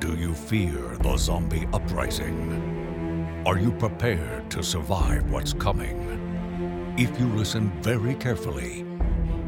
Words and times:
Do 0.00 0.14
you 0.14 0.32
fear 0.32 0.96
the 1.00 1.16
zombie 1.16 1.66
uprising? 1.72 3.42
Are 3.44 3.58
you 3.58 3.72
prepared 3.72 4.48
to 4.52 4.62
survive 4.62 5.28
what's 5.28 5.52
coming? 5.52 6.94
If 6.96 7.18
you 7.18 7.26
listen 7.26 7.72
very 7.82 8.14
carefully, 8.14 8.86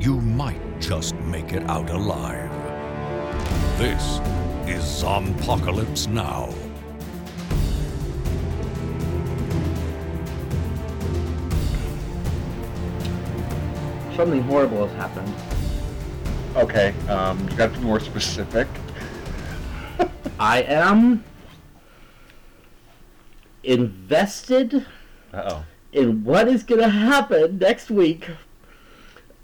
you 0.01 0.21
might 0.21 0.81
just 0.81 1.15
make 1.21 1.53
it 1.53 1.63
out 1.71 1.89
alive. 1.91 2.51
This 3.79 4.19
is 4.67 4.83
Zombpocalypse 4.83 6.09
Now. 6.09 6.49
Something 14.17 14.43
horrible 14.43 14.89
has 14.89 14.97
happened. 14.97 15.33
Okay, 16.57 16.93
um, 17.09 17.39
you 17.49 17.57
got 17.57 17.73
to 17.73 17.79
be 17.79 17.85
more 17.85 18.01
specific. 18.01 18.67
I 20.51 20.63
am 20.63 21.23
invested 23.63 24.85
Uh 25.33 25.43
oh. 25.49 25.65
in 25.93 26.25
what 26.25 26.49
is 26.49 26.65
going 26.65 26.81
to 26.81 26.89
happen 26.89 27.59
next 27.59 27.89
week 27.89 28.29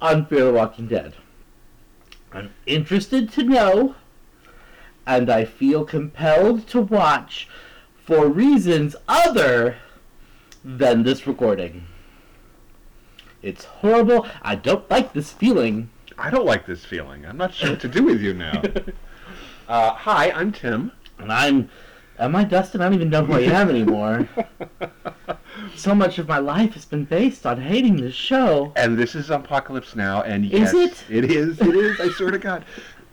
on 0.01 0.27
Fear 0.27 0.47
the 0.47 0.53
Walking 0.53 0.89
Dead. 0.89 1.15
I'm 2.33 2.51
interested 2.67 3.31
to 3.35 3.45
know, 3.45 3.95
and 5.07 5.31
I 5.31 5.45
feel 5.45 5.85
compelled 5.85 6.67
to 6.71 6.81
watch 6.81 7.49
for 8.05 8.27
reasons 8.27 8.97
other 9.07 9.77
than 10.65 11.05
this 11.05 11.25
recording. 11.25 11.87
It's 13.43 13.65
horrible. 13.65 14.27
I 14.43 14.57
don't 14.57 14.91
like 14.91 15.13
this 15.13 15.31
feeling. 15.31 15.89
I 16.19 16.31
don't 16.31 16.47
like 16.47 16.67
this 16.67 16.85
feeling. 16.85 17.25
I'm 17.25 17.37
not 17.37 17.55
sure 17.55 17.71
what 17.71 17.81
to 17.83 17.89
do 17.89 18.03
with 18.03 18.21
you 18.21 18.35
now. 18.35 18.61
uh, 19.69 19.93
hi, 19.93 20.33
I'm 20.33 20.51
Tim. 20.51 20.91
And 21.19 21.33
I'm. 21.33 21.71
Am 22.19 22.35
I 22.35 22.45
Dustin? 22.45 22.81
I 22.81 22.85
don't 22.85 22.95
even 22.95 23.11
know 23.11 23.25
who 23.25 23.35
I 23.35 23.41
am 23.41 23.69
anymore. 23.77 24.27
so 25.75 25.95
much 25.95 26.19
of 26.19 26.27
my 26.27 26.39
life 26.39 26.73
has 26.73 26.87
been 26.87 27.05
based 27.05 27.45
on 27.45 27.61
hating 27.61 27.97
this 27.97 28.15
show. 28.15 28.73
And 28.77 28.97
this 28.97 29.15
is 29.15 29.29
Apocalypse 29.31 29.95
Now, 29.95 30.23
and 30.23 30.47
Is 30.47 30.73
yes, 30.73 30.75
it? 30.75 31.05
It 31.11 31.31
is. 31.31 31.61
It 31.61 31.77
is. 31.77 32.01
I 32.01 32.09
swear 32.11 32.31
to 32.31 32.39
God, 32.39 32.65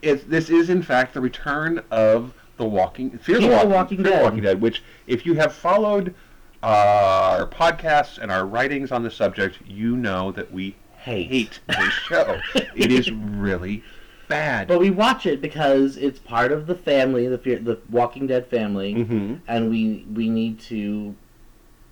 it's 0.01 0.23
this 0.23 0.49
is 0.49 0.69
in 0.69 0.81
fact 0.81 1.13
the 1.13 1.21
return 1.21 1.81
of 1.91 2.33
the 2.57 2.65
Walking 2.65 3.17
Fear, 3.17 3.39
Fear 3.39 3.59
the 3.59 3.65
Walking 3.67 3.97
Fear 3.97 4.03
the 4.05 4.09
Dead. 4.11 4.23
Walking 4.23 4.41
Dead. 4.41 4.61
Which, 4.61 4.83
if 5.07 5.25
you 5.25 5.33
have 5.35 5.53
followed 5.53 6.13
uh, 6.61 7.37
our 7.39 7.47
podcasts 7.47 8.19
and 8.19 8.31
our 8.31 8.45
writings 8.45 8.91
on 8.91 9.03
the 9.03 9.11
subject, 9.11 9.57
you 9.65 9.97
know 9.97 10.31
that 10.31 10.51
we 10.51 10.75
Hate. 10.97 11.27
hate 11.27 11.59
this 11.67 11.91
show. 11.91 12.39
it 12.75 12.91
is 12.91 13.11
really 13.11 13.83
bad. 14.27 14.67
But 14.67 14.79
we 14.79 14.89
watch 14.89 15.25
it 15.25 15.41
because 15.41 15.97
it's 15.97 16.19
part 16.19 16.51
of 16.51 16.65
the 16.67 16.75
family, 16.75 17.27
the 17.27 17.37
fear, 17.37 17.59
the 17.59 17.79
Walking 17.89 18.27
Dead 18.27 18.47
family, 18.47 18.93
hmm 19.03 19.35
and 19.47 19.69
we 19.69 20.05
we 20.13 20.29
need 20.29 20.59
to 20.61 21.15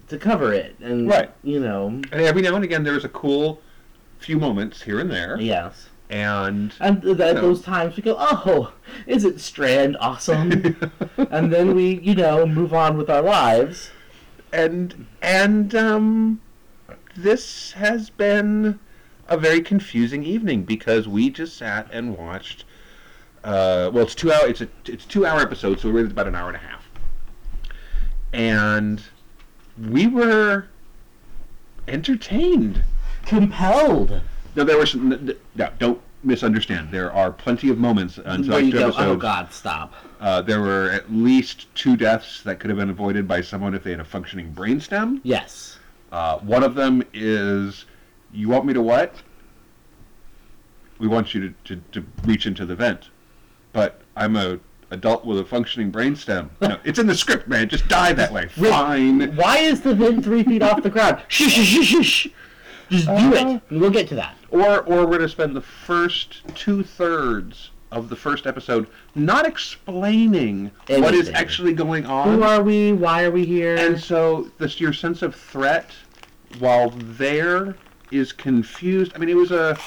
to 0.09 0.17
cover 0.17 0.53
it. 0.53 0.75
And 0.81 1.07
Right. 1.07 1.31
you 1.43 1.59
know, 1.59 1.88
And 2.11 2.21
every 2.21 2.41
now 2.41 2.55
and 2.55 2.63
again, 2.63 2.83
there's 2.83 3.05
a 3.05 3.09
cool 3.09 3.61
few 4.19 4.38
moments 4.38 4.81
here 4.83 4.99
and 4.99 5.09
there, 5.09 5.38
yes. 5.39 5.89
and 6.09 6.73
And 6.79 7.01
th- 7.01 7.19
at 7.19 7.35
No. 7.35 7.41
those 7.41 7.61
times 7.61 7.95
we 7.95 8.03
go, 8.03 8.15
oh, 8.19 8.73
is 9.07 9.23
it 9.25 9.39
Strand 9.39 9.97
awesome? 9.99 10.75
and 11.17 11.51
then 11.51 11.73
we, 11.75 11.99
you 12.01 12.13
know, 12.16 12.45
move 12.45 12.73
on 12.73 12.97
with 12.97 13.09
our 13.09 13.21
lives. 13.21 13.91
and 14.53 15.05
and 15.21 15.73
um, 15.75 16.41
this 17.16 17.71
has 17.73 18.09
been 18.09 18.79
a 19.31 19.37
very 19.37 19.61
confusing 19.61 20.23
evening 20.23 20.63
because 20.63 21.07
we 21.07 21.29
just 21.29 21.55
sat 21.57 21.87
and 21.91 22.17
watched. 22.17 22.65
Uh, 23.43 23.89
well, 23.91 24.03
it's 24.03 24.13
two 24.13 24.31
hour. 24.31 24.47
It's 24.47 24.61
a 24.61 24.67
it's 24.85 25.05
two 25.05 25.25
hour 25.25 25.39
episode, 25.39 25.79
so 25.79 25.89
we're 25.89 26.05
about 26.05 26.27
an 26.27 26.35
hour 26.35 26.47
and 26.49 26.57
a 26.57 26.59
half, 26.59 26.88
and 28.33 29.01
we 29.89 30.05
were 30.05 30.67
entertained. 31.88 32.83
Compelled. 33.25 34.22
No, 34.56 34.63
there 34.63 34.78
were 34.78 34.85
some. 34.85 35.31
No, 35.56 35.69
don't 35.79 36.01
misunderstand. 36.23 36.91
There 36.91 37.11
are 37.11 37.31
plenty 37.31 37.69
of 37.69 37.77
moments 37.79 38.19
on 38.19 38.45
Where 38.47 38.59
you 38.59 38.73
go, 38.73 38.88
episodes. 38.89 39.07
oh 39.07 39.16
God, 39.16 39.53
stop. 39.53 39.94
Uh, 40.19 40.41
there 40.41 40.59
were 40.59 40.89
at 40.91 41.11
least 41.11 41.73
two 41.73 41.95
deaths 41.95 42.44
that 42.44 42.59
could 42.59 42.69
have 42.69 42.77
been 42.77 42.89
avoided 42.89 43.27
by 43.27 43.41
someone 43.41 43.73
if 43.73 43.83
they 43.83 43.91
had 43.91 44.01
a 44.01 44.06
functioning 44.06 44.53
brainstem. 44.53 45.19
Yes. 45.23 45.79
Uh, 46.11 46.38
one 46.39 46.61
of 46.63 46.75
them 46.75 47.01
is, 47.13 47.85
you 48.34 48.50
want 48.50 48.66
me 48.66 48.74
to 48.74 48.81
what? 48.81 49.16
We 51.00 51.08
want 51.08 51.34
you 51.34 51.50
to, 51.50 51.75
to, 51.75 51.81
to 51.94 52.06
reach 52.25 52.46
into 52.46 52.66
the 52.66 52.75
vent. 52.75 53.09
But 53.74 54.02
I'm 54.16 54.36
a 54.36 54.59
adult 54.92 55.25
with 55.25 55.40
a 55.40 55.46
functioning 55.46 55.92
brainstem. 55.92 56.50
No, 56.62 56.78
it's 56.84 57.00
in 57.00 57.08
the 57.08 57.16
script, 57.16 57.47
man. 57.47 57.69
Just 57.69 57.88
die 57.88 58.14
that 58.14 58.31
way. 58.31 58.47
Fine. 58.50 59.36
Why 59.36 59.58
is 59.59 59.81
the 59.81 59.96
vent 59.96 60.24
three 60.24 60.44
feet 60.44 60.62
off 60.62 60.84
the 60.84 60.90
ground? 60.90 61.22
Shh, 61.28 61.50
shh, 61.50 61.84
shh, 61.84 62.03
shh. 62.06 62.28
Just 62.90 63.08
do 63.08 63.14
Uh, 63.14 63.56
it. 63.56 63.62
We'll 63.72 63.90
get 63.90 64.08
to 64.09 64.16
that. 64.16 64.36
Or, 64.50 64.81
or 64.81 64.98
we're 65.06 65.18
going 65.18 65.22
to 65.22 65.30
spend 65.30 65.56
the 65.56 65.62
first 65.62 66.42
two 66.56 66.84
thirds 66.84 67.72
of 67.90 68.09
the 68.09 68.16
first 68.18 68.46
episode 68.46 68.88
not 69.16 69.46
explaining 69.46 70.72
what 70.88 71.13
is 71.13 71.30
actually 71.30 71.74
going 71.74 72.06
on. 72.06 72.34
Who 72.36 72.44
are 72.44 72.62
we? 72.62 72.92
Why 72.94 73.24
are 73.24 73.31
we 73.31 73.46
here? 73.46 73.75
And 73.78 74.00
so 74.00 74.52
this 74.59 74.80
your 74.80 74.92
sense 74.94 75.22
of 75.22 75.34
threat, 75.36 75.90
while 76.59 76.90
there, 76.92 77.75
is 78.11 78.31
confused. 78.31 79.11
I 79.16 79.17
mean, 79.17 79.29
it 79.29 79.35
was 79.35 79.51
a. 79.51 79.77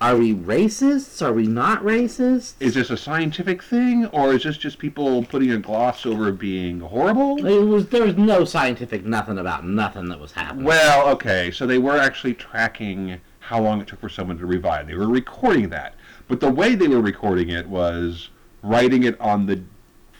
Are 0.00 0.16
we 0.16 0.34
racists? 0.34 1.24
Are 1.24 1.32
we 1.32 1.46
not 1.46 1.82
racist? 1.84 2.54
Is 2.58 2.74
this 2.74 2.90
a 2.90 2.96
scientific 2.96 3.62
thing, 3.62 4.06
or 4.06 4.32
is 4.34 4.42
this 4.42 4.56
just 4.56 4.80
people 4.80 5.22
putting 5.24 5.52
a 5.52 5.58
gloss 5.58 6.04
over 6.04 6.32
being 6.32 6.80
horrible? 6.80 7.44
It 7.46 7.60
was 7.60 7.86
there 7.88 8.04
was 8.04 8.16
no 8.16 8.44
scientific 8.44 9.04
nothing 9.04 9.38
about 9.38 9.64
nothing 9.64 10.08
that 10.08 10.18
was 10.18 10.32
happening. 10.32 10.64
Well, 10.64 11.08
okay, 11.10 11.52
so 11.52 11.66
they 11.66 11.78
were 11.78 11.96
actually 11.96 12.34
tracking 12.34 13.20
how 13.38 13.60
long 13.60 13.80
it 13.80 13.86
took 13.86 14.00
for 14.00 14.08
someone 14.08 14.38
to 14.38 14.46
revive. 14.46 14.88
They 14.88 14.94
were 14.94 15.06
recording 15.06 15.68
that, 15.68 15.94
but 16.26 16.40
the 16.40 16.50
way 16.50 16.74
they 16.74 16.88
were 16.88 17.00
recording 17.00 17.50
it 17.50 17.68
was 17.68 18.30
writing 18.62 19.04
it 19.04 19.20
on 19.20 19.46
the 19.46 19.62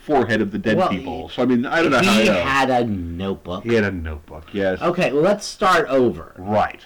forehead 0.05 0.41
of 0.41 0.51
the 0.51 0.59
dead 0.59 0.77
Well, 0.77 0.89
people. 0.89 1.29
So 1.29 1.43
I 1.43 1.47
mean, 1.47 1.67
I 1.67 1.83
don't 1.83 1.91
know 1.91 2.01
he 2.01 2.27
how. 2.27 2.35
Know. 2.35 2.43
had 2.43 2.71
a 2.71 2.85
notebook. 2.85 3.65
He 3.65 3.75
had 3.75 3.85
a 3.85 3.93
notebook. 3.93 4.53
Yes. 4.53 4.81
Okay, 4.81 5.13
well 5.13 5.23
let's 5.23 5.47
start 5.47 5.89
over. 5.89 6.35
Right. 6.39 6.81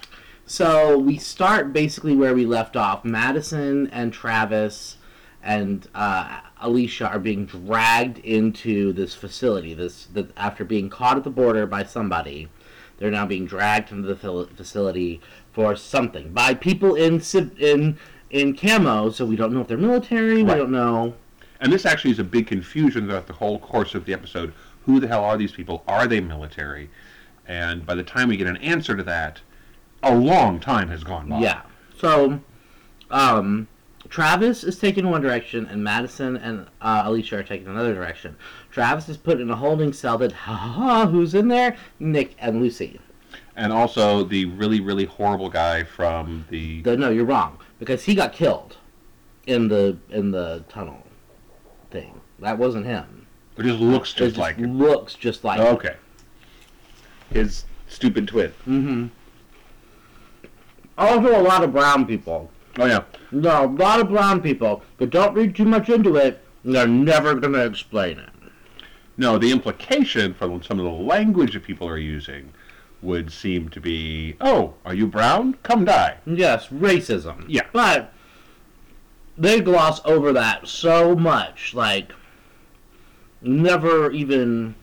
So 0.49 0.97
we 0.97 1.17
start 1.17 1.73
basically 1.73 2.15
where 2.15 2.33
we 2.33 2.45
left 2.45 2.77
off. 2.77 3.03
Madison 3.03 3.87
and 3.87 4.13
Travis 4.13 4.95
and 5.43 5.85
uh, 5.93 6.39
Alicia 6.61 7.09
are 7.09 7.19
being 7.19 7.45
dragged 7.45 8.19
into 8.19 8.93
this 8.93 9.13
facility. 9.13 9.73
This 9.73 10.05
that 10.13 10.31
after 10.37 10.63
being 10.63 10.89
caught 10.89 11.17
at 11.17 11.25
the 11.25 11.29
border 11.29 11.67
by 11.67 11.83
somebody, 11.83 12.47
they're 12.97 13.11
now 13.11 13.25
being 13.25 13.45
dragged 13.45 13.91
into 13.91 14.07
the 14.07 14.47
facility 14.55 15.19
for 15.51 15.75
something 15.75 16.31
by 16.31 16.53
people 16.53 16.95
in 16.95 17.21
in 17.59 17.97
in 18.29 18.55
camo. 18.55 19.09
So 19.09 19.25
we 19.25 19.35
don't 19.35 19.51
know 19.51 19.59
if 19.59 19.67
they're 19.67 19.77
military. 19.77 20.43
We 20.43 20.53
don't 20.53 20.71
know. 20.71 21.13
And 21.59 21.73
this 21.73 21.85
actually 21.85 22.11
is 22.11 22.19
a 22.19 22.23
big 22.23 22.47
confusion 22.47 23.05
throughout 23.05 23.27
the 23.27 23.33
whole 23.33 23.59
course 23.59 23.95
of 23.95 24.05
the 24.05 24.13
episode. 24.13 24.53
Who 24.85 25.01
the 25.01 25.09
hell 25.09 25.25
are 25.25 25.35
these 25.35 25.51
people? 25.51 25.83
Are 25.89 26.07
they 26.07 26.21
military? 26.21 26.89
And 27.45 27.85
by 27.85 27.95
the 27.95 28.03
time 28.03 28.29
we 28.29 28.37
get 28.37 28.47
an 28.47 28.57
answer 28.57 28.95
to 28.95 29.03
that, 29.03 29.41
a 30.03 30.15
long 30.15 30.59
time 30.59 30.89
has 30.89 31.03
gone 31.03 31.29
by. 31.29 31.39
Yeah. 31.39 31.61
So, 31.97 32.39
um, 33.09 33.67
Travis 34.09 34.63
is 34.63 34.79
taking 34.79 35.09
one 35.09 35.21
direction, 35.21 35.65
and 35.65 35.83
Madison 35.83 36.37
and 36.37 36.67
uh, 36.81 37.03
Alicia 37.05 37.37
are 37.39 37.43
taking 37.43 37.67
another 37.67 37.93
direction. 37.93 38.37
Travis 38.71 39.09
is 39.09 39.17
put 39.17 39.41
in 39.41 39.49
a 39.49 39.55
holding 39.55 39.91
cell 39.93 40.17
that, 40.19 40.31
ha 40.43 40.53
ha 40.55 41.07
who's 41.07 41.33
in 41.33 41.47
there? 41.47 41.75
Nick 41.99 42.35
and 42.39 42.61
Lucy. 42.61 42.99
And 43.55 43.73
also 43.73 44.23
the 44.23 44.45
really, 44.45 44.79
really 44.79 45.05
horrible 45.05 45.49
guy 45.49 45.83
from 45.83 46.45
the. 46.49 46.81
The, 46.83 46.95
no, 46.95 47.09
you're 47.09 47.25
wrong 47.25 47.57
because 47.79 48.03
he 48.03 48.13
got 48.13 48.31
killed 48.31 48.77
in 49.47 49.67
the 49.67 49.97
in 50.09 50.29
the 50.31 50.63
tunnel 50.69 51.01
thing. 51.89 52.21
That 52.39 52.57
wasn't 52.59 52.85
him. 52.85 53.25
It 53.57 53.63
just 53.63 53.79
looks 53.79 54.13
It 54.13 54.17
just 54.17 54.37
like 54.37 54.57
him. 54.57 54.77
looks 54.77 55.15
just 55.15 55.43
like. 55.43 55.59
Okay. 55.59 55.95
His 57.31 57.65
stupid 57.87 58.27
twin. 58.27 58.51
Mm-hmm. 58.67 59.07
Also, 60.97 61.39
a 61.39 61.41
lot 61.41 61.63
of 61.63 61.71
brown 61.71 62.05
people. 62.05 62.49
Oh 62.79 62.85
yeah. 62.85 63.03
No, 63.31 63.65
a 63.65 63.67
lot 63.67 63.99
of 63.99 64.09
brown 64.09 64.41
people, 64.41 64.83
but 64.97 65.09
don't 65.09 65.33
read 65.33 65.55
too 65.55 65.65
much 65.65 65.89
into 65.89 66.15
it. 66.15 66.43
They're 66.63 66.87
never 66.87 67.35
gonna 67.35 67.65
explain 67.65 68.19
it. 68.19 68.29
No, 69.17 69.37
the 69.37 69.51
implication 69.51 70.33
from 70.33 70.61
some 70.63 70.79
of 70.79 70.85
the 70.85 70.91
language 70.91 71.53
that 71.53 71.63
people 71.63 71.87
are 71.87 71.97
using 71.97 72.53
would 73.01 73.31
seem 73.31 73.69
to 73.69 73.79
be, 73.79 74.35
oh, 74.41 74.73
are 74.85 74.93
you 74.93 75.07
brown? 75.07 75.55
Come 75.63 75.85
die. 75.85 76.17
Yes, 76.25 76.67
racism. 76.67 77.45
Yeah. 77.47 77.63
But 77.71 78.13
they 79.37 79.61
gloss 79.61 80.01
over 80.05 80.33
that 80.33 80.67
so 80.67 81.15
much, 81.15 81.73
like 81.73 82.11
never 83.41 84.11
even 84.11 84.75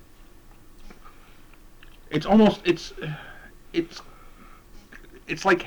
It's 2.10 2.26
almost 2.26 2.60
it's 2.64 2.92
it's 3.72 4.00
it's 5.26 5.44
like 5.44 5.66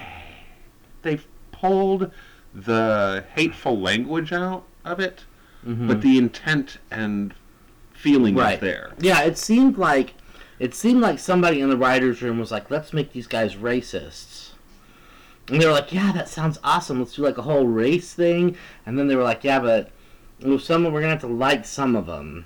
they've 1.07 1.25
pulled 1.51 2.11
the 2.53 3.23
hateful 3.33 3.79
language 3.79 4.31
out 4.31 4.63
of 4.85 4.99
it, 4.99 5.23
Mm-hmm. 5.65 5.87
but 5.87 6.01
the 6.01 6.17
intent 6.17 6.77
and 6.91 7.33
feeling 7.93 8.35
right 8.35 8.53
is 8.55 8.59
there. 8.61 8.91
Yeah, 8.99 9.21
it 9.23 9.37
seemed 9.37 9.77
like 9.77 10.13
it 10.59 10.73
seemed 10.75 11.01
like 11.01 11.19
somebody 11.19 11.59
in 11.61 11.69
the 11.69 11.75
writers' 11.77 12.21
room 12.21 12.39
was 12.39 12.51
like, 12.51 12.69
"Let's 12.71 12.93
make 12.93 13.11
these 13.11 13.27
guys 13.27 13.55
racists." 13.55 14.51
And 15.49 15.59
they 15.61 15.65
were 15.65 15.73
like, 15.73 15.91
"Yeah, 15.91 16.11
that 16.13 16.29
sounds 16.29 16.59
awesome. 16.63 16.99
Let's 16.99 17.15
do 17.15 17.23
like 17.23 17.37
a 17.37 17.41
whole 17.41 17.65
race 17.67 18.13
thing." 18.13 18.55
And 18.85 18.97
then 18.97 19.07
they 19.07 19.15
were 19.15 19.23
like, 19.23 19.43
"Yeah, 19.43 19.59
but 19.59 19.91
some, 20.59 20.83
we're 20.85 21.01
gonna 21.01 21.09
have 21.13 21.21
to 21.21 21.27
like 21.27 21.65
some 21.65 21.95
of 21.95 22.05
them. 22.05 22.45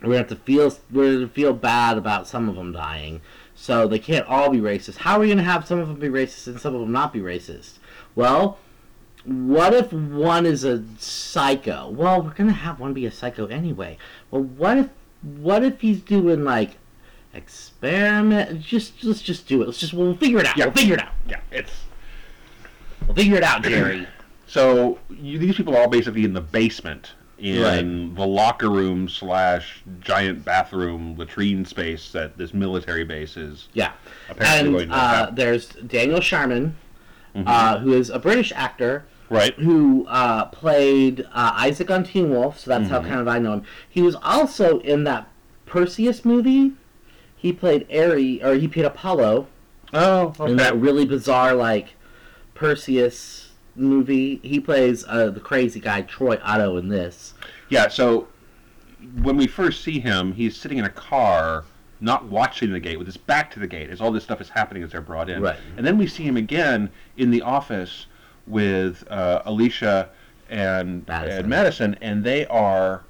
We're 0.00 0.06
gonna 0.08 0.18
have 0.18 0.28
to 0.28 0.36
feel 0.36 0.72
we're 0.90 1.14
gonna 1.14 1.28
feel 1.28 1.52
bad 1.52 1.98
about 1.98 2.26
some 2.28 2.48
of 2.48 2.54
them 2.54 2.72
dying. 2.72 3.20
So 3.62 3.86
they 3.86 4.00
can't 4.00 4.26
all 4.26 4.50
be 4.50 4.58
racist. 4.58 4.96
How 4.96 5.18
are 5.18 5.20
we 5.20 5.28
gonna 5.28 5.44
have 5.44 5.68
some 5.68 5.78
of 5.78 5.86
them 5.86 6.00
be 6.00 6.08
racist 6.08 6.48
and 6.48 6.60
some 6.60 6.74
of 6.74 6.80
them 6.80 6.90
not 6.90 7.12
be 7.12 7.20
racist? 7.20 7.78
Well." 8.16 8.58
What 9.24 9.72
if 9.72 9.92
one 9.92 10.46
is 10.46 10.64
a 10.64 10.82
psycho? 10.98 11.88
Well, 11.90 12.22
we're 12.22 12.30
gonna 12.30 12.50
have 12.50 12.80
one 12.80 12.92
be 12.92 13.06
a 13.06 13.10
psycho 13.12 13.46
anyway. 13.46 13.96
Well, 14.32 14.42
what 14.42 14.78
if 14.78 14.88
what 15.22 15.62
if 15.62 15.80
he's 15.80 16.00
doing 16.00 16.42
like 16.42 16.70
experiment? 17.32 18.60
Just 18.60 19.04
let's 19.04 19.22
just 19.22 19.46
do 19.46 19.62
it. 19.62 19.66
Let's 19.66 19.78
just 19.78 19.94
we'll 19.94 20.16
figure 20.16 20.40
it 20.40 20.46
out. 20.46 20.56
Yeah. 20.56 20.64
We'll 20.64 20.74
figure 20.74 20.94
it 20.94 21.02
out. 21.02 21.12
Yeah, 21.28 21.40
it's 21.52 21.70
We'll 23.06 23.14
figure 23.14 23.36
it 23.36 23.44
out, 23.44 23.62
Jerry. 23.62 24.08
so 24.48 24.98
you, 25.08 25.38
these 25.38 25.56
people 25.56 25.76
are 25.76 25.82
all 25.82 25.88
basically 25.88 26.24
in 26.24 26.32
the 26.32 26.40
basement 26.40 27.12
in 27.42 28.14
the 28.14 28.26
locker 28.26 28.70
room 28.70 29.08
slash 29.08 29.82
giant 30.00 30.44
bathroom 30.44 31.16
latrine 31.18 31.64
space 31.64 32.12
that 32.12 32.38
this 32.38 32.54
military 32.54 33.04
base 33.04 33.36
is. 33.36 33.68
yeah. 33.72 33.92
Apparently 34.28 34.70
going 34.72 34.82
And 34.82 34.90
to 34.92 34.96
uh, 34.96 35.30
there's 35.30 35.68
Daniel 35.68 36.20
Sharman, 36.20 36.76
Mm-hmm. 37.34 37.48
uh, 37.48 37.78
who 37.78 37.94
is 37.94 38.10
a 38.10 38.18
British 38.18 38.52
actor 38.54 39.04
Right. 39.30 39.54
who 39.54 40.06
uh, 40.06 40.44
played 40.46 41.22
uh, 41.32 41.52
Isaac 41.56 41.90
on 41.90 42.04
Teen 42.04 42.28
Wolf. 42.28 42.60
So 42.60 42.68
that's 42.70 42.84
Mm-hmm. 42.84 42.92
how 42.92 43.00
kind 43.00 43.20
of 43.20 43.26
I 43.28 43.38
know 43.38 43.54
him. 43.54 43.64
He 43.88 44.02
was 44.02 44.14
also 44.22 44.80
in 44.80 45.04
that 45.04 45.28
Perseus 45.64 46.24
movie. 46.26 46.72
He 47.34 47.52
played 47.52 47.86
Ares, 47.90 48.40
or 48.42 48.54
he 48.54 48.68
played 48.68 48.84
Apollo. 48.84 49.46
Oh, 49.94 50.34
okay. 50.38 50.50
in 50.50 50.56
that 50.58 50.76
really 50.76 51.04
bizarre 51.06 51.54
like 51.54 51.94
Perseus 52.54 53.41
movie. 53.74 54.40
He 54.42 54.60
plays 54.60 55.04
uh, 55.08 55.30
the 55.30 55.40
crazy 55.40 55.80
guy 55.80 56.02
Troy 56.02 56.38
Otto 56.42 56.76
in 56.76 56.88
this. 56.88 57.34
Yeah, 57.68 57.88
so 57.88 58.28
when 59.22 59.36
we 59.36 59.46
first 59.46 59.82
see 59.82 60.00
him, 60.00 60.32
he's 60.32 60.56
sitting 60.56 60.78
in 60.78 60.84
a 60.84 60.90
car, 60.90 61.64
not 62.00 62.26
watching 62.26 62.72
the 62.72 62.80
gate, 62.80 62.98
with 62.98 63.06
his 63.06 63.16
back 63.16 63.50
to 63.52 63.60
the 63.60 63.66
gate, 63.66 63.90
as 63.90 64.00
all 64.00 64.12
this 64.12 64.24
stuff 64.24 64.40
is 64.40 64.48
happening 64.48 64.82
as 64.82 64.92
they're 64.92 65.00
brought 65.00 65.28
in. 65.28 65.42
Right. 65.42 65.58
And 65.76 65.86
then 65.86 65.98
we 65.98 66.06
see 66.06 66.24
him 66.24 66.36
again 66.36 66.90
in 67.16 67.30
the 67.30 67.42
office 67.42 68.06
with 68.46 69.04
uh, 69.10 69.42
Alicia 69.44 70.10
and 70.50 71.06
Madison. 71.06 71.38
and 71.38 71.48
Madison, 71.48 71.98
and 72.00 72.24
they 72.24 72.46
are. 72.46 73.04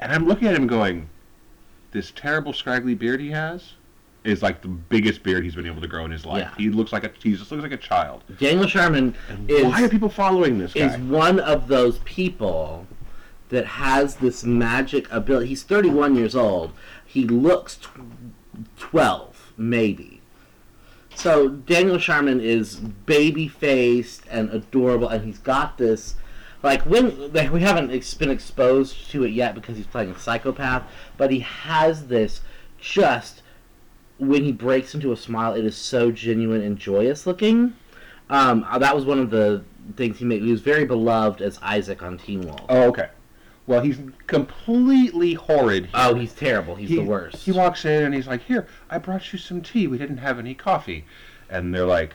And 0.00 0.12
I'm 0.12 0.26
looking 0.26 0.48
at 0.48 0.54
him 0.54 0.66
going, 0.66 1.08
this 1.92 2.10
terrible 2.10 2.52
scraggly 2.52 2.94
beard 2.94 3.20
he 3.20 3.30
has 3.30 3.74
is 4.24 4.42
like 4.42 4.62
the 4.62 4.68
biggest 4.68 5.22
beard 5.22 5.44
he's 5.44 5.54
been 5.54 5.66
able 5.66 5.80
to 5.82 5.86
grow 5.88 6.04
in 6.04 6.10
his 6.10 6.24
life. 6.24 6.38
Yeah. 6.40 6.54
He 6.56 6.70
looks 6.70 6.92
like 6.92 7.04
a 7.04 7.10
he 7.22 7.34
just 7.36 7.50
looks 7.50 7.62
like 7.62 7.72
a 7.72 7.76
child. 7.76 8.24
Daniel 8.38 8.66
Sharman 8.66 9.14
And 9.28 9.50
is 9.50 9.64
why 9.64 9.82
are 9.84 9.88
people 9.88 10.08
following 10.08 10.58
this 10.58 10.72
guy? 10.72 10.86
is 10.86 10.96
one 10.98 11.38
of 11.38 11.68
those 11.68 11.98
people 12.00 12.86
that 13.50 13.66
has 13.66 14.16
this 14.16 14.42
magic 14.42 15.10
ability. 15.12 15.48
He's 15.48 15.62
31 15.62 16.16
years 16.16 16.34
old. 16.34 16.72
He 17.04 17.24
looks 17.26 17.76
tw- 17.76 17.90
12, 18.78 19.52
maybe. 19.56 20.20
So 21.14 21.48
Daniel 21.48 21.98
Sharman 21.98 22.40
is 22.40 22.76
baby 22.76 23.46
faced 23.46 24.22
and 24.30 24.50
adorable, 24.50 25.08
and 25.08 25.24
he's 25.24 25.38
got 25.38 25.78
this. 25.78 26.14
Like 26.62 26.82
when 26.82 27.32
like, 27.32 27.52
we 27.52 27.60
haven't 27.60 27.90
ex- 27.92 28.14
been 28.14 28.30
exposed 28.30 29.10
to 29.10 29.22
it 29.24 29.32
yet 29.32 29.54
because 29.54 29.76
he's 29.76 29.86
playing 29.86 30.10
a 30.10 30.18
psychopath, 30.18 30.82
but 31.18 31.30
he 31.30 31.40
has 31.40 32.06
this 32.06 32.40
just 32.80 33.42
when 34.18 34.44
he 34.44 34.52
breaks 34.52 34.94
into 34.94 35.12
a 35.12 35.16
smile, 35.16 35.54
it 35.54 35.64
is 35.64 35.76
so 35.76 36.10
genuine 36.10 36.62
and 36.62 36.78
joyous 36.78 37.26
looking. 37.26 37.74
Um, 38.30 38.64
uh, 38.68 38.78
that 38.78 38.94
was 38.94 39.04
one 39.04 39.18
of 39.18 39.30
the 39.30 39.64
things 39.96 40.18
he 40.18 40.24
made. 40.24 40.42
He 40.42 40.50
was 40.50 40.60
very 40.60 40.84
beloved 40.84 41.42
as 41.42 41.58
Isaac 41.62 42.02
on 42.02 42.18
Teen 42.18 42.42
Wolf. 42.42 42.60
Oh, 42.68 42.82
okay. 42.84 43.08
Well, 43.66 43.80
he's 43.80 43.98
completely 44.26 45.34
horrid. 45.34 45.84
here. 45.86 45.92
Oh, 45.94 46.14
he's 46.14 46.34
terrible. 46.34 46.74
He's 46.74 46.90
he, 46.90 46.96
the 46.96 47.02
worst. 47.02 47.36
He 47.44 47.52
walks 47.52 47.84
in 47.84 48.02
and 48.04 48.14
he's 48.14 48.26
like, 48.26 48.42
"Here, 48.42 48.66
I 48.90 48.98
brought 48.98 49.32
you 49.32 49.38
some 49.38 49.62
tea. 49.62 49.86
We 49.86 49.96
didn't 49.96 50.18
have 50.18 50.38
any 50.38 50.54
coffee." 50.54 51.06
And 51.48 51.74
they're 51.74 51.86
like, 51.86 52.12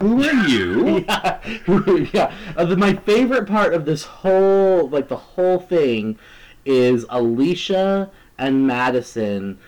"Who 0.00 0.22
are 0.24 0.32
you?" 0.48 1.04
yeah, 1.08 1.40
yeah. 2.12 2.34
Uh, 2.56 2.64
the, 2.64 2.76
my 2.76 2.94
favorite 2.94 3.46
part 3.46 3.72
of 3.72 3.84
this 3.84 4.02
whole, 4.02 4.88
like 4.88 5.06
the 5.08 5.16
whole 5.16 5.60
thing, 5.60 6.18
is 6.64 7.06
Alicia 7.08 8.10
and 8.36 8.66
Madison 8.66 9.58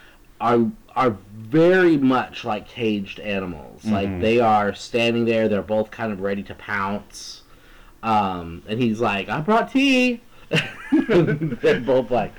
are 0.40 0.70
are 0.96 1.16
very 1.52 1.96
much 1.98 2.44
like 2.44 2.66
caged 2.66 3.20
animals. 3.20 3.84
Like 3.84 4.08
Mhm. 4.08 4.20
they 4.22 4.40
are 4.40 4.74
standing 4.74 5.26
there. 5.26 5.48
They're 5.48 5.62
both 5.62 5.90
kind 5.90 6.10
of 6.12 6.20
ready 6.20 6.42
to 6.44 6.54
pounce. 6.54 7.42
Um, 8.02 8.62
and 8.68 8.80
he's 8.82 9.00
like, 9.00 9.28
"I 9.28 9.40
brought 9.40 9.70
tea." 9.70 10.22
they're 10.90 11.80
both 11.80 12.10
like, 12.10 12.32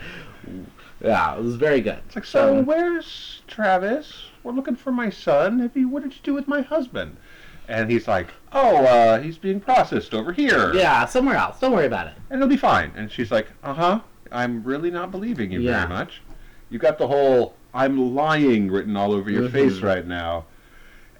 "Yeah, 1.01 1.35
it 1.35 1.43
was 1.43 1.55
very 1.55 1.79
good." 1.81 1.99
It's 2.07 2.15
like, 2.15 2.25
so 2.25 2.57
Um, 2.59 2.65
where's 2.65 3.41
Travis? 3.47 4.25
We're 4.43 4.51
looking 4.53 4.75
for 4.75 4.91
my 4.91 5.09
son. 5.09 5.59
Have 5.59 5.77
you, 5.77 5.87
what 5.87 6.03
did 6.03 6.13
you 6.13 6.19
do 6.23 6.33
with 6.33 6.47
my 6.47 6.61
husband? 6.61 7.15
And 7.69 7.89
he's 7.89 8.09
like, 8.09 8.27
oh, 8.51 8.83
uh, 8.85 9.21
he's 9.21 9.37
being 9.37 9.61
processed 9.61 10.13
over 10.13 10.33
here. 10.33 10.73
yeah, 10.75 11.05
somewhere 11.05 11.37
else. 11.37 11.61
Don't 11.61 11.71
worry 11.71 11.85
about 11.85 12.07
it. 12.07 12.13
And 12.29 12.39
it'll 12.41 12.49
be 12.49 12.57
fine. 12.57 12.91
And 12.97 13.09
she's 13.09 13.31
like, 13.31 13.47
uh 13.63 13.73
huh. 13.73 13.99
I'm 14.33 14.63
really 14.63 14.91
not 14.91 15.11
believing 15.11 15.51
you 15.51 15.61
Yeah. 15.61 15.77
very 15.85 15.89
much. 15.89 16.21
You 16.69 16.79
got 16.79 16.97
the 16.97 17.07
whole 17.07 17.53
"I'm 17.73 18.13
lying" 18.15 18.69
written 18.71 18.95
all 18.95 19.13
over 19.13 19.29
your 19.29 19.49
Mhm. 19.49 19.51
face 19.51 19.79
right 19.79 20.05
now. 20.05 20.45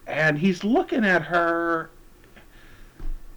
And 0.08 0.38
he's 0.40 0.64
looking 0.64 1.06
at 1.06 1.24
her. 1.24 1.90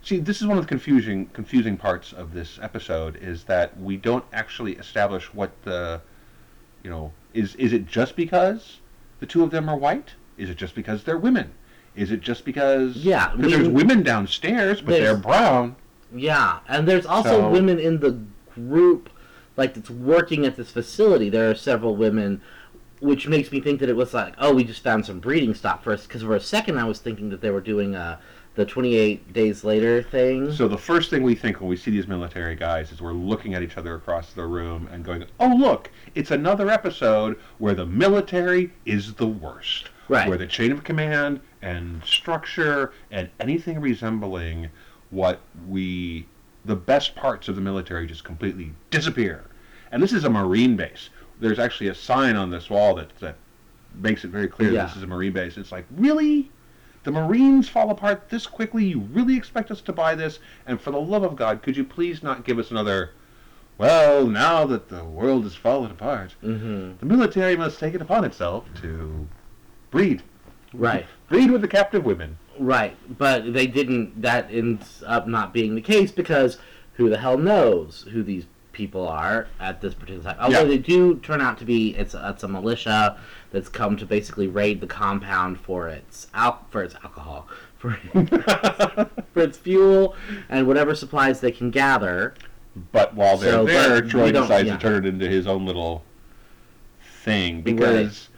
See, 0.02 0.18
this 0.20 0.40
is 0.40 0.46
one 0.46 0.56
of 0.56 0.64
the 0.64 0.68
confusing 0.68 1.26
confusing 1.32 1.76
parts 1.76 2.12
of 2.12 2.32
this 2.32 2.58
episode 2.62 3.16
is 3.16 3.44
that 3.44 3.78
we 3.80 3.96
don't 3.96 4.24
actually 4.32 4.72
establish 4.74 5.32
what 5.34 5.50
the, 5.64 6.00
you 6.84 6.90
know, 6.90 7.12
is 7.34 7.54
is 7.56 7.72
it 7.72 7.86
just 7.86 8.14
because 8.16 8.78
the 9.20 9.26
two 9.26 9.42
of 9.42 9.50
them 9.50 9.68
are 9.68 9.76
white? 9.76 10.14
Is 10.38 10.48
it 10.50 10.56
just 10.56 10.74
because 10.74 11.04
they're 11.04 11.18
women? 11.18 11.50
Is 11.96 12.12
it 12.12 12.20
just 12.20 12.44
because 12.44 12.96
Yeah, 12.98 13.32
because 13.34 13.52
there's 13.52 13.68
women 13.68 14.02
downstairs, 14.02 14.80
but 14.80 14.92
they're 14.92 15.16
brown? 15.16 15.76
Yeah, 16.14 16.58
and 16.68 16.86
there's 16.86 17.06
also 17.06 17.40
So- 17.40 17.50
women 17.50 17.78
in 17.80 17.98
the 18.00 18.18
group, 18.54 19.08
like 19.56 19.74
that's 19.74 19.90
working 19.90 20.44
at 20.46 20.56
this 20.56 20.70
facility. 20.70 21.28
There 21.28 21.50
are 21.50 21.54
several 21.54 21.96
women, 21.96 22.40
which 23.00 23.26
makes 23.26 23.50
me 23.50 23.60
think 23.60 23.80
that 23.80 23.88
it 23.88 23.96
was 23.96 24.14
like, 24.14 24.34
oh, 24.38 24.54
we 24.54 24.64
just 24.64 24.82
found 24.82 25.06
some 25.06 25.20
breeding 25.20 25.54
stock 25.54 25.82
for 25.82 25.92
us. 25.92 26.06
Because 26.06 26.22
for 26.22 26.34
a 26.34 26.40
second, 26.40 26.78
I 26.78 26.84
was 26.84 26.98
thinking 26.98 27.30
that 27.30 27.40
they 27.40 27.50
were 27.50 27.60
doing 27.60 27.94
uh, 27.94 28.18
the 28.56 28.64
28 28.64 29.32
days 29.32 29.64
later 29.64 30.02
thing. 30.02 30.52
So 30.52 30.66
the 30.66 30.78
first 30.78 31.10
thing 31.10 31.22
we 31.22 31.34
think 31.34 31.60
when 31.60 31.68
we 31.68 31.76
see 31.76 31.90
these 31.90 32.08
military 32.08 32.56
guys 32.56 32.90
is 32.90 33.00
we're 33.00 33.12
looking 33.12 33.54
at 33.54 33.62
each 33.62 33.76
other 33.76 33.94
across 33.94 34.32
the 34.32 34.46
room 34.46 34.88
and 34.92 35.04
going, 35.04 35.24
"Oh, 35.38 35.54
look, 35.54 35.90
it's 36.14 36.30
another 36.30 36.70
episode 36.70 37.38
where 37.58 37.74
the 37.74 37.86
military 37.86 38.72
is 38.84 39.14
the 39.14 39.26
worst." 39.26 39.90
Right. 40.08 40.28
Where 40.28 40.38
the 40.38 40.46
chain 40.46 40.70
of 40.70 40.84
command 40.84 41.40
and 41.62 42.02
structure 42.04 42.92
and 43.10 43.28
anything 43.40 43.80
resembling 43.80 44.70
what 45.10 45.40
we 45.68 46.26
the 46.66 46.76
best 46.76 47.14
parts 47.14 47.48
of 47.48 47.54
the 47.54 47.60
military 47.60 48.06
just 48.06 48.24
completely 48.24 48.72
disappear. 48.90 49.44
And 49.92 50.02
this 50.02 50.12
is 50.12 50.24
a 50.24 50.30
marine 50.30 50.76
base. 50.76 51.10
There's 51.40 51.58
actually 51.58 51.88
a 51.88 51.94
sign 51.94 52.36
on 52.36 52.50
this 52.50 52.68
wall 52.68 52.94
that 52.96 53.16
that 53.20 53.36
makes 53.94 54.24
it 54.24 54.28
very 54.30 54.48
clear 54.48 54.72
Yeah. 54.72 54.84
this 54.86 54.96
is 54.96 55.02
a 55.02 55.06
marine 55.06 55.32
base. 55.32 55.56
It's 55.56 55.72
like, 55.72 55.86
"Really? 55.96 56.50
The 57.04 57.12
Marines 57.12 57.68
fall 57.68 57.90
apart 57.90 58.28
this 58.30 58.46
quickly? 58.48 58.84
You 58.84 58.98
really 59.12 59.36
expect 59.36 59.70
us 59.70 59.80
to 59.82 59.92
buy 59.92 60.16
this? 60.16 60.40
And 60.66 60.80
for 60.80 60.90
the 60.90 61.00
love 61.00 61.22
of 61.22 61.36
God, 61.36 61.62
could 61.62 61.76
you 61.76 61.84
please 61.84 62.20
not 62.22 62.44
give 62.44 62.58
us 62.58 62.72
another? 62.72 63.10
Well, 63.78 64.26
now 64.26 64.64
that 64.66 64.88
the 64.88 65.04
world 65.04 65.44
has 65.44 65.54
fallen 65.54 65.90
apart, 65.92 66.32
hmm 66.40 66.92
the 66.98 67.06
military 67.06 67.56
must 67.56 67.78
take 67.78 67.94
it 67.94 68.02
upon 68.02 68.24
itself 68.24 68.64
to 68.82 69.28
breed, 69.92 70.22
Right, 70.74 71.06
breed 71.28 71.50
with 71.52 71.60
the 71.60 71.68
captive 71.68 72.04
women. 72.04 72.38
Right. 72.58 72.96
But 73.18 73.52
they 73.52 73.66
didn't. 73.66 74.22
That 74.22 74.48
ends 74.50 75.02
up 75.06 75.26
not 75.26 75.52
being 75.52 75.74
the 75.74 75.80
case 75.80 76.10
because 76.12 76.58
who 76.94 77.08
the 77.10 77.18
hell 77.18 77.36
knows 77.38 78.06
who 78.12 78.22
these 78.22 78.46
people 78.72 79.06
are 79.08 79.48
at 79.60 79.80
this 79.80 79.94
particular 79.94 80.22
time? 80.24 80.36
Although 80.40 80.60
Yeah. 80.62 80.64
they 80.68 80.78
do 80.78 81.16
turn 81.20 81.40
out 81.40 81.58
to 81.58 81.64
be, 81.64 81.94
it's 81.96 82.14
it's 82.18 82.42
a 82.42 82.48
militia 82.48 83.18
that's 83.50 83.68
come 83.68 83.96
to 83.96 84.04
basically 84.06 84.48
raid 84.48 84.80
the 84.80 84.86
compound 84.86 85.60
for 85.60 85.88
its 85.88 86.26
al- 86.34 86.64
for 86.70 86.82
its 86.82 86.94
alcohol, 87.02 87.48
for 87.78 87.92
for 89.32 89.40
its 89.42 89.58
fuel 89.58 90.14
and 90.48 90.66
whatever 90.66 90.94
supplies 90.94 91.40
they 91.40 91.52
can 91.52 91.70
gather. 91.70 92.34
But 92.92 93.14
while 93.14 93.38
they're 93.38 93.52
So, 93.52 93.64
there, 93.64 94.02
Troy 94.02 94.32
decides 94.32 94.66
yeah. 94.68 94.76
to 94.76 94.82
turn 94.82 95.06
it 95.06 95.08
into 95.08 95.26
his 95.28 95.46
own 95.46 95.64
little 95.64 96.04
thing 97.22 97.62
because 97.62 98.28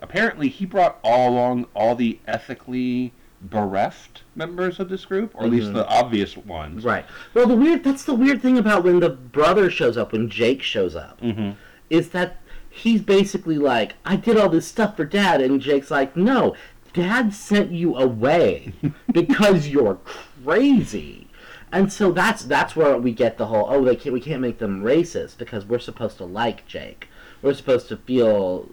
apparently 0.00 0.48
he 0.48 0.64
brought 0.64 0.98
all 1.04 1.30
along 1.30 1.66
all 1.74 1.94
the 1.94 2.18
ethically 2.26 3.12
bereft 3.50 4.22
members 4.34 4.78
of 4.80 4.88
this 4.88 5.04
group, 5.04 5.32
or 5.34 5.44
at 5.44 5.50
least 5.50 5.68
Mhm. 5.70 5.74
the 5.74 5.88
obvious 5.88 6.36
ones. 6.36 6.84
Right. 6.84 7.04
Well, 7.34 7.46
the 7.46 7.54
weird 7.56 7.84
that's 7.84 8.04
the 8.04 8.14
weird 8.14 8.42
thing 8.42 8.58
about 8.58 8.84
when 8.84 9.00
the 9.00 9.10
brother 9.10 9.70
shows 9.70 9.96
up, 9.96 10.12
when 10.12 10.28
Jake 10.28 10.62
shows 10.62 10.94
up, 10.96 11.20
Mm-hmm. 11.20 11.50
is 11.90 12.10
that 12.10 12.36
he's 12.68 13.00
basically 13.02 13.56
like, 13.58 13.94
I 14.04 14.16
did 14.16 14.36
all 14.36 14.48
this 14.48 14.66
stuff 14.66 14.96
for 14.96 15.04
Dad, 15.04 15.40
and 15.40 15.60
Jake's 15.60 15.90
like, 15.90 16.16
no, 16.16 16.54
Dad 16.92 17.32
sent 17.34 17.70
you 17.72 17.96
away 17.96 18.72
because 19.12 19.68
you're 19.68 19.98
crazy. 20.44 21.28
And 21.72 21.92
so 21.92 22.12
that's 22.12 22.44
that's 22.44 22.76
where 22.76 22.96
we 22.96 23.12
get 23.12 23.38
the 23.38 23.46
whole 23.46 23.66
oh 23.68 23.84
they 23.84 23.96
can't 23.96 24.12
we 24.12 24.20
can't 24.20 24.40
make 24.40 24.58
them 24.58 24.82
racist 24.82 25.36
because 25.36 25.64
we're 25.66 25.78
supposed 25.80 26.16
to 26.18 26.24
like 26.24 26.66
Jake. 26.66 27.08
We're 27.42 27.54
supposed 27.54 27.88
to 27.88 27.96
feel 27.96 28.68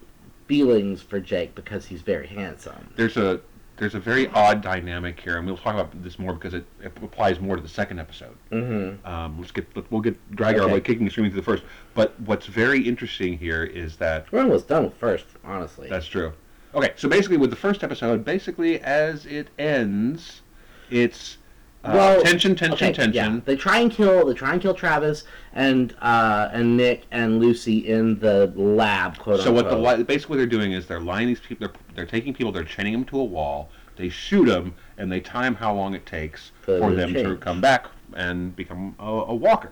feelings 0.47 1.01
for 1.01 1.19
Jake 1.19 1.55
because 1.55 1.85
he's 1.87 2.01
very 2.01 2.27
handsome. 2.27 2.89
There's 2.95 3.17
a 3.17 3.41
there's 3.77 3.95
a 3.95 3.99
very 3.99 4.27
odd 4.29 4.61
dynamic 4.61 5.19
here, 5.19 5.37
and 5.37 5.45
we'll 5.45 5.57
talk 5.57 5.73
about 5.73 6.03
this 6.03 6.19
more 6.19 6.33
because 6.33 6.53
it, 6.53 6.65
it 6.81 6.91
applies 7.01 7.39
more 7.39 7.55
to 7.55 7.61
the 7.61 7.67
second 7.67 7.99
episode. 7.99 8.35
Mm-hmm. 8.51 9.05
Um, 9.05 9.39
let's 9.39 9.51
get 9.51 9.67
we'll 9.91 10.01
get 10.01 10.35
drag 10.35 10.59
our 10.59 10.67
way 10.67 10.79
kicking 10.79 11.03
and 11.03 11.11
screaming 11.11 11.31
through 11.31 11.41
the 11.41 11.45
first. 11.45 11.63
But 11.93 12.19
what's 12.21 12.45
very 12.45 12.81
interesting 12.81 13.37
here 13.37 13.63
is 13.63 13.97
that 13.97 14.31
We're 14.31 14.41
almost 14.41 14.67
done 14.67 14.85
with 14.85 14.93
first, 14.95 15.25
honestly. 15.43 15.89
That's 15.89 16.07
true. 16.07 16.33
Okay, 16.75 16.93
so 16.95 17.07
basically, 17.07 17.37
with 17.37 17.49
the 17.49 17.55
first 17.55 17.83
episode, 17.83 18.25
basically 18.25 18.79
as 18.81 19.25
it 19.25 19.49
ends, 19.59 20.41
it's 20.89 21.37
uh, 21.83 21.91
Well, 21.93 22.21
tension, 22.23 22.55
tension, 22.55 22.73
okay, 22.87 22.93
tension. 22.93 23.13
Yeah, 23.35 23.39
they 23.45 23.55
try 23.55 23.79
and 23.79 23.91
kill. 23.91 24.25
They 24.25 24.33
try 24.33 24.53
and 24.53 24.61
kill 24.61 24.73
Travis 24.73 25.23
and 25.53 25.95
uh, 26.01 26.49
and 26.53 26.77
Nick 26.77 27.05
and 27.11 27.39
Lucy 27.39 27.87
in 27.87 28.19
the 28.19 28.53
lab. 28.55 29.17
Quote 29.17 29.41
So 29.41 29.51
what 29.51 29.69
the 29.69 30.03
basically 30.03 30.33
what 30.33 30.37
they're 30.37 30.45
doing 30.47 30.71
is 30.71 30.87
they're 30.87 30.99
lining 30.99 31.27
these 31.27 31.39
people. 31.39 31.67
They're, 31.67 31.75
they're 31.95 32.05
taking 32.05 32.33
people. 32.33 32.51
They're 32.51 32.63
chaining 32.63 32.93
them 32.93 33.05
to 33.05 33.19
a 33.19 33.23
wall. 33.23 33.69
They 33.95 34.09
shoot 34.09 34.45
them, 34.45 34.73
and 34.97 35.11
they 35.11 35.19
time 35.19 35.55
how 35.55 35.73
long 35.73 35.93
it 35.93 36.05
takes 36.05 36.51
For 36.61 36.79
for 36.79 36.91
the 36.91 36.97
them 36.97 37.13
to 37.13 37.37
come 37.37 37.61
back 37.61 37.87
and 38.15 38.55
become 38.55 38.95
a, 38.99 39.03
a 39.03 39.35
walker. 39.35 39.71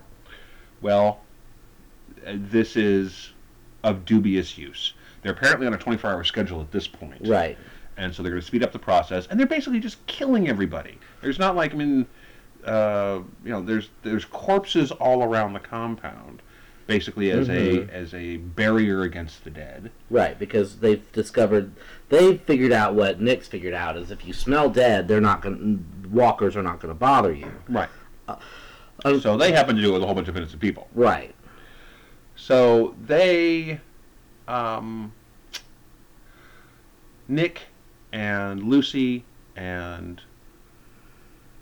Well, 0.80 1.20
this 2.34 2.76
is 2.76 3.32
of 3.82 4.04
dubious 4.04 4.56
use. 4.56 4.94
They're 5.22 5.32
apparently 5.32 5.66
on 5.66 5.74
a 5.74 5.78
24-hour 5.78 6.24
schedule 6.24 6.60
at 6.60 6.70
this 6.72 6.86
point. 6.88 7.26
right? 7.26 7.56
And 7.96 8.14
so 8.14 8.22
they're 8.22 8.30
going 8.32 8.40
to 8.40 8.46
speed 8.46 8.62
up 8.62 8.72
the 8.72 8.78
process, 8.78 9.26
and 9.28 9.38
they're 9.38 9.46
basically 9.46 9.80
just 9.80 10.04
killing 10.06 10.48
everybody. 10.48 10.98
There's 11.20 11.38
not 11.38 11.56
like 11.56 11.72
I 11.72 11.76
mean, 11.76 12.06
uh, 12.64 13.20
you 13.44 13.50
know, 13.50 13.62
there's 13.62 13.90
there's 14.02 14.24
corpses 14.24 14.90
all 14.92 15.22
around 15.24 15.52
the 15.52 15.60
compound, 15.60 16.42
basically 16.86 17.30
as 17.30 17.48
Mhm. 17.48 17.88
a 17.88 17.92
as 17.92 18.14
a 18.14 18.36
barrier 18.38 19.02
against 19.02 19.44
the 19.44 19.50
dead. 19.50 19.90
Right, 20.10 20.38
because 20.38 20.78
they've 20.80 21.10
discovered 21.12 21.72
they've 22.08 22.40
figured 22.40 22.72
out 22.72 22.94
what 22.94 23.20
Nick's 23.20 23.48
figured 23.48 23.74
out 23.74 23.96
is 23.96 24.10
if 24.10 24.26
you 24.26 24.32
smell 24.32 24.68
dead, 24.70 25.08
they're 25.08 25.20
not 25.20 25.42
going 25.42 25.84
walkers 26.10 26.56
are 26.56 26.62
not 26.62 26.78
going 26.80 26.92
to 26.92 26.98
bother 26.98 27.32
you. 27.32 27.50
Right. 27.68 27.88
um, 29.04 29.20
so 29.20 29.36
they 29.36 29.52
happen 29.52 29.74
to 29.76 29.82
do 29.82 29.88
it 29.90 29.92
with 29.94 30.02
a 30.02 30.06
whole 30.06 30.14
bunch 30.14 30.28
of 30.28 30.36
innocent 30.36 30.60
people. 30.60 30.88
Right. 30.94 31.34
So 32.36 32.94
they, 33.06 33.80
um, 34.48 35.12
Nick 37.28 37.62
and 38.12 38.62
Lucy 38.62 39.24
and 39.56 40.20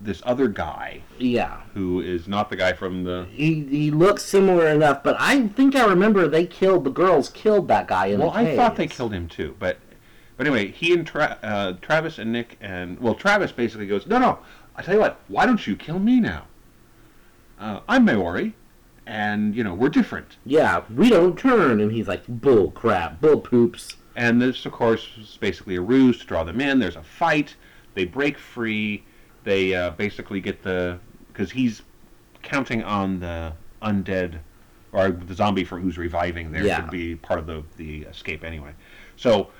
this 0.00 0.22
other 0.24 0.48
guy 0.48 1.02
Yeah. 1.18 1.60
who 1.74 2.00
is 2.00 2.26
not 2.26 2.48
the 2.48 2.56
guy 2.56 2.72
from 2.72 3.04
the 3.04 3.26
He 3.30 3.64
he 3.64 3.90
looks 3.90 4.22
similar 4.24 4.66
enough, 4.68 5.02
but 5.02 5.16
I 5.18 5.48
think 5.48 5.76
I 5.76 5.84
remember 5.86 6.26
they 6.26 6.46
killed 6.46 6.84
the 6.84 6.90
girls 6.90 7.28
killed 7.28 7.68
that 7.68 7.86
guy 7.86 8.06
in 8.06 8.18
Well, 8.20 8.30
the 8.30 8.42
Well, 8.42 8.46
I 8.52 8.56
thought 8.56 8.76
they 8.76 8.86
killed 8.86 9.12
him 9.12 9.28
too, 9.28 9.54
but 9.58 9.78
but 10.36 10.46
anyway, 10.46 10.70
he 10.70 10.94
and 10.94 11.06
Tra- 11.06 11.36
uh, 11.42 11.72
Travis 11.82 12.18
and 12.18 12.32
Nick 12.32 12.56
and 12.62 12.98
well, 12.98 13.14
Travis 13.14 13.52
basically 13.52 13.86
goes, 13.86 14.06
no, 14.06 14.18
no. 14.18 14.38
I 14.74 14.80
tell 14.82 14.94
you 14.94 15.00
what, 15.00 15.20
why 15.28 15.44
don't 15.44 15.66
you 15.66 15.76
kill 15.76 15.98
me 15.98 16.18
now? 16.18 16.44
Uh, 17.58 17.80
I'm 17.86 18.06
Maori, 18.06 18.54
and 19.06 19.54
you 19.54 19.62
know 19.62 19.74
we're 19.74 19.90
different. 19.90 20.38
Yeah, 20.46 20.80
we 20.96 21.10
don't 21.10 21.38
turn, 21.38 21.78
and 21.78 21.92
he's 21.92 22.08
like, 22.08 22.22
bull 22.26 22.70
crap, 22.70 23.20
bull 23.20 23.40
poops. 23.40 23.96
And 24.16 24.40
this, 24.42 24.66
of 24.66 24.72
course, 24.72 25.06
is 25.18 25.38
basically 25.40 25.76
a 25.76 25.80
ruse 25.80 26.18
to 26.20 26.26
draw 26.26 26.44
them 26.44 26.60
in. 26.60 26.78
There's 26.78 26.96
a 26.96 27.02
fight. 27.02 27.54
They 27.94 28.04
break 28.04 28.38
free. 28.38 29.04
They 29.44 29.74
uh, 29.74 29.90
basically 29.90 30.40
get 30.40 30.62
the 30.62 30.98
because 31.28 31.50
he's 31.52 31.82
counting 32.42 32.82
on 32.82 33.20
the 33.20 33.52
undead 33.82 34.38
or 34.92 35.10
the 35.10 35.34
zombie 35.34 35.64
for 35.64 35.78
who's 35.78 35.96
reviving 35.96 36.50
there 36.52 36.64
Yeah. 36.66 36.80
to 36.80 36.90
be 36.90 37.14
part 37.14 37.38
of 37.38 37.46
the 37.46 37.62
the 37.76 38.02
escape 38.02 38.44
anyway. 38.44 38.72
So 39.16 39.50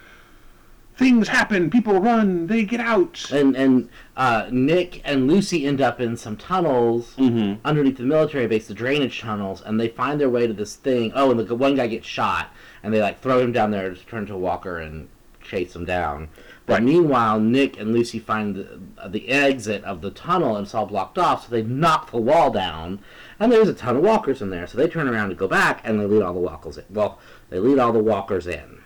things 0.96 1.28
happen. 1.28 1.70
People 1.70 1.98
run. 2.00 2.46
They 2.46 2.64
get 2.64 2.80
out. 2.80 3.30
And 3.30 3.56
and 3.56 3.88
uh, 4.16 4.48
Nick 4.50 5.00
and 5.04 5.26
Lucy 5.28 5.64
end 5.66 5.80
up 5.80 6.00
in 6.00 6.16
some 6.16 6.36
tunnels 6.36 7.14
Mm-hmm. 7.16 7.66
underneath 7.66 7.96
the 7.96 8.02
military 8.02 8.46
base, 8.46 8.66
the 8.66 8.74
drainage 8.74 9.20
tunnels, 9.20 9.62
and 9.62 9.80
they 9.80 9.88
find 9.88 10.20
their 10.20 10.28
way 10.30 10.46
to 10.46 10.52
this 10.52 10.76
thing. 10.76 11.12
Oh, 11.14 11.30
and 11.30 11.40
the 11.40 11.54
one 11.54 11.76
guy 11.76 11.86
gets 11.86 12.06
shot, 12.06 12.50
and 12.82 12.92
they 12.94 13.00
like 13.00 13.20
throw 13.20 13.38
him 13.40 13.52
down 13.52 13.70
there 13.70 13.90
to 13.90 13.96
turn 14.06 14.26
to 14.26 14.34
a 14.34 14.38
walker 14.38 14.78
and 14.78 15.08
chase 15.42 15.74
him 15.74 15.84
down. 15.84 16.28
But 16.66 16.74
Right. 16.74 16.82
meanwhile, 16.84 17.40
Nick 17.40 17.78
and 17.80 17.92
Lucy 17.92 18.18
find 18.18 18.54
the, 18.54 19.08
the 19.08 19.28
exit 19.28 19.82
of 19.84 20.00
the 20.02 20.10
tunnel, 20.10 20.56
and 20.56 20.64
it's 20.64 20.74
all 20.74 20.86
blocked 20.86 21.18
off. 21.18 21.44
So 21.46 21.50
they 21.50 21.62
knock 21.62 22.10
the 22.10 22.18
wall 22.18 22.50
down, 22.50 23.00
and 23.40 23.50
there's 23.50 23.68
a 23.68 23.74
ton 23.74 23.96
of 23.96 24.02
walkers 24.02 24.40
in 24.42 24.50
there. 24.50 24.66
So 24.66 24.78
they 24.78 24.86
turn 24.88 25.08
around 25.08 25.30
to 25.30 25.34
go 25.34 25.48
back, 25.48 25.80
and 25.84 25.98
they 25.98 26.04
lead 26.06 26.22
all 26.22 26.34
the 26.34 26.38
walkers 26.40 26.78
in. 26.78 26.84
Well, 26.90 27.18
they 27.48 27.58
lead 27.58 27.78
all 27.78 27.92
the 27.92 27.98
walkers 27.98 28.46
in. 28.46 28.80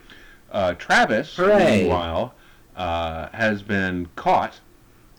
Uh, 0.50 0.74
Travis, 0.74 1.36
Hooray. 1.36 1.80
meanwhile, 1.82 2.34
uh, 2.76 3.28
has 3.32 3.62
been 3.62 4.08
caught 4.16 4.60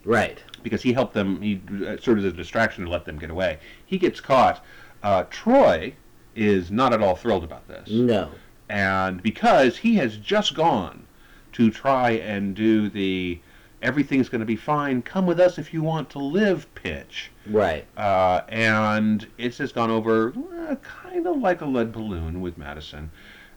Right. 0.05 0.41
because 0.63 0.82
he 0.82 0.94
helped 0.94 1.13
them. 1.13 1.41
He 1.41 1.62
uh, 1.86 1.98
served 1.98 2.20
as 2.20 2.25
a 2.25 2.32
distraction 2.32 2.86
to 2.86 2.89
let 2.89 3.05
them 3.05 3.20
get 3.20 3.29
away. 3.29 3.60
He 3.86 3.98
gets 3.98 4.20
caught. 4.22 4.63
Uh, 5.03 5.25
Troy 5.29 5.94
is 6.36 6.72
not 6.72 6.94
at 6.94 7.01
all 7.01 7.15
thrilled 7.15 7.44
about 7.44 7.67
this, 7.67 7.89
No. 7.91 8.29
And 8.69 9.22
because 9.22 9.77
he 9.77 9.95
has 9.95 10.17
just 10.17 10.55
gone 10.55 11.05
to 11.53 11.69
try 11.72 12.12
and 12.12 12.55
do 12.55 12.89
the 12.89 13.39
"everything's 13.81 14.29
going 14.29 14.39
to 14.39 14.45
be 14.45 14.55
fine, 14.55 15.01
come 15.01 15.25
with 15.25 15.39
us 15.39 15.57
if 15.57 15.74
you 15.74 15.81
want 15.84 16.10
to 16.12 16.19
live" 16.19 16.74
pitch, 16.75 17.31
Right. 17.48 17.86
uh, 17.98 18.41
and 18.50 19.27
it's 19.38 19.57
just 19.57 19.75
gone 19.75 19.91
over 19.91 20.34
uh, 20.69 20.75
kind 20.75 21.27
of 21.27 21.38
like 21.38 21.62
a 21.62 21.65
lead 21.65 21.91
balloon 21.91 22.41
with 22.41 22.57
Madison 22.57 23.12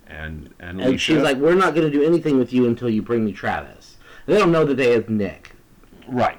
and 0.07 0.53
and, 0.59 0.81
And 0.81 1.01
she's 1.01 1.23
like, 1.23 1.37
"We're 1.37 1.55
not 1.55 1.75
going 1.75 1.91
to 1.91 1.93
do 1.93 2.05
anything 2.05 2.39
with 2.39 2.53
you 2.53 2.67
until 2.67 2.89
you 2.89 3.03
bring 3.03 3.25
me 3.25 3.33
Travis." 3.33 3.97
They 4.27 4.39
don't 4.39 4.53
know 4.53 4.65
that 4.65 4.77
they 4.77 4.93
have 4.93 5.09
Nick. 5.09 5.53
Right. 6.07 6.39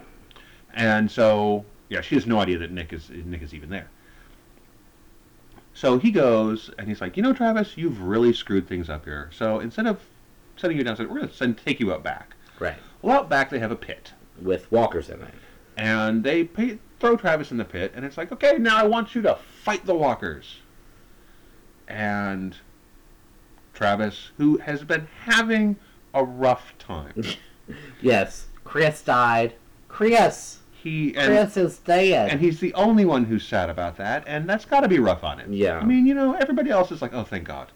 And 0.73 1.09
so, 1.09 1.65
yeah, 1.89 2.01
she 2.01 2.15
has 2.15 2.25
no 2.27 2.39
idea 2.39 2.57
that 2.59 2.71
Nick 2.71 2.93
is 2.93 3.09
Nick 3.09 3.41
is 3.41 3.53
even 3.53 3.69
there. 3.69 3.88
So 5.79 5.98
he 5.98 6.12
goes 6.12 6.69
and 6.77 6.89
he's 6.89 7.00
like, 7.00 7.15
you 7.15 7.24
know, 7.24 7.31
Travis, 7.31 7.77
you've 7.77 8.01
really 8.01 8.33
screwed 8.33 8.67
things 8.67 8.89
up 8.89 9.05
here. 9.05 9.29
So 9.33 9.62
instead 9.62 9.88
of 9.88 10.01
sending 10.57 10.77
you 10.77 10.83
down, 10.83 10.98
we're 11.00 11.05
going 11.05 11.29
to 11.29 11.33
send 11.33 11.57
take 11.57 11.79
you 11.79 11.93
out 11.93 12.03
back. 12.03 12.36
Right. 12.59 12.75
Well, 13.01 13.19
out 13.19 13.29
back 13.29 13.50
they 13.50 13.59
have 13.59 13.71
a 13.71 13.77
pit, 13.77 14.12
With 14.41 14.69
walkers 14.74 15.09
in 15.09 15.21
it. 15.21 15.33
and 15.77 16.21
they 16.21 16.43
pay, 16.43 16.79
throw 17.00 17.15
Travis 17.15 17.51
in 17.51 17.55
the 17.57 17.63
pit, 17.63 17.93
and 17.95 18.03
it's 18.03 18.17
like, 18.17 18.29
okay, 18.33 18.57
now 18.57 18.75
I 18.75 18.83
want 18.83 19.15
you 19.15 19.21
to 19.21 19.36
fight 19.63 19.86
the 19.86 19.95
walkers. 19.95 20.57
And 21.88 22.57
Travis, 23.74 24.31
who 24.38 24.57
has 24.57 24.83
been 24.83 25.07
having 25.24 25.77
a 26.13 26.25
rough 26.25 26.74
time, 26.77 27.24
Yes. 28.01 28.48
Chris 28.65 29.01
died. 29.01 29.53
Chris. 29.88 30.58
He 30.81 31.13
and 31.15 31.27
Chris 31.27 31.57
is 31.57 31.77
dead. 31.79 32.31
And 32.31 32.39
he's 32.39 32.59
the 32.59 32.74
only 32.74 33.05
one 33.05 33.25
who's 33.25 33.45
sad 33.45 33.69
about 33.69 33.98
that, 33.98 34.24
and 34.27 34.48
that's 34.50 34.65
got 34.65 34.81
to 34.81 34.88
be 34.88 35.00
rough 35.00 35.24
on 35.24 35.39
him. 35.39 35.51
Yeah. 35.51 35.77
I 35.77 35.83
mean, 35.83 36.05
you 36.05 36.13
know, 36.13 36.33
everybody 36.33 36.69
else 36.69 36.91
is 36.91 37.01
like, 37.01 37.13
oh, 37.13 37.24
thank 37.24 37.45
God. 37.48 37.71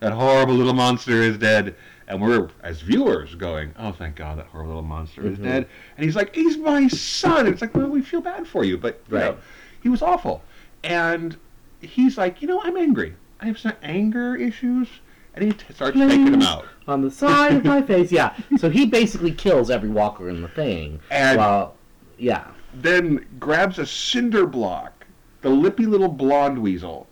That 0.00 0.12
horrible 0.12 0.54
little 0.54 0.74
monster 0.74 1.22
is 1.22 1.38
dead. 1.38 1.74
And 2.08 2.22
we're, 2.22 2.50
as 2.62 2.82
viewers, 2.82 3.34
going, 3.34 3.74
oh, 3.76 3.90
thank 3.90 4.14
God, 4.14 4.38
that 4.38 4.46
horrible 4.46 4.74
little 4.74 4.88
monster 4.88 5.26
is 5.26 5.38
Mhm. 5.38 5.42
dead. 5.42 5.66
And 5.96 6.04
he's 6.04 6.14
like, 6.14 6.32
he's 6.36 6.56
my 6.56 6.86
son. 6.86 7.46
And 7.46 7.48
it's 7.48 7.60
like, 7.60 7.74
well, 7.74 7.88
we 7.88 8.00
feel 8.00 8.20
bad 8.20 8.46
for 8.46 8.62
you, 8.62 8.78
but, 8.78 9.00
you 9.10 9.18
know, 9.18 9.36
he 9.82 9.88
was 9.88 10.02
awful. 10.02 10.42
And 10.84 11.36
he's 11.80 12.16
like, 12.16 12.40
you 12.42 12.46
know, 12.46 12.60
I'm 12.62 12.76
angry. 12.76 13.14
I 13.40 13.46
have 13.46 13.58
some 13.58 13.72
anger 13.82 14.36
issues. 14.36 14.86
And 15.34 15.44
he 15.44 15.52
t- 15.52 15.64
starts 15.74 15.98
taking 15.98 16.30
them 16.30 16.42
out. 16.42 16.64
on 16.86 17.02
the 17.02 17.10
side 17.10 17.54
of 17.56 17.64
my 17.64 17.82
face. 17.82 18.12
Yeah. 18.12 18.34
So 18.58 18.70
he 18.70 18.86
basically 18.86 19.32
kills 19.32 19.68
every 19.70 19.88
walker 19.90 20.28
in 20.28 20.42
the 20.42 20.48
thing. 20.48 21.00
And- 21.10 21.38
well, 21.38 21.74
yeah. 22.18 22.48
Then 22.74 23.24
grabs 23.40 23.78
a 23.78 23.86
cinder 23.86 24.46
block, 24.46 25.06
the 25.42 25.48
lippy 25.50 25.86
little 25.86 26.08
blonde 26.08 26.58
weasel, 26.62 27.06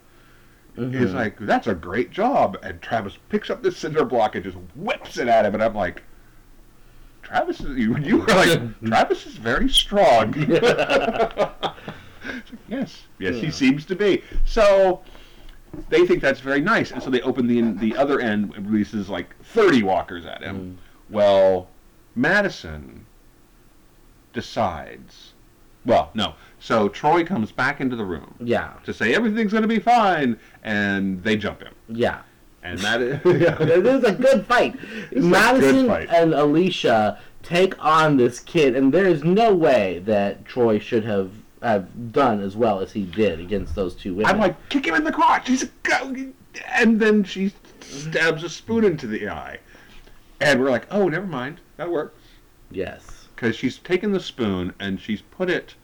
Mhm. 0.76 0.98
He's 0.98 1.12
like, 1.14 1.38
"That's 1.38 1.68
a 1.68 1.74
great 1.74 2.10
job," 2.10 2.58
and 2.62 2.82
Travis 2.82 3.16
picks 3.28 3.48
up 3.48 3.62
this 3.62 3.76
cinder 3.76 4.04
block 4.04 4.34
and 4.34 4.42
just 4.42 4.56
whips 4.74 5.18
it 5.18 5.28
at 5.28 5.44
him, 5.44 5.54
and 5.54 5.62
I'm 5.62 5.74
like, 5.74 6.02
"Travis, 7.22 7.60
is, 7.60 7.78
you, 7.78 7.96
you 7.98 8.18
were 8.18 8.26
like, 8.26 8.60
Travis 8.84 9.24
is 9.26 9.34
very 9.36 9.68
strong." 9.68 10.34
Yes, 12.68 13.02
yes, 13.18 13.34
he 13.36 13.50
seems 13.50 13.84
to 13.84 13.94
be. 13.94 14.22
So 14.46 15.02
they 15.90 16.06
think 16.06 16.22
that's 16.22 16.40
very 16.40 16.62
nice, 16.62 16.90
and 16.90 17.02
so 17.02 17.10
they 17.10 17.20
open 17.20 17.46
the 17.46 17.60
the 17.60 17.96
other 17.96 18.18
end 18.18 18.54
and 18.56 18.66
releases 18.70 19.10
like 19.10 19.36
30 19.44 19.82
walkers 19.82 20.24
at 20.24 20.42
him. 20.42 20.78
Well, 21.10 21.68
Madison 22.16 23.04
decides. 24.34 25.32
Well, 25.86 26.10
no. 26.14 26.34
So 26.60 26.88
Troy 26.88 27.24
comes 27.24 27.52
back 27.52 27.80
into 27.80 27.94
the 27.96 28.04
room 28.04 28.34
Yeah. 28.40 28.72
to 28.84 28.92
say 28.94 29.14
everything's 29.14 29.52
going 29.52 29.62
to 29.62 29.68
be 29.68 29.78
fine, 29.80 30.38
and 30.62 31.22
they 31.22 31.36
jump 31.36 31.62
him. 31.62 31.74
Yeah. 31.88 32.20
And 32.62 32.78
that 32.80 33.02
is 33.02 33.20
yeah. 33.40 33.60
It 33.62 33.86
is 33.86 34.04
a 34.04 34.12
good 34.12 34.46
fight. 34.46 34.76
a 35.14 35.20
Madison 35.20 35.82
good 35.82 35.86
fight. 35.88 36.08
and 36.10 36.32
Alicia 36.34 37.20
take 37.42 37.74
on 37.84 38.16
this 38.16 38.40
kid, 38.40 38.74
and 38.74 38.92
there 38.92 39.06
is 39.06 39.22
no 39.24 39.54
way 39.54 39.98
that 40.06 40.44
Troy 40.46 40.78
should 40.78 41.04
have 41.04 41.30
have 41.62 42.12
done 42.12 42.40
as 42.40 42.56
well 42.56 42.80
as 42.80 42.92
he 42.92 43.04
did 43.04 43.40
against 43.40 43.74
those 43.74 43.94
two 43.94 44.14
women. 44.14 44.30
I'm 44.30 44.38
like, 44.38 44.68
kick 44.68 44.86
him 44.86 44.94
in 44.94 45.04
the 45.04 45.12
crotch. 45.12 45.48
He's 45.48 45.62
a 45.62 45.68
go. 45.82 46.14
And 46.74 47.00
then 47.00 47.24
she 47.24 47.52
stabs 47.80 48.44
a 48.44 48.50
spoon 48.50 48.84
into 48.84 49.06
the 49.06 49.28
eye. 49.30 49.58
And 50.42 50.60
we're 50.60 50.70
like, 50.70 50.86
oh, 50.90 51.08
never 51.08 51.26
mind. 51.26 51.60
That 51.78 51.90
works. 51.90 52.20
yes, 52.70 53.02
Because 53.34 53.56
she's 53.56 53.78
taken 53.78 54.12
the 54.12 54.20
spoon 54.20 54.74
and 54.78 55.00
she's 55.00 55.22
put 55.22 55.50
it 55.50 55.74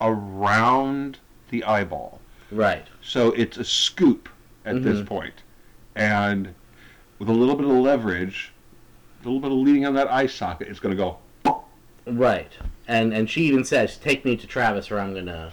around 0.00 1.18
the 1.50 1.64
eyeball. 1.64 2.20
right, 2.50 2.86
So 3.02 3.32
it's 3.32 3.56
a 3.56 3.64
scoop 3.64 4.28
at 4.64 4.82
this 4.82 5.00
Mhm. 5.00 5.06
point. 5.06 5.34
And 5.96 6.54
with 7.18 7.28
a 7.28 7.32
little 7.32 7.56
bit 7.56 7.64
of 7.66 7.72
leverage, 7.72 8.52
a 9.22 9.24
little 9.24 9.40
bit 9.40 9.50
of 9.50 9.58
leaning 9.58 9.86
on 9.86 9.94
that 9.94 10.10
eye 10.10 10.26
socket, 10.26 10.68
it's 10.68 10.78
going 10.80 10.96
to 10.96 11.02
go. 11.02 11.18
right. 12.06 12.52
And 12.86 13.14
and 13.14 13.28
she 13.30 13.42
even 13.44 13.64
says, 13.64 13.96
"Take 13.96 14.24
me 14.26 14.36
to 14.36 14.46
Travis, 14.46 14.90
or 14.90 14.98
I'm 15.00 15.14
gonna, 15.14 15.50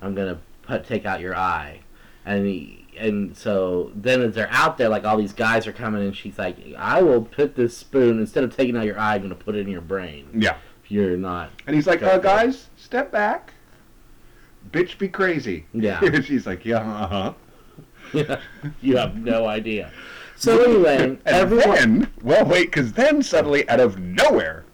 I'm 0.00 0.14
gonna 0.14 0.38
put 0.62 0.86
take 0.86 1.04
out 1.04 1.20
your 1.20 1.36
eye." 1.36 1.80
And 2.24 2.46
he, 2.46 2.86
and 2.98 3.36
so 3.36 3.92
then 3.94 4.22
as 4.22 4.34
they're 4.34 4.48
out 4.50 4.78
there, 4.78 4.88
like 4.88 5.04
all 5.04 5.18
these 5.18 5.34
guys 5.34 5.66
are 5.66 5.72
coming, 5.72 6.02
and 6.02 6.16
she's 6.16 6.38
like, 6.38 6.56
"I 6.78 7.02
will 7.02 7.20
put 7.22 7.54
this 7.54 7.76
spoon 7.76 8.18
instead 8.18 8.44
of 8.44 8.56
taking 8.56 8.78
out 8.78 8.86
your 8.86 8.98
eye, 8.98 9.16
I'm 9.16 9.22
gonna 9.22 9.34
put 9.34 9.54
it 9.56 9.60
in 9.60 9.68
your 9.68 9.82
brain. 9.82 10.28
Yeah. 10.34 10.56
You're 10.90 11.16
not." 11.16 11.50
And 11.66 11.74
he's 11.74 11.86
like, 11.86 12.02
uh, 12.02 12.18
guys, 12.18 12.68
step 12.76 13.10
back. 13.10 13.54
Bitch 14.72 14.98
be 14.98 15.08
crazy. 15.08 15.64
Yeah. 15.72 16.00
And 16.04 16.22
she's 16.26 16.46
like, 16.46 16.64
yeah, 16.66 16.80
uh 16.80 17.06
huh. 17.06 17.32
Yeah. 18.12 18.40
you 18.82 18.96
have 18.98 19.16
no 19.16 19.46
idea. 19.46 19.90
So 20.36 20.58
anyway, 20.64 20.96
And 21.02 21.20
everyone. 21.26 21.74
then, 21.74 22.10
well, 22.22 22.46
wait, 22.46 22.70
because 22.70 22.94
then 22.94 23.22
suddenly, 23.22 23.68
out 23.68 23.78
of 23.78 23.98
nowhere, 23.98 24.64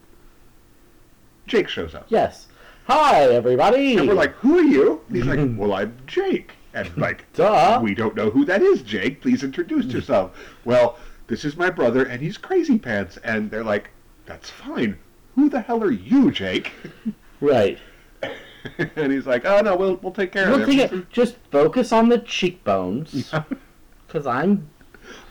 Jake 1.49 1.69
shows 1.69 1.93
up. 1.93 2.07
Yes. 2.09 2.47
Hi, 2.85 3.23
everybody. 3.25 3.97
And 3.97 4.07
we're 4.07 4.15
like, 4.15 4.31
who 4.35 4.59
are 4.59 4.63
you? 4.63 5.01
And 5.09 5.17
he's 5.17 5.27
like, 5.27 5.41
well, 5.59 5.73
I'm 5.73 5.97
Jake. 6.07 6.53
And 6.73 6.97
like, 6.97 7.25
Duh. 7.33 7.81
we 7.83 7.97
don't 7.97 8.15
know 8.15 8.31
who 8.31 8.45
that 8.45 8.63
is, 8.63 8.83
Jake. 8.83 9.21
Please 9.21 9.43
introduce 9.43 9.87
yourself. 9.87 10.39
well, 10.65 10.99
this 11.27 11.45
is 11.45 11.57
my 11.57 11.69
brother, 11.69 12.05
and 12.05 12.23
he's 12.23 12.39
Crazy 12.39 12.79
Pants. 12.79 13.17
And 13.25 13.51
they're 13.51 13.65
like, 13.65 13.91
that's 14.25 14.49
fine. 14.49 14.97
Who 15.37 15.49
the 15.49 15.61
hell 15.61 15.83
are 15.83 15.91
you, 15.93 16.31
Jake? 16.33 16.73
right. 17.41 17.79
and 18.97 19.13
he's 19.13 19.27
like, 19.27 19.45
oh, 19.45 19.61
no, 19.61 19.77
we'll, 19.77 19.97
we'll 19.97 20.13
take 20.13 20.33
care 20.33 20.51
We'll 20.51 20.63
of 20.63 20.69
take 20.69 20.91
it. 20.93 21.11
Just 21.11 21.37
focus 21.53 21.93
on 21.93 22.09
the 22.09 22.19
cheekbones, 22.19 23.33
because 24.07 24.27
I'm. 24.27 24.69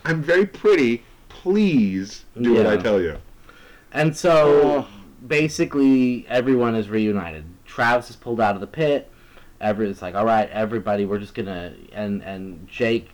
I'm 0.05 0.21
very 0.21 0.45
pretty. 0.45 1.03
Please 1.27 2.23
do 2.39 2.53
what 2.53 2.65
I 2.65 2.75
Yeah. 2.75 2.81
tell 2.81 3.01
you. 3.01 3.17
And 3.91 4.15
so 4.15 4.87
basically, 5.27 6.25
everyone 6.29 6.75
is 6.75 6.89
reunited. 6.89 7.45
Travis 7.65 8.09
is 8.09 8.15
pulled 8.15 8.39
out 8.39 8.55
of 8.55 8.61
the 8.61 8.67
pit. 8.67 9.11
Every 9.59 9.89
it's 9.89 10.01
like, 10.01 10.15
all 10.15 10.25
right, 10.25 10.49
everybody, 10.49 11.05
we're 11.05 11.19
just 11.19 11.33
gonna 11.33 11.73
and 11.91 12.21
and 12.23 12.67
Jake 12.67 13.09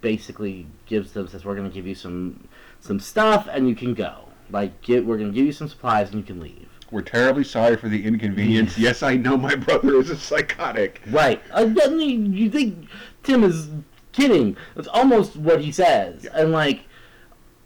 basically 0.00 0.66
gives 0.86 1.12
them 1.12 1.26
says 1.28 1.44
we're 1.44 1.56
gonna 1.56 1.70
give 1.70 1.86
you 1.86 1.94
some 1.94 2.48
some 2.80 3.00
stuff 3.00 3.48
and 3.50 3.68
you 3.68 3.74
can 3.74 3.92
go. 3.94 4.25
Like, 4.50 4.80
get 4.82 5.04
we're 5.04 5.18
gonna 5.18 5.32
give 5.32 5.46
you 5.46 5.52
some 5.52 5.68
supplies 5.68 6.10
and 6.10 6.18
you 6.18 6.24
can 6.24 6.40
leave. 6.40 6.68
We're 6.90 7.02
terribly 7.02 7.44
sorry 7.44 7.76
for 7.76 7.88
the 7.88 8.04
inconvenience. 8.04 8.78
yes, 8.78 9.02
I 9.02 9.16
know 9.16 9.36
my 9.36 9.56
brother 9.56 9.96
is 9.96 10.10
a 10.10 10.16
psychotic. 10.16 11.00
Right. 11.10 11.42
Uh, 11.52 11.62
you 11.88 12.48
think 12.48 12.88
Tim 13.24 13.42
is 13.42 13.68
kidding. 14.12 14.56
That's 14.76 14.86
almost 14.88 15.34
what 15.36 15.60
he 15.60 15.72
says. 15.72 16.24
Yeah. 16.24 16.30
And, 16.34 16.52
like, 16.52 16.84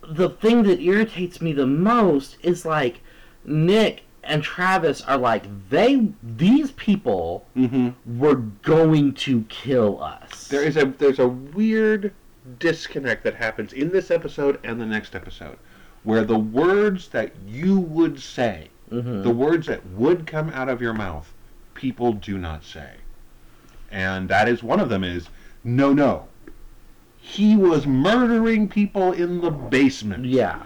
the 0.08 0.30
thing 0.30 0.62
that 0.64 0.80
irritates 0.80 1.40
me 1.42 1.52
the 1.52 1.66
most 1.66 2.38
is, 2.42 2.64
like, 2.64 3.00
Nick 3.44 4.04
and 4.24 4.42
Travis 4.42 5.02
are 5.02 5.18
like, 5.18 5.44
they, 5.68 6.08
these 6.22 6.70
people 6.72 7.46
Mm-hmm. 7.56 8.18
were 8.18 8.36
going 8.36 9.12
to 9.14 9.42
kill 9.50 10.02
us. 10.02 10.48
There 10.48 10.62
is 10.62 10.76
a 10.78 10.86
there's 10.86 11.18
a 11.18 11.28
weird 11.28 12.12
disconnect 12.58 13.22
that 13.24 13.34
happens 13.34 13.72
in 13.74 13.90
this 13.90 14.10
episode 14.10 14.58
and 14.64 14.80
the 14.80 14.86
next 14.86 15.14
episode, 15.14 15.58
where 16.04 16.24
the 16.24 16.38
words 16.38 17.08
that 17.08 17.32
you 17.46 17.78
would 17.78 18.20
say, 18.20 18.68
Mhm. 18.90 19.22
the 19.22 19.30
words 19.30 19.66
that 19.66 19.86
would 19.90 20.26
come 20.26 20.50
out 20.50 20.68
of 20.68 20.80
your 20.80 20.94
mouth, 20.94 21.32
people 21.74 22.12
do 22.12 22.38
not 22.38 22.64
say, 22.64 22.94
and 23.90 24.28
that 24.28 24.48
is 24.48 24.62
one 24.62 24.80
of 24.80 24.88
them 24.88 25.04
is 25.04 25.28
no 25.62 25.92
no. 25.92 26.26
He 27.18 27.54
was 27.54 27.86
murdering 27.86 28.66
people 28.68 29.12
in 29.12 29.40
the 29.42 29.50
basement. 29.50 30.24
Yeah. 30.24 30.62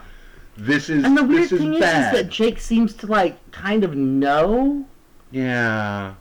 This 0.57 0.88
is 0.88 1.03
And 1.05 1.18
the 1.18 1.25
weird 1.25 1.51
this 1.51 1.59
thing 1.59 1.75
is, 1.75 1.81
is 1.81 1.81
that 1.83 2.29
Jake 2.29 2.61
seems 2.61 2.94
to, 2.94 3.07
like, 3.09 3.37
kind 3.51 3.83
of 3.83 3.97
know 3.97 4.85
yeah. 5.33 6.14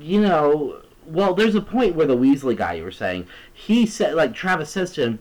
you 0.00 0.20
know, 0.20 0.80
well, 1.06 1.34
there's 1.34 1.56
a 1.56 1.60
point 1.60 1.96
where 1.96 2.06
the 2.06 2.16
Weasley 2.16 2.56
guy 2.56 2.74
you 2.74 2.84
were 2.84 2.92
saying, 2.92 3.26
he 3.52 3.84
said, 3.84 4.14
like, 4.14 4.32
Travis 4.32 4.70
says 4.70 4.92
to 4.92 5.02
him, 5.02 5.18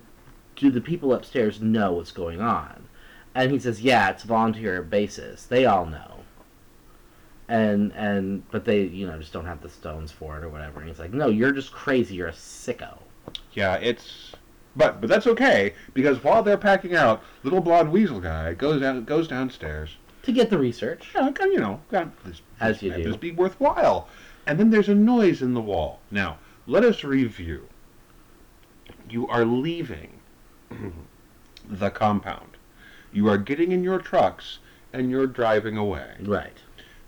do 0.56 0.70
the 0.70 0.82
people 0.82 1.14
upstairs 1.14 1.60
know 1.60 1.94
what's 1.94 2.12
going 2.12 2.42
on? 2.42 2.84
And 3.36 3.52
he 3.52 3.60
says, 3.60 3.82
yeah, 3.82 4.10
it's 4.10 4.24
volunteer 4.24 4.82
basis. 4.82 5.46
They 5.46 5.66
all 5.66 5.86
know. 5.86 6.24
And, 7.48 7.92
and, 7.94 8.50
but 8.52 8.66
they, 8.66 8.84
you 8.84 9.08
know, 9.08 9.18
just 9.18 9.34
don't 9.34 9.46
have 9.46 9.62
the 9.62 9.70
stones 9.70 10.12
for 10.12 10.38
it 10.38 10.44
or 10.44 10.50
whatever. 10.50 10.80
And 10.80 10.90
he's 10.90 11.00
like, 11.00 11.14
no, 11.14 11.28
you're 11.28 11.52
just 11.52 11.72
crazy. 11.72 12.16
You're 12.16 12.28
a 12.28 12.34
sicko. 12.34 12.98
Yeah, 13.54 13.76
it's 13.76 14.34
but 14.76 15.02
but 15.02 15.10
that's 15.10 15.28
okay 15.28 15.74
because 15.94 16.24
while 16.24 16.44
they're 16.44 16.58
packing 16.58 16.96
out, 16.96 17.24
little 17.44 17.62
blonde 17.62 17.92
weasel 17.92 18.20
guy 18.20 18.54
goes 18.54 18.82
out 18.82 19.06
goes 19.06 19.28
downstairs. 19.28 19.98
To 20.24 20.32
get 20.32 20.50
the 20.50 20.58
research. 20.58 21.12
Yeah, 21.16 21.32
you 21.46 21.60
know, 21.60 21.82
this 21.90 22.42
As 22.60 22.82
you 22.82 22.94
do. 22.94 23.04
This 23.04 23.16
be 23.16 23.32
worthwhile, 23.32 24.08
and 24.46 24.60
then 24.60 24.70
there's 24.70 24.90
a 24.90 24.96
noise 24.96 25.42
in 25.42 25.54
the 25.54 25.62
wall. 25.62 26.00
Now 26.12 26.38
let 26.68 26.84
us 26.84 27.04
review. 27.04 27.68
You 29.10 29.28
are 29.28 29.46
leaving 29.46 30.20
the 31.70 31.90
compound. 31.90 32.49
You 33.12 33.28
are 33.28 33.38
getting 33.38 33.72
in 33.72 33.84
your 33.84 34.00
trucks 34.00 34.60
and 34.94 35.10
you're 35.10 35.28
driving 35.28 35.78
away. 35.78 36.12
Right. 36.22 36.58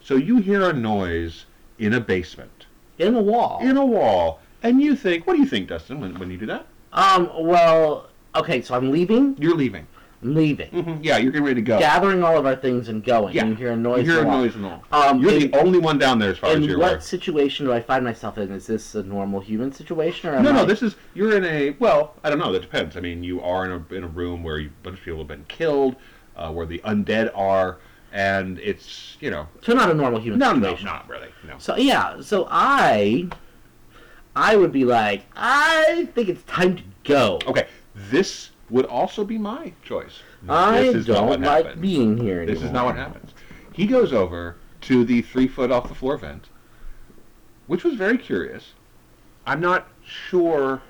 So 0.03 0.15
you 0.15 0.37
hear 0.37 0.67
a 0.69 0.73
noise 0.73 1.45
in 1.79 1.93
a 1.93 1.99
basement, 1.99 2.65
In 2.99 3.15
a 3.15 3.21
wall. 3.21 3.59
in 3.61 3.77
a 3.77 3.85
wall, 3.85 4.39
and 4.63 4.81
you 4.81 4.95
think, 4.95 5.25
what 5.25 5.33
do 5.35 5.39
you 5.39 5.47
think, 5.47 5.67
Dustin, 5.69 5.99
when, 5.99 6.17
when 6.19 6.29
you 6.31 6.37
do 6.37 6.45
that? 6.47 6.65
um, 6.93 7.29
well, 7.39 8.09
okay, 8.35 8.61
so 8.61 8.75
I'm 8.75 8.91
leaving. 8.91 9.35
You're 9.39 9.55
leaving. 9.55 9.87
Leaving. 10.23 10.69
hmm 10.69 10.97
Yeah, 11.01 11.17
you're 11.17 11.31
getting 11.31 11.45
ready 11.45 11.55
to 11.55 11.61
go. 11.63 11.79
Gathering 11.79 12.23
all 12.23 12.37
of 12.37 12.45
our 12.45 12.55
things 12.55 12.89
and 12.89 13.03
going. 13.03 13.33
Yeah. 13.33 13.41
And 13.41 13.49
you 13.51 13.55
hear 13.55 13.71
a 13.71 13.75
noise. 13.75 14.05
You 14.05 14.11
hear 14.13 14.21
a 14.21 14.25
noise 14.25 14.53
the 14.53 14.61
wall. 14.61 14.83
Um, 14.91 15.19
You're 15.19 15.31
in- 15.31 15.49
the 15.51 15.59
only 15.59 15.79
one 15.79 15.97
down 15.97 16.19
there, 16.19 16.29
as 16.29 16.37
far 16.37 16.51
as 16.51 16.57
In 16.57 16.63
you're 16.63 16.77
what 16.77 16.89
aware. 16.89 17.01
situation 17.01 17.65
do 17.65 17.73
I 17.73 17.81
find 17.81 18.05
myself 18.05 18.37
in? 18.37 18.51
Is 18.51 18.67
this 18.67 18.93
a 18.93 19.01
normal 19.01 19.39
human 19.39 19.71
situation, 19.71 20.29
or 20.29 20.39
No, 20.41 20.49
I... 20.51 20.53
no. 20.53 20.65
This 20.65 20.83
is 20.83 20.95
you're 21.15 21.35
in 21.35 21.43
a 21.43 21.71
well. 21.79 22.13
I 22.23 22.29
don't 22.29 22.37
know. 22.37 22.51
That 22.51 22.61
depends. 22.61 22.95
I 22.95 22.99
mean, 22.99 23.23
you 23.23 23.41
are 23.41 23.65
in 23.65 23.71
a 23.71 23.93
in 23.95 24.03
a 24.03 24.07
room 24.07 24.43
where 24.43 24.59
a 24.59 24.69
bunch 24.83 24.99
of 24.99 25.03
people 25.05 25.19
have 25.19 25.27
been 25.27 25.45
killed, 25.47 25.95
uh, 26.35 26.51
where 26.51 26.67
the 26.67 26.77
undead 26.85 27.31
are, 27.33 27.79
and 28.13 28.59
it's 28.59 29.17
you 29.21 29.31
know. 29.31 29.47
so 29.63 29.73
not 29.73 29.89
a 29.89 29.93
normal 29.95 30.19
human 30.19 30.37
No, 30.37 30.53
no, 30.53 30.75
not 30.83 31.09
really. 31.09 31.29
No. 31.47 31.55
So 31.57 31.75
yeah, 31.77 32.21
so 32.21 32.47
I, 32.51 33.27
I 34.35 34.55
would 34.55 34.71
be 34.71 34.85
like, 34.85 35.23
I 35.35 36.07
think 36.13 36.29
it's 36.29 36.43
time 36.43 36.75
to 36.77 36.83
go. 37.03 37.39
Okay, 37.47 37.65
this 37.95 38.50
would 38.71 38.85
also 38.85 39.23
be 39.23 39.37
my 39.37 39.73
choice. 39.83 40.21
I 40.49 40.81
this 40.83 40.95
is 40.95 41.07
not 41.07 41.27
what 41.27 41.41
don't 41.41 41.45
like 41.45 41.65
happens. 41.65 41.81
being 41.81 42.17
here 42.17 42.37
anymore. 42.41 42.55
This 42.55 42.63
is 42.63 42.71
not 42.71 42.85
what 42.85 42.95
happens. 42.95 43.31
He 43.73 43.85
goes 43.85 44.11
over 44.13 44.55
to 44.81 45.05
the 45.05 45.21
three 45.21 45.47
foot 45.47 45.71
off 45.71 45.87
the 45.87 45.95
floor 45.95 46.17
vent, 46.17 46.49
which 47.67 47.83
was 47.83 47.95
very 47.95 48.17
curious. 48.17 48.73
I'm 49.45 49.59
not 49.59 49.87
sure. 50.03 50.81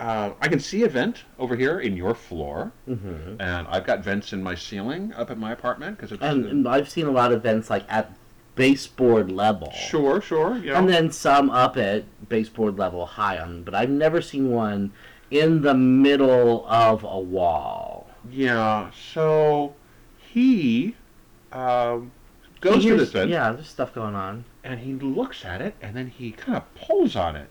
Uh, 0.00 0.32
I 0.40 0.46
can 0.48 0.60
see 0.60 0.84
a 0.84 0.88
vent 0.88 1.24
over 1.38 1.56
here 1.56 1.80
in 1.80 1.96
your 1.96 2.14
floor, 2.14 2.72
hmm 2.86 3.34
and 3.40 3.66
I've 3.68 3.84
got 3.84 4.04
vents 4.04 4.32
in 4.32 4.42
my 4.42 4.54
ceiling 4.54 5.12
up 5.14 5.30
at 5.30 5.38
my 5.38 5.52
apartment 5.52 5.96
because 5.96 6.12
it's 6.12 6.22
And, 6.22 6.46
and 6.46 6.68
I've 6.68 6.88
seen 6.88 7.06
a 7.06 7.10
lot 7.10 7.32
of 7.32 7.42
vents 7.42 7.68
like 7.68 7.84
at 7.88 8.12
baseboard 8.54 9.30
level. 9.32 9.70
sure, 9.72 10.20
sure, 10.20 10.56
you 10.58 10.70
know. 10.70 10.76
And 10.76 10.88
then 10.88 11.10
some 11.10 11.50
up 11.50 11.76
at 11.76 12.04
baseboard 12.28 12.78
level 12.78 13.06
high 13.06 13.38
on, 13.38 13.62
but 13.64 13.74
I've 13.74 13.90
never 13.90 14.20
seen 14.22 14.50
one 14.50 14.92
in 15.30 15.62
the 15.62 15.74
middle 15.74 16.66
of 16.68 17.04
a 17.04 17.18
wall. 17.18 18.08
yeah, 18.30 18.90
so 19.12 19.74
he 20.32 20.94
um, 21.52 22.10
goes 22.60 22.82
He 22.82 22.90
to 22.90 22.96
this 22.96 23.10
vent. 23.12 23.30
Yeah, 23.30 23.52
there's 23.52 23.68
stuff 23.68 23.94
going 23.94 24.14
on. 24.14 24.44
and 24.64 24.80
he 24.80 24.92
looks 24.94 25.44
at 25.44 25.60
it 25.62 25.74
and 25.80 25.96
then 25.96 26.08
he 26.08 26.30
kind 26.32 26.56
of 26.56 26.74
pulls 26.74 27.16
on 27.16 27.36
it 27.36 27.48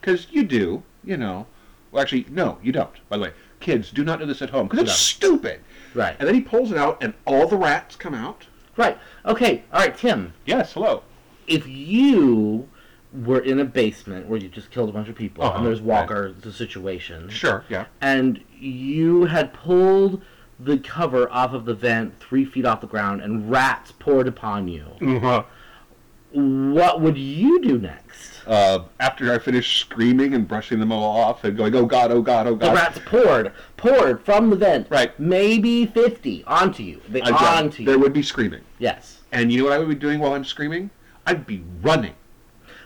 because 0.00 0.26
you 0.30 0.42
do 0.44 0.82
you 1.04 1.16
know 1.16 1.46
well 1.90 2.02
actually 2.02 2.26
no 2.30 2.58
you 2.62 2.72
don't 2.72 2.90
by 3.08 3.16
the 3.16 3.22
way 3.22 3.32
kids 3.60 3.90
do 3.90 4.04
not 4.04 4.18
do 4.18 4.26
this 4.26 4.42
at 4.42 4.50
home 4.50 4.66
because 4.68 4.80
it's 4.82 4.90
No. 4.90 4.94
stupid 4.96 5.60
Right. 5.94 6.14
and 6.18 6.26
then 6.28 6.34
he 6.34 6.40
pulls 6.42 6.70
it 6.70 6.76
out 6.78 6.98
and 7.02 7.14
all 7.26 7.46
the 7.48 7.56
rats 7.56 7.96
come 7.96 8.14
out 8.14 8.46
Right. 8.76 8.96
Okay. 9.26 9.64
All 9.72 9.80
right, 9.80 9.96
Tim. 9.96 10.32
yes 10.46 10.72
hello 10.74 11.02
If 11.46 11.66
you 11.66 12.68
were 13.12 13.40
in 13.40 13.58
a 13.60 13.64
basement 13.64 14.26
where 14.28 14.38
you 14.38 14.48
just 14.48 14.70
killed 14.70 14.88
a 14.88 14.92
bunch 14.92 15.08
of 15.08 15.14
people, 15.14 15.44
Uh-huh, 15.44 15.56
and 15.58 15.66
there's 15.66 15.80
right. 15.80 16.00
Walker, 16.02 16.32
the 16.32 16.52
situation. 16.52 17.28
Sure, 17.30 17.64
yeah. 17.68 17.86
and 18.00 18.42
you 18.58 19.24
had 19.26 19.52
pulled 19.52 20.20
the 20.60 20.76
cover 20.78 21.30
off 21.30 21.52
of 21.52 21.64
the 21.64 21.74
vent 21.74 22.18
three 22.20 22.44
feet 22.44 22.64
off 22.66 22.80
the 22.80 22.86
ground, 22.86 23.20
and 23.22 23.50
rats 23.50 23.92
poured 23.92 24.26
upon 24.28 24.68
you. 24.68 24.84
Uh-huh. 25.00 25.44
What 26.32 27.00
would 27.00 27.16
you 27.16 27.62
do 27.62 27.78
next? 27.78 28.46
Uh, 28.46 28.80
after 29.00 29.32
I 29.32 29.38
finished 29.38 29.78
screaming 29.80 30.34
and 30.34 30.46
brushing 30.46 30.78
them 30.78 30.92
all 30.92 31.18
off 31.20 31.44
and 31.44 31.56
going, 31.56 31.74
oh 31.74 31.86
god, 31.86 32.10
oh 32.12 32.20
god, 32.20 32.46
oh 32.46 32.54
god. 32.54 32.70
The 32.70 32.74
rats 32.74 33.00
poured, 33.06 33.52
poured 33.78 34.22
from 34.24 34.50
the 34.50 34.56
vent, 34.56 34.88
Right. 34.90 35.18
Maybe 35.18 35.86
fifty 35.86 36.44
onto 36.44 36.82
you. 36.82 37.00
They 37.08 37.22
onto 37.22 37.82
you. 37.82 37.86
There 37.86 37.98
would 37.98 38.12
be 38.12 38.22
screaming. 38.22 38.60
Yes. 38.78 39.20
And 39.32 39.50
you 39.50 39.58
know 39.58 39.64
what 39.64 39.72
I 39.72 39.78
would 39.78 39.88
be 39.88 39.94
doing 39.94 40.18
while 40.20 40.34
I'm 40.34 40.44
screaming? 40.44 40.90
I'd 41.26 41.46
be 41.46 41.62
running. 41.82 42.14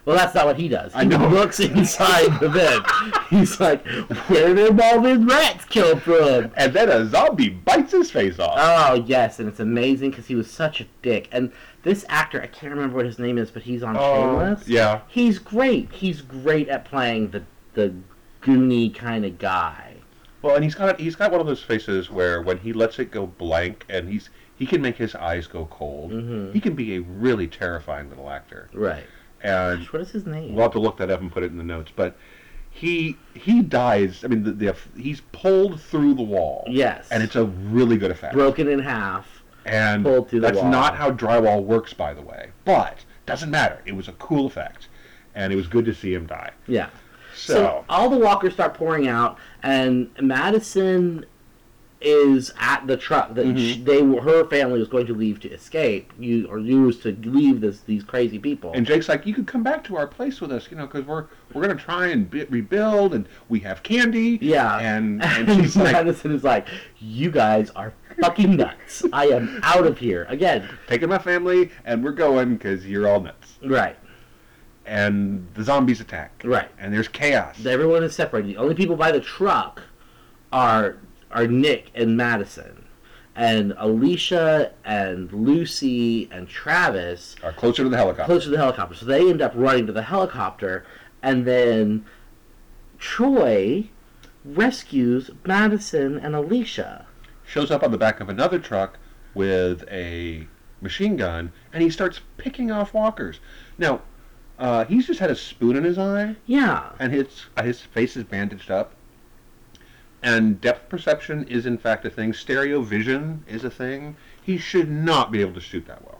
Well, 0.04 0.16
that's 0.16 0.34
not 0.34 0.46
what 0.46 0.56
he 0.58 0.66
does. 0.68 0.92
He 0.92 0.98
I 1.00 1.04
know. 1.04 1.28
looks 1.28 1.60
inside 1.60 2.40
the 2.40 2.48
bed. 2.48 2.82
He's 3.30 3.60
like, 3.60 3.86
"Where 4.28 4.52
did 4.52 4.80
all 4.80 5.00
these 5.00 5.18
rats 5.18 5.64
come 5.66 6.00
from?" 6.00 6.50
And 6.56 6.72
then 6.72 6.88
a 6.88 7.08
zombie 7.08 7.50
bites 7.50 7.92
his 7.92 8.10
face 8.10 8.38
off. 8.40 8.54
Oh 8.56 8.94
yes, 9.06 9.38
and 9.38 9.48
it's 9.48 9.60
amazing 9.60 10.10
because 10.10 10.26
he 10.26 10.34
was 10.34 10.50
such 10.50 10.80
a 10.80 10.86
dick. 11.02 11.28
And 11.30 11.52
this 11.84 12.04
actor, 12.08 12.42
I 12.42 12.48
can't 12.48 12.72
remember 12.74 12.96
what 12.96 13.06
his 13.06 13.18
name 13.20 13.38
is, 13.38 13.50
but 13.52 13.62
he's 13.62 13.82
on 13.84 13.94
Shameless. 13.94 14.60
Oh, 14.62 14.64
yeah. 14.66 15.00
He's 15.08 15.38
great. 15.38 15.92
He's 15.92 16.20
great 16.20 16.68
at 16.68 16.84
playing 16.84 17.30
the 17.30 17.44
the 17.74 17.94
goony 18.42 18.92
kind 18.92 19.24
of 19.24 19.38
guy. 19.38 19.94
Well, 20.42 20.56
and 20.56 20.64
he's 20.64 20.74
got 20.74 20.98
he's 20.98 21.14
got 21.14 21.30
one 21.30 21.40
of 21.40 21.46
those 21.46 21.62
faces 21.62 22.10
where 22.10 22.42
when 22.42 22.58
he 22.58 22.72
lets 22.72 22.98
it 22.98 23.12
go 23.12 23.26
blank 23.26 23.84
and 23.88 24.08
he's 24.08 24.30
he 24.56 24.66
can 24.66 24.82
make 24.82 24.96
his 24.96 25.14
eyes 25.14 25.46
go 25.46 25.66
cold. 25.66 26.10
Mhm. 26.10 26.52
He 26.52 26.60
can 26.60 26.74
be 26.74 26.96
a 26.96 27.02
really 27.02 27.46
terrifying 27.46 28.08
little 28.08 28.28
actor. 28.28 28.68
Right. 28.74 29.04
And 29.42 29.80
Gosh, 29.80 29.92
what 29.92 30.02
is 30.02 30.10
his 30.10 30.26
name? 30.26 30.54
we'll 30.54 30.62
have 30.64 30.72
to 30.72 30.78
look 30.80 30.96
that 30.98 31.10
up 31.10 31.20
and 31.20 31.30
put 31.32 31.42
it 31.42 31.50
in 31.50 31.58
the 31.58 31.64
notes. 31.64 31.90
But 31.94 32.16
he 32.70 33.16
he 33.34 33.60
dies. 33.62 34.24
I 34.24 34.28
mean, 34.28 34.44
the, 34.44 34.52
the 34.52 34.76
he's 34.96 35.20
pulled 35.32 35.80
through 35.80 36.14
the 36.14 36.22
wall. 36.22 36.64
yes. 36.68 37.08
And 37.10 37.22
it's 37.22 37.36
a 37.36 37.44
really 37.44 37.96
good 37.98 38.10
effect. 38.10 38.34
broken 38.34 38.68
in 38.68 38.78
half. 38.78 39.26
and 39.64 40.04
pulled 40.04 40.28
through 40.30 40.40
the 40.40 40.46
that's 40.48 40.58
wall. 40.58 40.70
not 40.70 40.96
how 40.96 41.10
drywall 41.10 41.62
works, 41.64 41.92
by 41.92 42.14
the 42.14 42.22
way. 42.22 42.50
But 42.64 42.98
doesn't 43.26 43.50
matter. 43.50 43.80
It 43.84 43.92
was 43.92 44.08
a 44.08 44.12
cool 44.12 44.46
effect, 44.46 44.88
and 45.34 45.52
it 45.52 45.56
was 45.56 45.66
good 45.66 45.84
to 45.86 45.94
see 45.94 46.12
him 46.14 46.26
die. 46.26 46.50
Yeah. 46.66 46.88
So, 47.34 47.54
So 47.54 47.84
all 47.88 48.08
the 48.10 48.18
walkers 48.18 48.52
start 48.54 48.74
pouring 48.74 49.06
out, 49.08 49.38
and 49.62 50.10
Madison 50.20 51.24
is 52.04 52.52
at 52.58 52.86
the 52.86 52.96
truck 52.96 53.34
that 53.34 53.46
Mhm. 53.46 53.58
sh 53.58 53.76
they 53.84 54.02
were 54.02 54.20
her 54.22 54.44
family 54.48 54.78
was 54.78 54.88
going 54.88 55.06
to 55.06 55.14
leave 55.14 55.38
to 55.40 55.50
escape, 55.52 56.12
you 56.18 56.46
or 56.48 56.58
use 56.58 56.98
to 57.00 57.16
leave 57.22 57.60
this 57.60 57.80
these 57.80 58.02
crazy 58.04 58.38
people. 58.38 58.72
and 58.74 58.86
Jake's 58.86 59.08
like, 59.08 59.26
"You 59.26 59.34
could 59.34 59.46
come 59.46 59.62
back 59.62 59.84
to 59.84 59.96
our 59.96 60.06
place 60.06 60.40
with 60.40 60.50
us, 60.52 60.68
you 60.70 60.76
know, 60.76 60.86
because 60.86 61.04
we're 61.06 61.24
we're 61.52 61.62
gonna 61.62 61.74
try 61.74 62.08
and 62.08 62.30
be, 62.30 62.44
rebuild, 62.44 63.14
and 63.14 63.26
we 63.48 63.60
have 63.60 63.82
candy." 63.82 64.38
yeah, 64.42 64.78
and 64.78 65.22
and, 65.24 65.48
and 65.48 65.62
she's 65.62 65.76
like, 65.76 65.92
Madison 65.92 66.34
is 66.34 66.42
like, 66.44 66.66
"You 66.98 67.30
guys 67.30 67.70
are 67.76 67.92
fucking 68.20 68.56
nuts. 68.56 69.04
I 69.12 69.26
am 69.26 69.60
out 69.62 69.86
of 69.86 69.98
here 69.98 70.26
again." 70.28 70.68
"Taking 70.88 71.08
my 71.08 71.18
family, 71.18 71.70
and 71.84 72.02
we're 72.04 72.12
going 72.12 72.56
because 72.56 72.86
you're 72.86 73.06
all 73.08 73.20
nuts." 73.20 73.58
Right, 73.64 73.96
And 74.84 75.46
the 75.54 75.62
zombies 75.62 76.00
attack, 76.00 76.42
right. 76.44 76.68
and 76.80 76.92
there's 76.92 77.06
chaos. 77.08 77.64
Everyone 77.64 78.02
is 78.02 78.14
separated. 78.16 78.48
The 78.50 78.56
only 78.56 78.74
people 78.74 78.96
by 78.96 79.12
the 79.12 79.20
truck 79.20 79.80
are 80.52 80.96
are 81.32 81.46
Nick 81.46 81.90
and 81.94 82.16
Madison. 82.16 82.84
And 83.34 83.72
Alicia 83.78 84.72
and 84.84 85.32
Lucy 85.32 86.28
and 86.30 86.46
Travis 86.48 87.34
Are 87.42 87.52
closer 87.52 87.82
to 87.82 87.88
the 87.88 87.96
helicopter. 87.96 88.26
Closer 88.26 88.44
to 88.44 88.50
the 88.50 88.58
helicopter. 88.58 88.94
So 88.94 89.06
they 89.06 89.28
end 89.30 89.40
up 89.40 89.52
running 89.54 89.86
to 89.86 89.92
the 89.92 90.02
helicopter, 90.02 90.84
and 91.22 91.46
then 91.46 92.04
Troy 92.98 93.88
rescues 94.44 95.30
Madison 95.46 96.18
and 96.18 96.34
Alicia. 96.34 97.06
Shows 97.46 97.70
up 97.70 97.82
on 97.82 97.90
the 97.90 97.98
back 97.98 98.20
of 98.20 98.28
another 98.28 98.58
truck 98.58 98.98
with 99.34 99.84
a 99.90 100.46
machine 100.82 101.16
gun, 101.16 101.52
and 101.72 101.82
he 101.82 101.88
starts 101.90 102.20
picking 102.36 102.70
off 102.70 102.92
walkers. 102.92 103.40
Now, 103.78 104.02
uh, 104.58 104.84
he's 104.84 105.06
just 105.06 105.20
had 105.20 105.30
a 105.30 105.36
spoon 105.36 105.76
in 105.76 105.84
his 105.84 105.96
eye, 105.98 106.36
Yeah, 106.46 106.90
and 106.98 107.12
his 107.12 107.46
uh, 107.56 107.62
his 107.62 107.80
face 107.80 108.16
is 108.16 108.24
bandaged 108.24 108.70
up. 108.70 108.92
And 110.22 110.60
depth 110.60 110.88
perception 110.88 111.44
is 111.48 111.66
in 111.66 111.78
fact 111.78 112.04
a 112.04 112.10
thing. 112.10 112.32
Stereo 112.32 112.82
vision 112.82 113.44
is 113.48 113.64
a 113.64 113.70
thing. 113.70 114.16
He 114.40 114.56
should 114.58 114.90
not 114.90 115.30
be 115.32 115.40
able 115.40 115.54
to 115.54 115.60
shoot 115.60 115.86
that 115.86 116.04
well. 116.04 116.18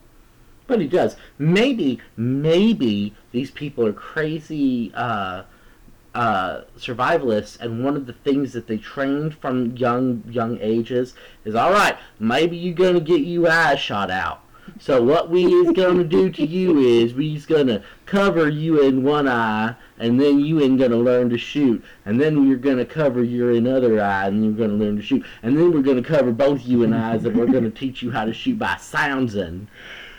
but 0.66 0.80
he 0.80 0.86
does. 0.88 1.16
Maybe, 1.38 2.00
maybe 2.16 3.14
these 3.30 3.50
people 3.50 3.86
are 3.86 3.92
crazy 3.92 4.90
uh, 4.94 5.42
uh, 6.14 6.62
survivalists, 6.78 7.58
and 7.60 7.84
one 7.84 7.96
of 7.96 8.06
the 8.06 8.12
things 8.12 8.52
that 8.52 8.66
they 8.66 8.78
trained 8.78 9.34
from 9.34 9.76
young 9.76 10.22
young 10.28 10.58
ages 10.60 11.14
is 11.44 11.54
all 11.54 11.72
right. 11.72 11.96
Maybe 12.18 12.56
you're 12.56 12.74
gonna 12.74 13.00
get 13.00 13.20
you 13.22 13.48
eyes 13.48 13.80
shot 13.80 14.10
out. 14.10 14.40
So 14.78 15.02
what 15.02 15.28
we 15.30 15.44
is 15.46 15.72
gonna 15.72 16.04
do 16.04 16.30
to 16.30 16.46
you 16.46 16.78
is 16.78 17.14
we's 17.14 17.46
gonna 17.46 17.82
cover 18.06 18.48
you 18.48 18.80
in 18.82 19.02
one 19.02 19.28
eye, 19.28 19.74
and 20.02 20.20
then 20.20 20.40
you 20.40 20.60
ain't 20.60 20.78
gonna 20.78 20.96
learn 20.96 21.30
to 21.30 21.38
shoot, 21.38 21.82
and 22.04 22.20
then 22.20 22.46
we're 22.48 22.56
gonna 22.56 22.84
cover 22.84 23.22
your 23.22 23.52
another 23.52 24.02
eye, 24.02 24.26
and 24.26 24.44
you're 24.44 24.52
gonna 24.52 24.78
learn 24.78 24.96
to 24.96 25.02
shoot, 25.02 25.24
and 25.42 25.56
then 25.56 25.72
we're 25.72 25.80
gonna 25.82 26.02
cover 26.02 26.32
both 26.32 26.66
you 26.66 26.82
and 26.82 26.94
eyes, 26.94 27.24
and 27.24 27.36
we're 27.36 27.46
gonna 27.46 27.70
teach 27.82 28.02
you 28.02 28.10
how 28.10 28.24
to 28.24 28.34
shoot 28.34 28.58
by 28.58 28.76
sounds 28.76 29.34
and. 29.34 29.68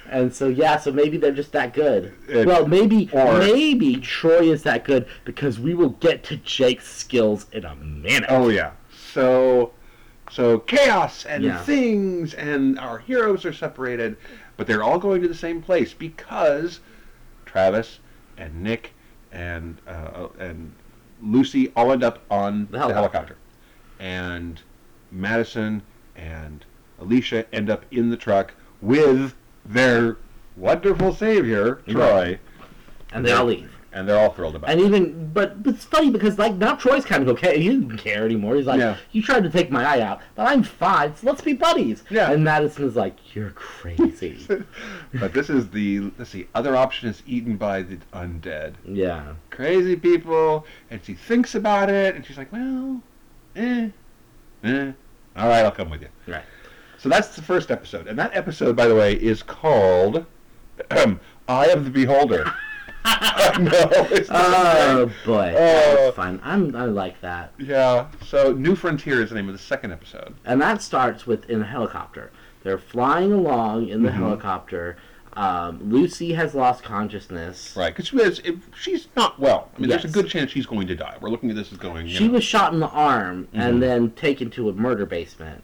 And 0.10 0.32
so 0.34 0.48
yeah, 0.48 0.78
so 0.78 0.92
maybe 0.92 1.18
they're 1.18 1.32
just 1.32 1.54
that 1.54 1.74
good. 1.74 2.14
It- 2.28 2.46
well, 2.46 2.68
maybe 2.68 3.10
or- 3.14 3.40
maybe 3.40 3.96
Troy 3.98 4.42
is 4.52 4.62
that 4.64 4.84
good 4.86 5.08
because 5.26 5.60
we 5.60 5.74
will 5.74 5.90
get 5.90 6.24
to 6.26 6.38
Jake's 6.38 6.88
skills 6.88 7.48
in 7.52 7.66
a 7.66 7.74
minute. 7.76 8.26
Oh 8.30 8.50
yeah. 8.50 8.72
So, 9.12 9.72
so 10.30 10.60
chaos 10.60 11.26
and 11.26 11.44
Yeah. 11.44 11.58
things, 11.64 12.34
and 12.36 12.78
our 12.80 13.00
heroes 13.00 13.44
are 13.44 13.54
separated, 13.54 14.18
but 14.56 14.68
they're 14.68 14.84
all 14.84 15.00
going 15.00 15.22
to 15.24 15.28
the 15.28 15.34
same 15.36 15.62
place 15.64 15.94
because 15.94 16.80
Travis 17.46 18.00
and 18.38 18.62
Nick 18.62 18.93
and 19.34 19.78
uh, 19.88 20.28
and 20.40 20.72
Lucy 21.22 21.72
all 21.76 21.92
end 21.92 22.04
up 22.04 22.20
on 22.32 22.66
The 22.68 22.72
the 22.74 22.78
helicopter. 22.80 23.00
helicopter. 23.00 23.36
and 24.00 24.62
Madison 25.12 25.82
and 26.16 26.64
Alicia 27.00 27.46
end 27.54 27.70
up 27.70 27.86
in 27.92 28.10
the 28.10 28.18
truck 28.18 28.54
with 28.82 29.36
their 29.66 30.18
wonderful 30.56 31.14
savior 31.14 31.82
Troy, 31.88 32.40
and 33.12 33.26
they 33.26 33.32
all 33.32 33.46
leave. 33.46 33.73
And 33.94 34.08
they're 34.10 34.18
all 34.18 34.32
thrilled 34.32 34.56
about 34.56 34.70
And 34.70 34.80
it. 34.82 34.86
even, 34.86 35.30
but, 35.34 35.62
but 35.64 35.76
it's 35.76 35.86
funny 35.86 36.10
because 36.10 36.38
like 36.40 36.56
now 36.56 36.76
Troy's 36.76 37.06
kind 37.06 37.22
of 37.24 37.30
okay. 37.30 37.60
He 37.62 37.68
doesn't 37.70 37.98
care 37.98 38.26
anymore. 38.26 38.56
He's 38.56 38.66
like, 38.66 38.80
Yeah. 38.80 38.98
you 39.12 39.22
tried 39.22 39.44
to 39.44 39.50
take 39.50 39.70
my 39.72 39.86
eye 39.86 40.02
out, 40.02 40.22
but 40.36 40.48
I'm 40.48 40.64
fine. 40.64 41.16
So 41.16 41.28
let's 41.28 41.42
be 41.42 41.54
buddies. 41.54 42.04
Yeah. 42.10 42.32
And 42.32 42.44
Madison 42.44 42.86
is 42.86 42.96
like, 42.96 43.16
you're 43.36 43.52
crazy. 43.52 44.46
but 45.20 45.34
this 45.34 45.50
is 45.50 45.70
the 45.70 46.12
let's 46.18 46.32
see 46.32 46.48
other 46.56 46.76
option 46.76 47.08
is 47.10 47.22
eaten 47.28 47.56
by 47.58 47.84
the 47.84 47.98
undead. 48.14 48.74
yeah. 48.86 49.34
crazy 49.50 49.96
people, 49.96 50.66
and 50.90 51.04
she 51.06 51.14
thinks 51.14 51.54
about 51.56 51.90
it, 51.90 52.16
and 52.16 52.26
she's 52.26 52.38
like, 52.38 52.52
well, 52.52 53.02
eh, 53.56 53.90
eh, 54.64 54.92
all 55.36 55.48
right, 55.48 55.64
I'll 55.66 55.72
come 55.72 55.90
with 55.90 56.02
you. 56.02 56.10
Right. 56.28 56.44
So 56.98 57.10
that's 57.10 57.36
the 57.36 57.42
first 57.42 57.70
episode, 57.70 58.08
and 58.08 58.18
that 58.18 58.36
episode, 58.36 58.76
by 58.76 58.88
the 58.88 58.96
way, 58.96 59.14
is 59.14 59.44
called 59.44 60.26
"Eye 60.92 61.68
of 61.68 61.84
the 61.86 61.90
Beholder." 61.92 62.46
It's 64.16 64.30
Oh 64.32 65.12
boy, 65.26 65.50
Uh, 65.50 65.54
that's 65.56 66.16
fun. 66.16 66.40
I'm, 66.44 66.76
I 66.76 66.86
like 66.86 67.20
that. 67.22 67.52
yeah. 67.60 68.08
So, 68.26 68.54
New 68.54 68.76
Frontier 68.76 69.22
is 69.22 69.30
the 69.30 69.36
name 69.36 69.48
of 69.50 69.54
the 69.54 69.60
second 69.62 69.92
episode. 69.92 70.34
And 70.46 70.62
that 70.62 70.82
starts 70.82 71.28
with 71.28 71.50
in 71.50 71.62
a 71.62 71.66
helicopter. 71.66 72.32
They're 72.64 72.78
flying 72.78 73.32
along 73.34 73.90
in 73.90 74.04
the 74.04 74.10
Mhm. 74.10 74.14
helicopter. 74.14 74.98
Um, 75.36 75.80
Lucy 75.92 76.34
has 76.34 76.54
lost 76.56 76.84
consciousness. 76.84 77.76
Right, 77.76 77.94
because 77.96 78.08
she 78.38 78.60
she's 78.80 79.08
not 79.18 79.40
well. 79.40 79.70
I 79.76 79.80
mean, 79.82 79.90
there's 79.90 80.06
a 80.06 80.10
good 80.10 80.28
chance 80.28 80.52
she's 80.52 80.66
going 80.68 80.88
to 80.88 80.96
die. 80.96 81.16
We're 81.20 81.30
looking 81.30 81.50
at 81.50 81.56
this 81.56 81.72
as 81.72 81.78
going. 81.80 82.08
She 82.08 82.28
know, 82.28 82.34
was 82.36 82.44
shot 82.44 82.72
in 82.74 82.80
the 82.80 82.88
arm 82.90 83.48
Mhm. 83.54 83.60
and 83.62 83.82
then 83.84 84.12
taken 84.12 84.50
to 84.52 84.70
a 84.70 84.74
murder 84.74 85.06
basement. 85.06 85.64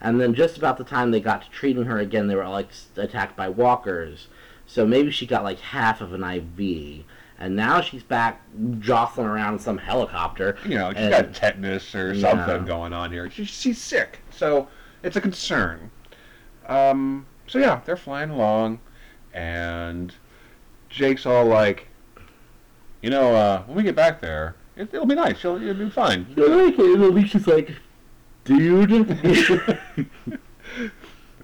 And 0.00 0.18
then 0.20 0.32
just 0.32 0.56
about 0.56 0.78
the 0.78 0.84
time 0.84 1.10
they 1.10 1.20
got 1.20 1.42
to 1.42 1.50
treating 1.50 1.84
her 1.84 1.98
again, 1.98 2.28
they 2.28 2.36
were 2.36 2.48
like 2.48 2.68
attacked 2.96 3.36
by 3.36 3.48
walkers. 3.50 4.28
So 4.70 4.86
maybe 4.86 5.10
she 5.10 5.26
got 5.26 5.42
like 5.42 5.58
half 5.58 6.00
of 6.00 6.12
an 6.12 6.22
IV. 6.22 7.04
And 7.40 7.56
now 7.56 7.80
she's 7.80 8.04
back 8.04 8.40
jostling 8.78 9.26
around 9.26 9.54
in 9.54 9.58
some 9.58 9.78
helicopter. 9.78 10.56
you 10.64 10.76
know, 10.78 10.90
she's 10.92 10.98
and- 11.00 11.10
got 11.10 11.34
tetanus 11.34 11.92
or 11.92 12.12
Yeah. 12.12 12.30
something 12.30 12.66
going 12.66 12.92
on 12.92 13.10
here. 13.10 13.28
She, 13.28 13.44
she's 13.44 13.78
sick, 13.78 14.20
so 14.30 14.68
it's 15.02 15.16
a 15.16 15.20
concern. 15.20 15.90
Um, 16.68 17.26
so 17.48 17.58
yeah, 17.58 17.80
they're 17.84 17.96
flying 17.96 18.30
along, 18.30 18.78
and 19.34 20.14
Jake's 20.88 21.26
all 21.26 21.46
like, 21.46 21.88
you 23.02 23.10
know, 23.10 23.34
uh, 23.34 23.62
when 23.64 23.76
we 23.78 23.82
get 23.82 23.96
back 23.96 24.20
there, 24.20 24.54
it, 24.76 24.94
it'll 24.94 25.04
be 25.04 25.16
nice. 25.16 25.38
It'll, 25.38 25.60
it'll 25.60 25.84
be 25.86 25.90
fine. 25.90 26.32
I 26.38 26.40
like 26.42 26.78
it. 26.78 26.94
And 26.94 27.02
Alicia's 27.02 27.48
like, 27.48 27.72
dude. 28.44 28.90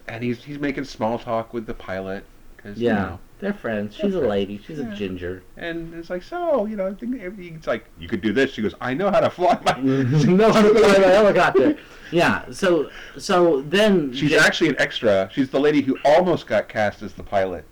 and 0.07 0.23
he's 0.23 0.45
he's 0.45 0.61
making 0.61 0.85
small 0.85 1.19
talk 1.19 1.53
with 1.53 1.67
the 1.67 1.75
pilot 1.75 2.25
because 2.67 2.81
Yeah. 2.83 2.91
you 2.91 2.95
know 3.11 3.19
They're 3.39 3.53
friends. 3.53 3.95
She's 3.95 4.15
a 4.15 4.21
lady. 4.21 4.59
She's 4.67 4.79
Yeah. 4.79 4.91
a 4.93 4.97
ginger. 4.97 5.43
And 5.59 5.93
it's 5.93 6.09
like, 6.09 6.23
so, 6.23 6.65
you 6.65 6.75
know, 6.75 6.87
I 6.87 6.95
think 6.95 7.21
it's 7.21 7.67
like, 7.67 7.85
you 7.99 8.09
could 8.09 8.23
do 8.23 8.33
this. 8.33 8.53
She 8.55 8.63
goes, 8.63 8.75
I 8.81 8.95
know 8.95 9.11
how 9.11 9.21
to 9.21 9.29
fly 9.29 9.59
my. 9.63 9.79
no 9.83 10.51
how 10.51 10.63
to 10.63 10.75
fly 10.75 10.99
my 10.99 11.09
helicopter. 11.09 11.77
Yeah. 12.11 12.45
So 12.51 12.89
so 13.19 13.61
then 13.63 14.15
She's 14.15 14.33
actually 14.33 14.71
an 14.71 14.77
extra. 14.79 15.29
She's 15.35 15.51
the 15.51 15.61
lady 15.61 15.83
who 15.83 15.99
almost 16.03 16.47
got 16.47 16.67
cast 16.69 17.03
as 17.03 17.13
the 17.13 17.23
pilot 17.23 17.67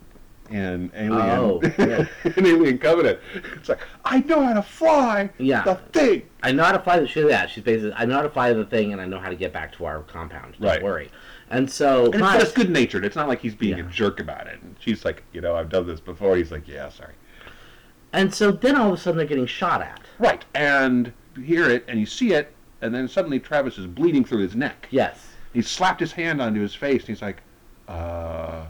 in 0.51 0.91
Alien, 0.93 1.13
Oh, 1.39 1.59
yeah. 1.79 2.05
in 2.35 2.45
Alien 2.45 2.77
Covenant. 2.77 3.17
It's 3.55 3.67
like, 3.67 3.79
I 4.03 4.19
know 4.19 4.43
how 4.45 4.53
to 4.53 4.61
fly 4.61 5.31
Yeah. 5.39 5.63
the 5.63 5.75
thing. 5.93 6.21
I 6.43 6.51
know 6.51 6.63
how 6.63 6.73
to 6.73 6.79
fly 6.79 6.99
the 6.99 7.07
she, 7.07 7.27
yeah, 7.27 7.47
she's 7.47 7.63
basically 7.63 7.93
I 7.93 8.05
know 8.05 8.17
how 8.17 8.21
to 8.21 8.29
fly 8.29 8.53
the 8.53 8.65
thing 8.65 8.91
and 8.93 9.01
I 9.01 9.05
know 9.05 9.17
how 9.17 9.29
to 9.29 9.35
get 9.35 9.51
back 9.51 9.73
to 9.77 9.85
our 9.85 10.01
compound. 10.03 10.53
Don't 10.59 10.69
Right. 10.69 10.83
worry. 10.83 11.09
And 11.49 11.69
so 11.71 12.05
And 12.05 12.15
it's, 12.15 12.21
but 12.23 12.41
it's 12.41 12.51
good 12.51 12.69
natured. 12.71 13.05
It's 13.05 13.15
not 13.15 13.27
like 13.27 13.39
he's 13.39 13.55
being 13.55 13.77
Yeah. 13.77 13.85
a 13.85 13.89
jerk 13.89 14.19
about 14.19 14.45
it. 14.47 14.59
She's 14.85 15.03
like, 15.03 15.23
you 15.33 15.41
know, 15.41 15.55
I've 15.55 15.69
done 15.69 15.87
this 15.87 15.99
before. 15.99 16.37
He's 16.37 16.51
like, 16.51 16.67
yeah, 16.67 16.89
sorry. 16.89 17.15
and 18.13 18.31
so 18.33 18.51
then 18.51 18.75
all 18.75 18.89
of 18.89 18.93
a 18.93 18.97
sudden 19.01 19.17
they're 19.17 19.25
getting 19.25 19.47
shot 19.47 19.81
at. 19.81 19.99
Right. 20.19 20.45
And 20.53 21.11
you 21.35 21.41
hear 21.41 21.69
it 21.69 21.83
and 21.87 21.99
you 21.99 22.05
see 22.05 22.33
it, 22.33 22.53
and 22.81 22.93
then 22.93 23.07
suddenly 23.07 23.39
Travis 23.39 23.79
is 23.79 23.87
bleeding 23.87 24.23
through 24.23 24.41
his 24.43 24.55
neck. 24.55 24.87
Yes. 24.91 25.27
He 25.53 25.61
slapped 25.63 25.99
his 25.99 26.11
hand 26.11 26.39
onto 26.39 26.61
his 26.61 26.75
face 26.75 27.01
and 27.01 27.07
he's 27.09 27.21
like, 27.23 27.37
uh, 27.87 28.65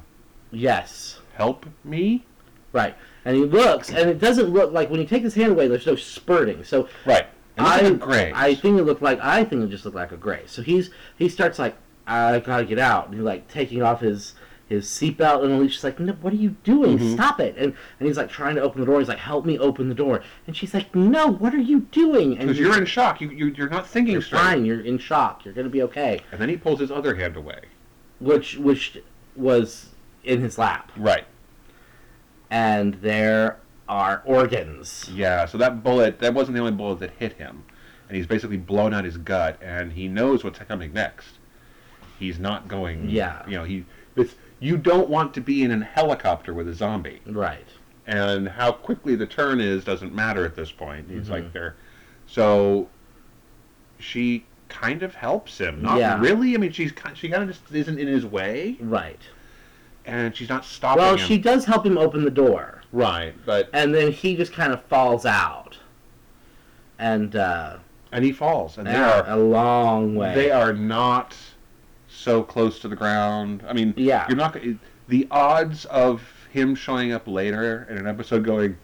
Yes. 0.52 1.20
help 1.34 1.66
me? 1.84 2.26
Right. 2.72 2.96
And 3.26 3.36
he 3.36 3.44
looks 3.44 3.90
and 3.90 4.10
it 4.10 4.20
doesn't 4.20 4.50
look 4.50 4.72
like 4.72 4.90
when 4.90 5.00
you 5.02 5.06
take 5.08 5.24
his 5.24 5.34
hand 5.36 5.52
away 5.52 5.68
there's 5.68 5.86
no 5.86 5.96
spurting. 5.96 6.64
So 6.64 6.88
Right. 7.06 7.26
I 7.58 7.90
the. 7.90 8.32
I 8.36 8.54
think 8.56 8.80
it 8.80 8.84
looked 8.84 9.02
like 9.02 9.20
I 9.22 9.44
think 9.46 9.64
it 9.64 9.68
just 9.70 9.84
looked 9.86 9.96
like 9.96 10.12
a 10.12 10.18
gray. 10.18 10.44
So 10.46 10.62
he's 10.62 10.92
he 11.18 11.28
starts 11.30 11.58
like 11.60 11.76
I 12.08 12.40
gotta 12.40 12.66
get 12.66 12.80
out. 12.80 13.06
And 13.08 13.16
he's 13.16 13.24
like 13.24 13.48
taking 13.48 13.82
off 13.82 14.02
his 14.02 14.36
his 14.68 14.88
seatbelt 14.88 15.44
and 15.44 15.54
Alicia's 15.54 15.84
like, 15.84 16.00
no, 16.00 16.14
what 16.14 16.34
are 16.34 16.38
you 16.38 16.56
doing? 16.64 16.98
Mhm. 16.98 17.14
Stop 17.14 17.40
it! 17.40 17.56
And 17.58 17.74
and 18.00 18.08
he's 18.08 18.18
like 18.18 18.30
trying 18.30 18.56
to 18.56 18.62
open 18.62 18.80
the 18.82 18.86
door. 18.88 19.00
He's 19.00 19.08
like, 19.08 19.20
help 19.20 19.46
me 19.46 19.60
open 19.60 19.90
the 19.90 19.96
door. 19.96 20.24
And 20.48 20.56
she's 20.58 20.74
like, 20.74 20.94
no, 20.96 21.28
what 21.28 21.54
are 21.54 21.60
you 21.60 21.82
doing? 21.92 22.32
And 22.38 22.48
Because 22.48 22.60
you're 22.60 22.78
in 22.78 22.86
shock. 22.86 23.22
You, 23.22 23.30
you, 23.30 23.48
you're 23.48 23.70
not 23.70 23.88
thinking 23.88 24.14
you're 24.14 24.22
straight. 24.22 24.40
fine. 24.42 24.66
You're 24.66 24.82
in 24.82 24.98
shock. 24.98 25.46
You're 25.46 25.54
gonna 25.54 25.70
be 25.70 25.82
okay. 25.84 26.22
And 26.32 26.42
then 26.42 26.50
he 26.50 26.58
pulls 26.58 26.80
his 26.80 26.90
other 26.92 27.16
hand 27.16 27.36
away. 27.36 27.60
Which 28.20 28.58
which 28.58 28.98
was 29.36 29.90
in 30.24 30.42
his 30.42 30.58
lap, 30.58 30.92
Right. 30.98 31.26
and 32.50 32.96
there 32.96 33.58
are 33.88 34.24
organs. 34.26 35.10
Yeah, 35.14 35.46
so 35.46 35.58
that 35.60 35.84
bullet, 35.84 36.20
that 36.20 36.34
wasn't 36.34 36.56
the 36.56 36.62
only 36.62 36.72
bullet 36.72 37.00
that 37.00 37.12
hit 37.20 37.34
him. 37.34 37.64
And 38.08 38.16
he's 38.18 38.28
basically 38.28 38.58
blown 38.58 38.94
out 38.94 39.04
his 39.04 39.18
gut, 39.18 39.60
and 39.62 39.94
he 39.94 40.08
knows 40.08 40.44
what's 40.44 40.60
coming 40.60 40.94
next. 40.94 41.28
He's 42.20 42.40
not 42.40 42.68
going. 42.68 43.10
Yeah. 43.10 43.44
You 43.48 43.56
know, 43.58 43.64
he. 43.64 43.86
It's, 44.16 44.34
you 44.60 44.78
don't 44.78 45.10
want 45.10 45.34
to 45.34 45.42
be 45.42 45.64
in 45.64 45.72
a 45.82 45.84
helicopter 45.84 46.54
with 46.54 46.68
a 46.68 46.74
zombie. 46.74 47.22
Right. 47.26 47.68
And 48.08 48.48
how 48.48 48.72
quickly 48.72 49.16
the 49.16 49.26
turn 49.26 49.60
is 49.60 49.84
doesn't 49.84 50.14
matter 50.14 50.46
at 50.46 50.56
this 50.56 50.72
point. 50.72 51.08
He's 51.10 51.28
Mhm. 51.28 51.32
like 51.32 51.54
there. 51.54 51.76
So 52.28 52.88
she 54.00 54.46
kind 54.70 55.04
of 55.04 55.16
helps 55.16 55.58
him. 55.58 55.82
Not 55.82 55.98
Yeah. 56.00 56.20
really. 56.20 56.54
I 56.54 56.58
mean, 56.58 56.72
she's 56.72 56.92
she 57.14 57.30
kind 57.30 57.44
of 57.44 57.50
just 57.50 57.72
isn't 57.74 58.00
in 58.00 58.08
his 58.08 58.26
way, 58.26 58.78
Right. 58.80 59.20
and 60.06 60.36
she's 60.36 60.50
not 60.50 60.66
stopping 60.66 61.02
Well, 61.04 61.14
him. 61.14 61.20
she 61.20 61.38
does 61.38 61.66
help 61.66 61.86
him 61.86 61.98
open 61.98 62.24
the 62.24 62.32
door. 62.32 62.82
right, 62.92 63.34
but 63.46 63.70
and 63.74 63.94
then 63.94 64.12
he 64.12 64.36
just 64.36 64.54
kind 64.54 64.72
of 64.74 64.82
falls 64.86 65.26
out, 65.26 65.78
and 67.00 67.36
uh, 67.36 67.78
and 68.12 68.24
he 68.24 68.32
falls, 68.32 68.78
and 68.78 68.88
they 68.88 68.96
are 68.96 69.24
a 69.28 69.36
long 69.38 70.16
way. 70.16 70.34
They 70.36 70.52
are 70.52 70.74
not 70.74 71.36
so 72.16 72.44
close 72.44 72.80
to 72.80 72.88
the 72.88 72.96
ground. 72.96 73.64
I 73.68 73.74
mean, 73.74 73.94
Yeah. 73.98 74.26
you're 74.28 74.38
not 74.38 74.58
the 75.08 75.28
odds 75.32 75.86
of 75.86 76.22
him 76.52 76.74
showing 76.76 77.12
up 77.12 77.28
later 77.28 77.86
in 77.90 77.98
an 77.98 78.08
episode 78.08 78.44
going, 78.46 78.78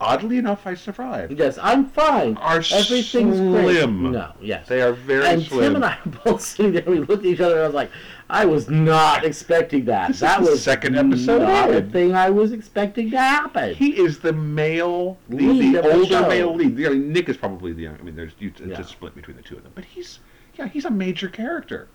oddly 0.00 0.36
enough, 0.36 0.66
I 0.66 0.74
survived. 0.74 1.38
Yes, 1.38 1.58
I'm 1.62 1.86
fine. 1.88 2.36
Are 2.36 2.56
Everything's 2.58 3.36
slim. 3.38 3.52
great. 3.52 3.88
No, 4.12 4.32
yes. 4.42 4.68
They 4.68 4.82
are 4.82 4.92
very 4.92 5.24
and 5.26 5.42
slim. 5.42 5.60
Tim 5.74 5.76
and 5.76 5.84
I 5.84 5.98
were 6.04 6.10
both 6.24 6.42
sitting 6.42 6.72
there. 6.72 6.82
We 6.86 6.98
looked 6.98 7.24
at 7.24 7.26
each 7.26 7.40
other. 7.40 7.54
and 7.54 7.62
I 7.62 7.66
was 7.66 7.74
like, 7.74 7.90
I 8.28 8.44
was 8.44 8.68
not 8.68 9.24
expecting 9.24 9.84
that. 9.86 10.08
This 10.08 10.16
is 10.16 10.20
that 10.22 10.42
the 10.42 10.50
was 10.50 10.62
second 10.62 10.96
episode 10.98 11.42
not 11.42 11.70
a 11.70 11.78
in. 11.78 11.90
thing 11.92 12.14
I 12.14 12.28
was 12.28 12.52
expecting 12.52 13.10
to 13.12 13.18
happen. 13.18 13.74
He 13.76 13.96
is 13.96 14.18
the 14.18 14.32
male, 14.32 15.16
Lead 15.30 15.76
the 15.76 15.80
the 15.82 15.92
older 15.94 16.06
show. 16.06 16.28
male 16.28 16.54
lead. 16.54 16.76
The- 16.76 16.86
I 16.88 16.90
mean, 16.90 17.12
Nick 17.12 17.28
is 17.28 17.36
probably 17.36 17.72
the 17.72 17.84
young. 17.84 17.96
I 17.98 18.02
mean, 18.02 18.16
there's 18.16 18.32
you, 18.40 18.48
it's 18.48 18.60
Yeah. 18.60 18.80
a 18.80 18.84
split 18.84 19.14
between 19.14 19.36
the 19.36 19.42
two 19.44 19.56
of 19.56 19.62
them, 19.62 19.72
but 19.76 19.84
he's 19.84 20.18
yeah, 20.58 20.66
he's 20.68 20.84
a 20.86 20.90
major 20.90 21.28
character, 21.28 21.86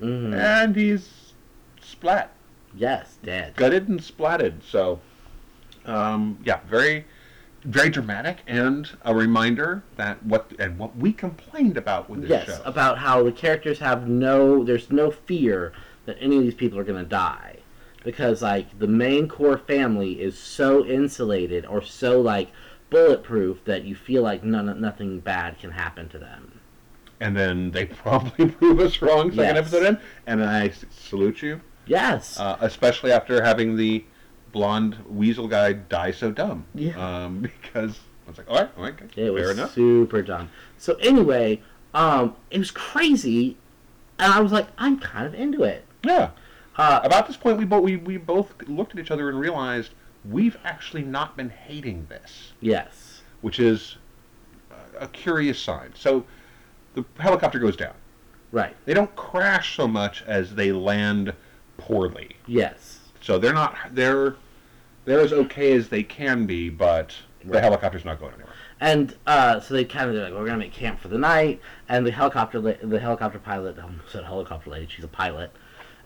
Mhm. 0.00 0.34
and 0.34 0.76
he's 0.76 1.32
splat. 1.80 2.30
Yes, 2.74 3.16
dead. 3.22 3.54
gutted 3.56 3.88
and 3.88 4.00
splatted. 4.00 4.62
So, 4.62 5.00
um, 5.86 6.38
yeah, 6.44 6.60
very, 6.68 7.06
very 7.64 7.88
dramatic, 7.88 8.38
and 8.46 8.90
a 9.02 9.14
reminder 9.14 9.82
that 9.96 10.22
what 10.24 10.52
and 10.58 10.78
what 10.78 10.96
we 10.96 11.12
complained 11.12 11.76
about 11.76 12.10
with 12.10 12.20
this 12.22 12.30
Yes, 12.30 12.46
show. 12.46 12.62
about 12.64 12.98
how 12.98 13.22
the 13.22 13.32
characters 13.32 13.78
have 13.78 14.06
no, 14.08 14.62
there's 14.64 14.90
no 14.90 15.10
fear 15.10 15.72
that 16.04 16.16
any 16.20 16.36
of 16.36 16.42
these 16.42 16.54
people 16.54 16.78
are 16.78 16.84
going 16.84 17.02
to 17.02 17.08
die. 17.08 17.56
Because, 18.04 18.40
like, 18.42 18.78
the 18.78 18.86
main 18.86 19.26
core 19.26 19.58
family 19.58 20.20
is 20.20 20.38
so 20.38 20.84
insulated 20.86 21.66
or 21.66 21.82
so, 21.82 22.20
like, 22.20 22.52
bulletproof 22.88 23.64
that 23.64 23.82
you 23.84 23.96
feel 23.96 24.22
like 24.22 24.44
none, 24.44 24.80
nothing 24.80 25.18
bad 25.18 25.58
can 25.58 25.72
happen 25.72 26.08
to 26.10 26.18
them. 26.18 26.55
And 27.20 27.36
then 27.36 27.70
they 27.70 27.84
probably 28.04 28.46
prove 28.50 28.80
us 28.80 29.00
wrong 29.02 29.30
second 29.30 29.56
Yes. 29.56 29.58
episode 29.58 29.86
in, 29.86 29.98
and 30.26 30.44
I 30.44 30.70
salute 30.90 31.42
you, 31.42 31.60
Yes. 31.86 32.38
uh, 32.38 32.56
especially 32.60 33.12
after 33.12 33.42
having 33.42 33.76
the 33.76 34.04
blonde 34.52 34.96
weasel 35.08 35.48
guy 35.48 35.72
die 35.74 36.10
so 36.12 36.30
dumb. 36.30 36.64
Yeah. 36.74 37.24
Um, 37.24 37.40
because 37.62 37.98
I 38.26 38.30
was 38.30 38.38
like, 38.38 38.50
all 38.50 38.56
right, 38.58 38.70
all 38.76 38.82
right, 38.84 38.94
okay, 38.94 39.22
it 39.26 39.34
fair 39.34 39.48
was 39.48 39.50
enough. 39.58 39.72
super 39.74 40.22
dumb. 40.22 40.50
So, 40.78 40.94
anyway, 40.96 41.62
um, 41.94 42.34
it 42.50 42.58
was 42.58 42.70
crazy. 42.70 43.56
And 44.18 44.32
I 44.32 44.40
was 44.40 44.50
like, 44.52 44.66
I'm 44.78 44.98
kind 44.98 45.26
of 45.26 45.34
into 45.34 45.62
it. 45.64 45.84
Yeah. 46.02 46.30
Uh, 46.76 47.00
About 47.04 47.26
this 47.26 47.36
point, 47.36 47.58
we 47.58 47.64
both 47.66 47.82
we, 47.84 47.96
we 47.96 48.16
both 48.16 48.54
looked 48.66 48.92
at 48.92 48.98
each 48.98 49.10
other 49.10 49.28
and 49.28 49.38
realized 49.38 49.92
we've 50.28 50.56
actually 50.64 51.02
not 51.02 51.36
been 51.36 51.50
hating 51.50 52.06
this. 52.08 52.52
yes. 52.60 53.20
which 53.42 53.60
is 53.60 53.96
a 54.98 55.06
curious 55.08 55.58
sign. 55.58 55.92
So 55.94 56.24
the 56.96 57.04
helicopter 57.18 57.58
goes 57.60 57.76
down. 57.76 57.94
Right. 58.50 58.74
They 58.86 58.94
don't 58.94 59.14
crash 59.14 59.76
so 59.76 59.86
much 59.86 60.24
as 60.26 60.54
they 60.54 60.72
land 60.72 61.32
poorly. 61.76 62.36
Yes. 62.46 63.00
So 63.20 63.38
they're 63.38 63.52
not 63.52 63.76
they're 63.92 64.36
they're 65.04 65.20
as 65.20 65.32
okay 65.32 65.72
as 65.74 65.88
they 65.88 66.02
can 66.02 66.46
be, 66.46 66.70
but 66.70 67.14
the 67.44 67.60
helicopter's 67.60 68.04
not 68.04 68.18
going 68.18 68.32
anywhere. 68.34 68.52
And 68.80 69.14
uh, 69.26 69.60
so 69.60 69.74
they 69.74 69.84
kind 69.84 70.08
of 70.08 70.14
they're 70.14 70.24
like, 70.24 70.32
we're 70.32 70.46
gonna 70.46 70.58
make 70.58 70.72
camp 70.72 71.00
for 71.00 71.08
the 71.08 71.18
night. 71.18 71.60
And 71.88 72.06
the 72.06 72.10
helicopter, 72.10 72.60
the 72.60 72.98
helicopter 72.98 73.38
pilot, 73.38 73.78
I 73.78 73.88
said 74.10 74.24
helicopter 74.24 74.70
lady. 74.70 74.88
She's 74.94 75.04
a 75.04 75.08
pilot, 75.08 75.50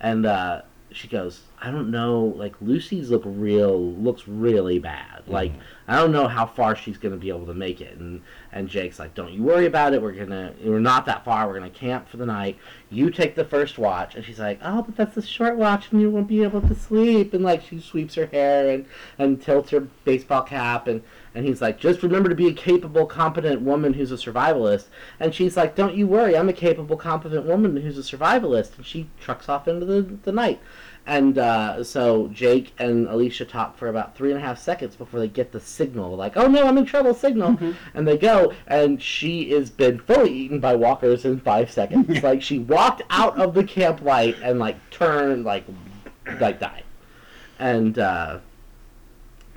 and 0.01 0.27
uh, 0.27 0.63
she 0.93 1.09
goes, 1.09 1.43
I 1.61 1.71
don't 1.71 1.91
know, 1.91 2.35
like 2.37 2.55
Lucy's 2.61 3.11
look 3.11 3.23
real, 3.25 3.93
looks 3.95 4.27
really 4.27 4.79
bad. 4.79 5.23
Mm-hmm. 5.23 5.33
Like 5.33 5.53
I 5.87 5.97
don't 5.97 6.13
know 6.13 6.29
how 6.29 6.47
far 6.47 6.75
she's 6.75 6.99
gonna 6.99 7.17
be 7.17 7.29
able 7.29 7.47
to 7.47 7.55
make 7.55 7.81
it. 7.81 7.99
And 7.99 8.23
and 8.53 8.69
Jake's 8.69 8.99
like, 8.99 9.15
don't 9.15 9.33
you 9.33 9.43
worry 9.43 9.67
about 9.67 9.95
it. 9.95 10.03
We're 10.03 10.13
gonna, 10.13 10.53
we're 10.63 10.81
not 10.81 11.07
that 11.07 11.25
far. 11.25 11.47
We're 11.47 11.59
gonna 11.59 11.71
camp 11.71 12.09
for 12.09 12.17
the 12.17 12.27
night. 12.27 12.59
You 12.91 13.11
take 13.11 13.35
the 13.35 13.45
first 13.45 13.79
watch. 13.79 14.15
And 14.15 14.25
she's 14.25 14.39
like, 14.39 14.59
oh, 14.63 14.83
but 14.83 14.97
that's 14.97 15.17
a 15.17 15.23
short 15.23 15.57
watch, 15.57 15.93
and 15.93 16.01
you 16.01 16.11
won't 16.11 16.29
be 16.29 16.43
able 16.43 16.61
to 16.63 16.75
sleep. 16.75 17.35
And 17.35 17.45
like 17.45 17.63
she 17.63 17.81
sweeps 17.81 18.15
her 18.15 18.27
hair 18.27 18.71
and 18.71 18.87
and 19.19 19.41
tilts 19.41 19.71
her 19.71 19.81
baseball 19.81 20.43
cap 20.43 20.87
and. 20.87 21.03
And 21.35 21.47
he's 21.47 21.63
like, 21.63 21.79
just 21.79 22.03
remember 22.03 22.29
to 22.29 22.35
be 22.35 22.49
a 22.49 22.53
capable, 22.53 23.07
competent 23.07 23.63
woman 23.63 23.93
who's 23.93 24.11
a 24.11 24.17
survivalist. 24.17 24.87
And 25.21 25.35
she's 25.35 25.57
like, 25.57 25.77
don't 25.77 25.95
you 25.95 26.07
worry, 26.07 26.37
I'm 26.37 26.49
a 26.49 26.53
capable, 26.53 26.97
competent 26.97 27.47
woman 27.47 27.77
who's 27.77 27.99
a 27.99 28.17
survivalist. 28.17 28.77
And 28.77 28.85
she 28.85 29.09
trucks 29.21 29.49
off 29.49 29.69
into 29.69 29.87
the, 29.87 30.03
the 30.03 30.33
night. 30.33 30.61
And 31.07 31.39
uh, 31.39 31.83
so 31.83 32.29
Jake 32.29 32.73
and 32.79 33.07
Alicia 33.09 33.45
talk 33.45 33.79
for 33.79 33.89
about 33.89 34.17
three 34.17 34.31
and 34.31 34.39
a 34.39 34.43
half 34.43 34.59
seconds 34.59 34.97
before 34.97 35.19
they 35.19 35.29
get 35.29 35.51
the 35.51 35.61
signal. 35.61 36.15
Like, 36.15 36.37
oh 36.37 36.47
no, 36.47 36.67
I'm 36.67 36.79
in 36.79 36.85
trouble, 36.85 37.15
signal. 37.15 37.59
And 37.95 38.07
they 38.07 38.19
go, 38.19 38.53
and 38.67 39.03
she 39.03 39.51
has 39.53 39.71
been 39.71 39.99
fully 39.99 40.33
eaten 40.33 40.61
by 40.61 40.75
walkers 40.75 41.25
in 41.25 41.41
five 41.41 41.71
seconds. 41.71 42.23
like, 42.23 42.43
she 42.43 42.59
walked 42.59 43.03
out 43.11 43.41
of 43.41 43.55
the 43.55 43.65
camp 43.65 44.03
light 44.03 44.37
and, 44.43 44.59
like, 44.59 44.77
turned, 44.91 45.45
like, 45.45 45.65
like 46.39 46.61
died. 46.61 46.85
And, 47.59 47.99
uh, 47.99 48.41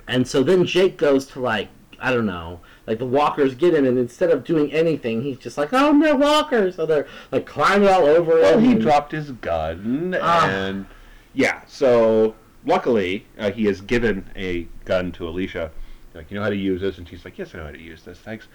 and 0.06 0.26
so 0.26 0.42
then 0.42 0.64
Jake 0.64 0.96
goes 0.96 1.26
to 1.28 1.40
like 1.40 1.68
I 2.00 2.12
don't 2.12 2.26
know, 2.26 2.60
like 2.86 2.98
the 2.98 3.06
walkers 3.06 3.54
get 3.54 3.72
him, 3.72 3.86
and 3.86 3.96
instead 3.98 4.28
of 4.30 4.44
doing 4.44 4.70
anything, 4.72 5.22
he's 5.22 5.38
just 5.38 5.56
like, 5.56 5.72
"Oh, 5.72 5.92
no 5.92 6.14
walkers!" 6.16 6.76
So 6.76 6.84
they're 6.84 7.06
like 7.32 7.46
climbing 7.46 7.88
all 7.88 8.04
over 8.06 8.32
Well, 8.34 8.58
him. 8.58 8.64
he 8.64 8.74
dropped 8.74 9.12
his 9.12 9.30
gun, 9.32 10.14
Ah. 10.20 10.46
and 10.48 10.86
yeah. 11.32 11.62
So 11.66 12.34
luckily, 12.66 13.26
uh, 13.38 13.52
he 13.52 13.64
has 13.66 13.80
given 13.80 14.28
a 14.36 14.66
gun 14.84 15.12
to 15.12 15.26
Alicia. 15.28 15.70
Like, 16.14 16.30
you 16.30 16.36
know 16.36 16.42
how 16.42 16.50
to 16.50 16.56
use 16.56 16.80
this, 16.82 16.98
and 16.98 17.08
she's 17.08 17.24
like, 17.24 17.38
"Yes, 17.38 17.54
I 17.54 17.58
know 17.58 17.64
how 17.64 17.70
to 17.70 17.80
use 17.80 18.02
this. 18.02 18.18
Thanks." 18.18 18.48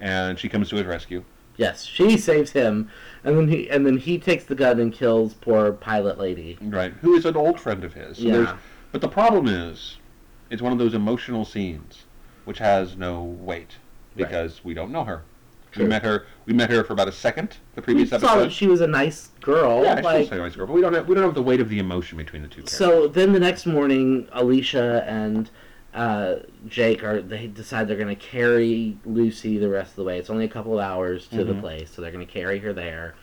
And 0.00 0.38
she 0.38 0.48
comes 0.48 0.68
to 0.70 0.76
his 0.76 0.86
rescue. 0.86 1.22
Yes, 1.56 1.84
she 1.84 2.18
saves 2.18 2.52
him, 2.52 2.90
and 3.24 3.36
then 3.38 3.48
he 3.48 3.70
and 3.70 3.86
then 3.86 3.98
he 3.98 4.18
takes 4.18 4.44
the 4.44 4.54
gun 4.54 4.80
and 4.80 4.92
kills 4.92 5.34
poor 5.34 5.70
pilot 5.72 6.18
lady. 6.18 6.58
Right, 6.60 6.92
who 7.02 7.14
is 7.14 7.24
an 7.24 7.36
old 7.36 7.60
friend 7.60 7.84
of 7.84 7.94
his. 7.94 8.16
So 8.18 8.24
Yeah. 8.24 8.56
But 8.90 9.00
the 9.00 9.08
problem 9.08 9.46
is, 9.46 9.98
It's 10.50 10.62
one 10.62 10.72
of 10.72 10.78
those 10.78 10.94
emotional 10.94 11.44
scenes, 11.44 12.04
which 12.44 12.58
has 12.58 12.96
no 12.96 13.22
weight 13.22 13.76
Right. 14.16 14.28
because 14.28 14.64
we 14.64 14.74
don't 14.74 14.90
know 14.92 15.04
her. 15.04 15.22
True. 15.72 15.84
We 15.84 15.88
met 15.90 16.02
her. 16.04 16.24
We 16.46 16.52
met 16.54 16.70
her 16.70 16.82
for 16.84 16.92
about 16.94 17.08
a 17.08 17.12
second. 17.12 17.56
The 17.74 17.82
previous 17.82 18.06
We 18.10 18.10
previous 18.18 18.20
saw 18.22 18.28
episode. 18.36 18.44
that 18.48 18.52
she 18.52 18.66
was 18.66 18.80
a 18.80 18.86
nice 18.86 19.30
girl. 19.42 19.82
yeah, 19.82 20.00
like, 20.00 20.22
she's 20.24 20.32
a 20.32 20.36
nice 20.36 20.56
girl, 20.56 20.66
but 20.66 20.72
we 20.72 20.80
don't 20.80 20.94
have 20.94 21.06
we 21.08 21.14
don't 21.14 21.24
have 21.24 21.34
the 21.34 21.42
weight 21.42 21.60
of 21.60 21.68
the 21.68 21.78
emotion 21.78 22.16
between 22.16 22.42
the 22.42 22.48
two. 22.48 22.62
Characters. 22.62 22.78
So 22.78 23.08
then 23.08 23.32
the 23.32 23.40
next 23.40 23.66
morning, 23.66 24.28
Alicia 24.32 25.04
and 25.06 25.50
uh, 25.92 26.36
Jake 26.66 27.02
are 27.04 27.20
they 27.20 27.46
decide 27.48 27.88
they're 27.88 27.96
going 27.98 28.14
to 28.14 28.14
carry 28.14 28.96
Lucy 29.04 29.58
the 29.58 29.68
rest 29.68 29.90
of 29.90 29.96
the 29.96 30.04
way. 30.04 30.18
It's 30.18 30.30
only 30.30 30.44
a 30.44 30.48
couple 30.48 30.78
of 30.78 30.80
hours 30.84 31.26
to 31.28 31.44
the 31.44 31.52
Mhm. 31.54 31.60
place, 31.60 31.90
so 31.90 32.00
they're 32.00 32.12
going 32.12 32.26
to 32.26 32.32
carry 32.32 32.58
her 32.60 32.72
there, 32.72 33.14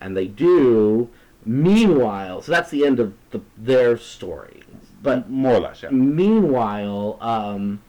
and 0.00 0.16
they 0.16 0.26
do. 0.28 1.10
Meanwhile, 1.44 2.42
so 2.42 2.52
that's 2.52 2.70
the 2.70 2.84
end 2.86 3.00
of 3.00 3.12
the, 3.30 3.40
their 3.56 3.96
story. 3.96 4.62
But 5.02 5.30
more 5.30 5.54
or 5.54 5.60
less, 5.60 5.82
yeah. 5.82 5.90
meanwhile, 5.90 7.18
um, 7.20 7.82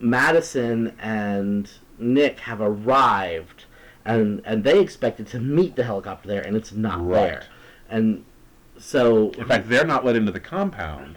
Madison 0.00 0.92
and 1.00 1.70
Nick 1.98 2.40
have 2.40 2.60
arrived, 2.60 3.64
and 4.04 4.42
and 4.44 4.64
they 4.64 4.80
expected 4.80 5.26
to 5.28 5.40
meet 5.40 5.76
the 5.76 5.84
helicopter 5.84 6.28
there, 6.28 6.42
and 6.42 6.56
it's 6.56 6.72
not 6.72 7.04
Right. 7.06 7.20
there, 7.28 7.44
and 7.88 8.24
so 8.78 9.30
In 9.38 9.46
fact, 9.46 9.68
they're 9.68 9.86
not 9.86 10.04
let 10.04 10.16
into 10.16 10.32
the 10.32 10.40
compound 10.40 11.16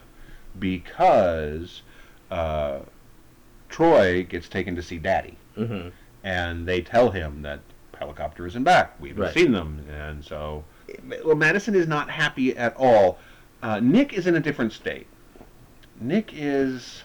because 0.58 1.82
uh, 2.30 2.80
Troy 3.68 4.22
gets 4.22 4.48
taken 4.48 4.76
to 4.76 4.82
see 4.82 4.98
Daddy, 4.98 5.36
hmm 5.56 5.88
and 6.22 6.68
they 6.68 6.82
tell 6.82 7.10
him 7.10 7.40
that 7.42 7.60
helicopter 7.98 8.46
isn't 8.46 8.62
back. 8.64 8.94
We 9.00 9.08
haven't 9.08 9.24
Right. 9.24 9.34
seen 9.34 9.52
them, 9.52 9.84
and 9.90 10.22
so 10.24 10.64
well, 11.24 11.34
Madison 11.36 11.74
is 11.74 11.86
not 11.88 12.10
happy 12.10 12.56
at 12.56 12.74
all. 12.76 13.18
Uh, 13.62 13.80
Nick 13.80 14.12
is 14.12 14.26
in 14.26 14.34
a 14.36 14.40
different 14.40 14.72
state. 14.72 15.06
Nick 16.00 16.32
is 16.34 17.02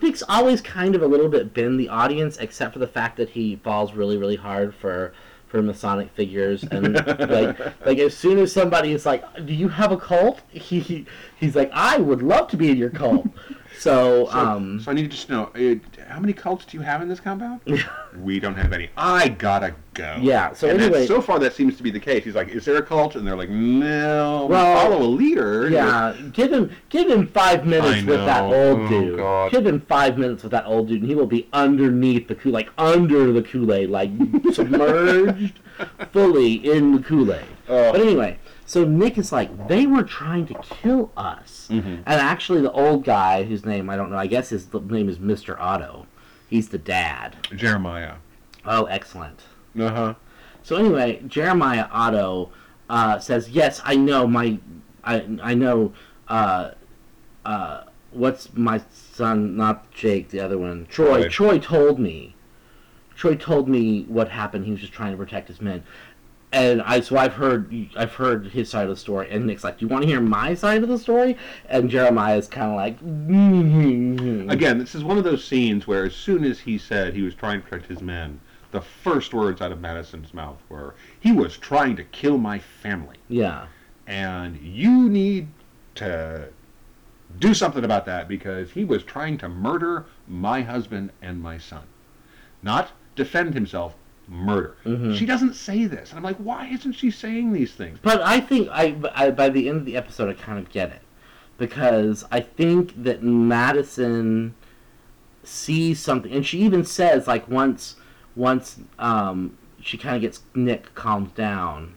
Nick's 0.00 0.22
always 0.28 0.60
kind 0.60 0.94
of 0.94 1.02
a 1.02 1.06
little 1.06 1.28
bit 1.28 1.52
been 1.52 1.76
the 1.76 1.88
audience, 1.88 2.36
except 2.38 2.72
for 2.72 2.78
the 2.78 2.86
fact 2.86 3.16
that 3.16 3.30
he 3.30 3.56
falls 3.56 3.92
really, 3.92 4.16
really 4.16 4.36
hard 4.36 4.74
for 4.74 5.12
for 5.48 5.62
Masonic 5.62 6.10
figures, 6.12 6.62
and 6.62 6.94
like 7.30 7.58
like 7.84 7.98
as 7.98 8.16
soon 8.16 8.38
as 8.38 8.52
somebody 8.52 8.92
is 8.92 9.04
like, 9.04 9.24
"Do 9.44 9.52
you 9.52 9.68
have 9.68 9.92
a 9.92 9.96
cult?" 9.96 10.40
He 10.50 11.06
he's 11.38 11.56
like, 11.56 11.70
"I 11.72 11.98
would 11.98 12.22
love 12.22 12.48
to 12.48 12.56
be 12.56 12.70
in 12.70 12.76
your 12.76 12.90
cult." 12.90 13.26
So, 13.78 14.26
so, 14.26 14.32
um, 14.38 14.80
so 14.80 14.90
I 14.90 14.94
need 14.94 15.02
to 15.02 15.08
just 15.08 15.30
know 15.30 15.44
uh, 15.54 15.74
how 16.08 16.18
many 16.18 16.32
cults 16.32 16.64
do 16.64 16.76
you 16.76 16.82
have 16.82 17.00
in 17.00 17.08
this 17.08 17.20
compound? 17.20 17.60
we 18.20 18.40
don't 18.40 18.56
have 18.56 18.72
any. 18.72 18.90
I 18.96 19.28
gotta 19.28 19.74
go. 19.94 20.16
Yeah, 20.20 20.52
so 20.52 20.68
and 20.68 20.80
anyway- 20.80 21.06
so 21.06 21.20
far 21.22 21.38
that 21.38 21.54
seems 21.54 21.76
to 21.76 21.82
be 21.84 21.90
the 21.90 22.00
case. 22.00 22.24
He's 22.24 22.34
like, 22.34 22.48
"Is 22.48 22.64
there 22.64 22.76
a 22.76 22.82
cult?" 22.82 23.14
And 23.14 23.26
they're 23.26 23.36
like, 23.36 23.50
"No, 23.50 24.46
we 24.46 24.52
Well, 24.54 24.76
follow 24.90 25.02
a 25.04 25.06
leader." 25.06 25.68
yeah, 25.70 26.14
give 26.32 26.52
him 26.52 26.70
give 26.88 27.08
him 27.08 27.28
five 27.28 27.66
minutes 27.66 28.04
with 28.06 28.24
that 28.26 28.42
old 28.44 28.80
Oh, 28.80 28.88
dude. 28.88 29.16
God. 29.16 29.52
Give 29.52 29.66
him 29.66 29.80
five 29.82 30.18
minutes 30.18 30.42
with 30.42 30.52
that 30.52 30.66
old 30.66 30.88
dude, 30.88 31.00
and 31.02 31.08
he 31.08 31.14
will 31.14 31.26
be 31.26 31.48
underneath 31.52 32.26
the 32.28 32.34
Kool, 32.34 32.52
like 32.52 32.70
under 32.78 33.32
the 33.32 33.42
Kool 33.42 33.72
Aid, 33.72 33.90
like 33.90 34.10
submerged 34.52 35.60
fully 36.12 36.54
in 36.54 36.92
the 36.96 37.02
Kool 37.02 37.32
Aid. 37.32 37.44
Oh. 37.68 37.92
But 37.92 38.00
anyway, 38.00 38.38
so 38.68 38.84
Nick 38.84 39.16
is 39.16 39.32
like, 39.32 39.66
they 39.66 39.86
were 39.86 40.02
trying 40.02 40.44
to 40.46 40.54
kill 40.60 41.10
us. 41.16 41.68
Mhm. 41.70 42.02
And 42.04 42.20
actually, 42.20 42.60
the 42.60 42.70
old 42.72 43.02
guy, 43.02 43.44
whose 43.44 43.64
name 43.64 43.88
I 43.88 43.96
don't 43.96 44.10
know, 44.10 44.18
I 44.18 44.26
guess 44.26 44.50
his 44.50 44.68
name 44.74 45.08
is 45.08 45.18
Mr. 45.18 45.56
Otto. 45.58 46.06
He's 46.50 46.68
the 46.68 46.76
dad. 46.76 47.36
Jeremiah. 47.56 48.16
Oh, 48.66 48.84
excellent. 48.84 49.40
Uh 49.78 49.88
huh. 49.88 50.14
So 50.62 50.76
anyway, 50.76 51.22
Jeremiah 51.26 51.86
Otto 51.90 52.50
uh, 52.90 53.18
says, 53.18 53.48
"Yes, 53.48 53.80
I 53.86 53.96
know 53.96 54.26
my, 54.26 54.58
I 55.02 55.24
I 55.42 55.54
know, 55.54 55.94
uh, 56.28 56.72
uh, 57.46 57.84
what's 58.10 58.52
my 58.54 58.82
son? 58.92 59.56
Not 59.56 59.90
Jake, 59.92 60.28
the 60.28 60.40
other 60.40 60.58
one. 60.58 60.86
Troy. 60.90 61.22
Troy. 61.22 61.28
Troy 61.28 61.58
told 61.58 61.98
me. 61.98 62.34
Troy 63.16 63.34
told 63.34 63.68
me 63.68 64.04
what 64.08 64.28
happened. 64.28 64.64
He 64.66 64.70
was 64.70 64.80
just 64.80 64.92
trying 64.92 65.12
to 65.12 65.16
protect 65.16 65.48
his 65.48 65.62
men." 65.62 65.84
And 66.50 66.80
I 66.80 67.00
so 67.00 67.18
I've 67.18 67.34
heard 67.34 67.74
I've 67.94 68.14
heard 68.14 68.46
his 68.46 68.70
side 68.70 68.84
of 68.84 68.88
the 68.88 68.96
story, 68.96 69.28
and 69.30 69.46
Nick's 69.46 69.64
like, 69.64 69.78
"Do 69.78 69.84
you 69.84 69.88
want 69.88 70.02
to 70.04 70.08
hear 70.08 70.20
my 70.20 70.54
side 70.54 70.82
of 70.82 70.88
the 70.88 70.98
story?" 70.98 71.36
And 71.68 71.90
Jeremiah's 71.90 72.48
kind 72.48 72.70
of 72.70 72.76
like, 72.76 72.98
"Mm-hmm." 73.00 74.48
Again, 74.48 74.78
this 74.78 74.94
is 74.94 75.04
one 75.04 75.18
of 75.18 75.24
those 75.24 75.44
scenes 75.44 75.86
where, 75.86 76.04
as 76.04 76.14
soon 76.14 76.44
as 76.44 76.60
he 76.60 76.78
said 76.78 77.12
he 77.12 77.20
was 77.20 77.34
trying 77.34 77.60
to 77.60 77.68
protect 77.68 77.90
his 77.90 78.00
men, 78.00 78.40
the 78.70 78.80
first 78.80 79.34
words 79.34 79.60
out 79.60 79.72
of 79.72 79.82
Madison's 79.82 80.32
mouth 80.32 80.56
were, 80.70 80.94
"He 81.20 81.32
was 81.32 81.58
trying 81.58 81.96
to 81.96 82.04
kill 82.04 82.38
my 82.38 82.58
family, 82.58 83.16
"Yeah, 83.28 83.66
and 84.06 84.58
you 84.62 85.10
need 85.10 85.48
to 85.96 86.48
do 87.38 87.52
something 87.52 87.84
about 87.84 88.06
that 88.06 88.26
because 88.26 88.70
he 88.70 88.84
was 88.84 89.02
trying 89.02 89.36
to 89.36 89.50
murder 89.50 90.06
my 90.26 90.62
husband 90.62 91.10
and 91.20 91.42
my 91.42 91.58
son, 91.58 91.84
not 92.62 92.92
defend 93.16 93.52
himself." 93.52 93.94
Murder. 94.28 94.76
Mhm. 94.84 95.16
She 95.16 95.24
doesn't 95.24 95.54
say 95.54 95.86
this, 95.86 96.10
and 96.10 96.18
I'm 96.18 96.22
like, 96.22 96.36
why 96.36 96.66
isn't 96.68 96.92
she 96.92 97.10
saying 97.10 97.52
these 97.52 97.72
things? 97.72 97.98
But 98.02 98.20
I 98.22 98.40
think 98.40 98.68
I, 98.70 98.94
I 99.14 99.30
by 99.30 99.48
the 99.48 99.68
end 99.68 99.78
of 99.78 99.84
the 99.86 99.96
episode 99.96 100.28
I 100.28 100.34
kind 100.34 100.58
of 100.58 100.68
get 100.70 100.90
it 100.90 101.00
because 101.56 102.24
I 102.30 102.40
think 102.40 103.02
that 103.02 103.22
Madison 103.22 104.54
sees 105.42 105.98
something, 106.00 106.30
and 106.32 106.46
she 106.46 106.58
even 106.60 106.84
says 106.84 107.26
like 107.26 107.48
once 107.48 107.96
once 108.36 108.78
um, 108.98 109.56
she 109.80 109.96
kind 109.96 110.14
of 110.16 110.22
gets 110.22 110.42
Nick 110.54 110.94
calmed 110.94 111.34
down, 111.34 111.94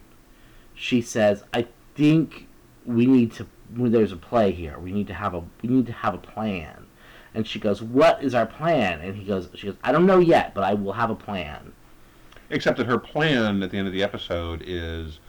she 0.73 1.01
says, 1.01 1.43
"I 1.53 1.67
think 1.95 2.47
we 2.85 3.05
need 3.05 3.33
to. 3.33 3.47
There's 3.73 4.11
a 4.11 4.17
play 4.17 4.51
here. 4.51 4.77
We 4.79 4.91
need 4.91 5.07
to 5.07 5.13
have 5.13 5.33
a 5.33 5.43
we 5.61 5.69
need 5.69 5.87
to 5.87 5.93
have 5.93 6.13
a 6.13 6.17
plan." 6.17 6.85
And 7.33 7.45
she 7.47 7.59
goes, 7.59 7.81
"What 7.81 8.23
is 8.23 8.33
our 8.33 8.45
plan?" 8.45 9.01
And 9.01 9.15
he 9.17 9.23
goes, 9.25 9.49
"She 9.55 9.67
goes, 9.67 9.75
I 9.83 9.91
don't 9.91 10.05
know 10.05 10.19
yet, 10.19 10.53
but 10.53 10.63
I 10.63 10.73
will 10.73 10.93
have 10.93 11.09
a 11.09 11.15
plan." 11.15 11.70
Except 12.51 12.77
that 12.77 12.87
her 12.87 12.97
plan 12.97 13.63
at 13.63 13.71
the 13.71 13.77
end 13.77 13.87
of 13.87 13.93
the 13.93 14.03
episode 14.03 14.63
is 14.65 15.19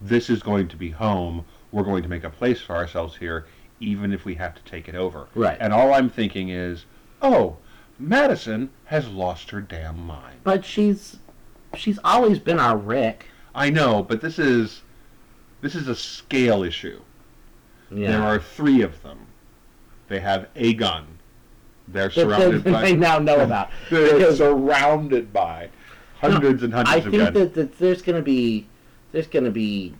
this 0.00 0.28
is 0.28 0.42
going 0.42 0.68
to 0.68 0.76
be 0.76 0.90
home. 0.90 1.44
We're 1.70 1.84
going 1.84 2.02
to 2.02 2.08
make 2.08 2.24
a 2.24 2.30
place 2.30 2.60
for 2.60 2.74
ourselves 2.74 3.16
here, 3.16 3.46
even 3.80 4.12
if 4.12 4.24
we 4.24 4.34
have 4.34 4.54
to 4.54 4.62
take 4.64 4.88
it 4.88 4.94
over. 4.94 5.28
Right. 5.34 5.56
And 5.60 5.72
all 5.72 5.94
I'm 5.94 6.10
thinking 6.10 6.48
is, 6.50 6.84
oh, 7.22 7.56
Madison 7.98 8.70
has 8.86 9.08
lost 9.08 9.50
her 9.50 9.60
damn 9.60 10.04
mind. 10.06 10.40
But 10.44 10.64
she's 10.64 11.18
she's 11.76 11.98
always 12.04 12.38
been 12.38 12.58
our 12.58 12.76
Rick. 12.76 13.26
I 13.54 13.70
know, 13.70 14.02
but 14.02 14.20
this 14.20 14.38
is 14.38 14.82
this 15.60 15.74
is 15.74 15.88
a 15.88 15.94
scale 15.94 16.62
issue. 16.64 17.00
Yeah. 17.90 18.08
There 18.10 18.22
are 18.22 18.38
three 18.40 18.82
of 18.82 19.02
them. 19.02 19.18
They 20.08 20.20
have 20.20 20.48
a 20.56 20.74
gun. 20.74 21.06
They're 21.88 22.10
surrounded 22.10 22.64
they, 22.64 22.72
by 22.72 22.82
they 22.82 22.96
now 22.96 23.18
know 23.18 23.40
about. 23.44 23.70
they're 23.90 24.18
Because 24.18 24.38
surrounded 24.38 25.32
by 25.32 25.68
hundreds 26.22 26.62
and 26.62 26.74
I 26.74 26.84
hundreds 26.84 27.06
of 27.06 27.12
think 27.12 27.22
guns. 27.22 27.34
that, 27.34 27.54
that 27.54 27.78
there's 27.78 28.02
gonna 28.02 28.22
be 28.22 28.66
there's 29.12 29.26
gonna 29.26 29.50
be 29.50 29.94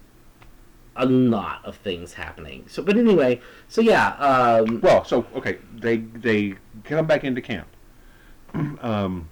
a 0.96 1.06
lot 1.06 1.64
of 1.64 1.76
things 1.76 2.12
happening. 2.12 2.64
So, 2.68 2.82
but 2.82 2.96
anyway, 2.96 3.40
so 3.68 3.80
yeah, 3.80 4.08
um, 4.16 4.80
Well, 4.82 5.04
so 5.04 5.26
okay, 5.34 5.58
they 5.74 5.98
they 5.98 6.54
come 6.84 7.06
back 7.06 7.24
into 7.24 7.40
camp. 7.40 7.68
um, 8.54 9.28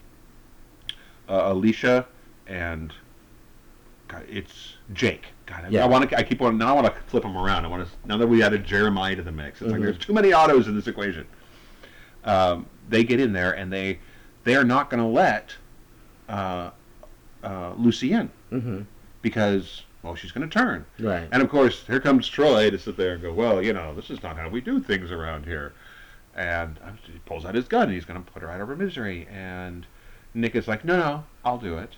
uh, 1.29 1.43
Alicia 1.53 2.07
and 2.47 2.93
God, 4.09 4.25
it's 4.29 4.75
Jake. 4.93 5.27
God, 5.47 5.67
I, 5.67 5.69
Yeah. 5.69 5.85
I 5.85 5.87
want 5.87 6.09
to. 6.11 6.19
I 6.19 6.23
keep 6.23 6.41
on. 6.43 6.59
Now 6.59 6.71
I 6.77 6.81
want 6.83 6.87
to 6.87 7.01
flip 7.07 7.23
them 7.23 7.37
around. 7.37 7.65
I 7.65 7.69
want 7.69 7.87
to. 7.87 8.09
Now 8.09 8.17
that 8.17 8.27
we 8.27 8.43
added 8.43 8.65
Jeremiah 8.65 9.15
to 9.17 9.23
the 9.23 9.31
mix, 9.33 9.61
it's 9.63 9.71
like 9.71 9.81
Mhm. 9.81 9.85
there's 9.85 9.99
too 9.99 10.13
many 10.13 10.31
Ottos 10.31 10.67
in 10.67 10.75
this 10.75 10.87
equation. 10.89 11.27
Um, 12.25 12.67
they 12.89 13.05
get 13.05 13.21
in 13.21 13.33
there 13.33 13.53
and 13.53 13.73
they 13.73 13.99
they 14.45 14.57
are 14.57 14.65
not 14.65 14.91
going 14.91 15.03
to 15.03 15.09
let 15.09 15.55
uh, 16.29 16.71
uh, 17.43 17.73
Lucy 17.77 18.13
in 18.13 18.31
mhm, 18.53 18.87
because 19.23 19.83
well 20.03 20.15
she's 20.15 20.33
going 20.33 20.49
to 20.49 20.59
turn. 20.59 20.85
right, 20.99 21.29
And 21.33 21.43
of 21.43 21.49
course, 21.49 21.85
here 21.87 22.01
comes 22.01 22.29
Troy 22.29 22.71
to 22.71 22.79
sit 22.79 22.97
there 22.97 23.13
and 23.15 23.23
go, 23.23 23.33
well, 23.33 23.63
you 23.63 23.73
know, 23.73 23.95
this 23.95 24.11
is 24.11 24.23
not 24.23 24.37
how 24.37 24.49
we 24.49 24.61
do 24.61 24.81
things 24.81 25.11
around 25.11 25.45
here. 25.47 25.73
And 26.35 26.79
he 27.05 27.19
pulls 27.27 27.45
out 27.45 27.55
his 27.55 27.67
gun 27.69 27.85
and 27.85 27.93
he's 27.93 28.05
going 28.05 28.23
to 28.23 28.31
put 28.33 28.43
her 28.43 28.51
out 28.51 28.61
of 28.61 28.69
her 28.69 28.77
misery. 28.77 29.27
And 29.31 29.85
Nick 30.33 30.55
is 30.55 30.69
like, 30.69 30.85
no, 30.85 30.97
no, 30.97 31.25
I'll 31.45 31.59
do 31.59 31.77
it. 31.77 31.91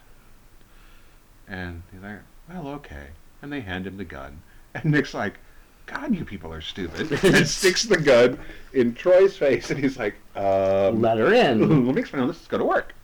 And 1.46 1.82
he's 1.92 2.02
like, 2.02 2.20
well, 2.48 2.68
okay. 2.74 3.08
And 3.42 3.52
they 3.52 3.60
hand 3.60 3.86
him 3.86 3.96
the 3.96 4.04
gun. 4.04 4.40
And 4.74 4.86
Nick's 4.86 5.12
like, 5.12 5.34
God, 5.86 6.14
you 6.14 6.24
people 6.24 6.52
are 6.52 6.62
stupid. 6.62 7.12
and 7.24 7.46
sticks 7.46 7.82
the 7.82 7.98
gun 7.98 8.38
in 8.72 8.94
Troy's 8.94 9.36
face. 9.36 9.70
And 9.70 9.78
he's 9.78 9.98
like, 9.98 10.14
um, 10.34 11.02
let 11.02 11.18
her 11.18 11.32
in. 11.32 11.60
let 11.86 11.94
me 11.94 12.00
explain 12.00 12.22
how 12.22 12.26
this 12.28 12.40
is 12.40 12.48
going 12.48 12.60
to 12.60 12.66
work. 12.66 12.94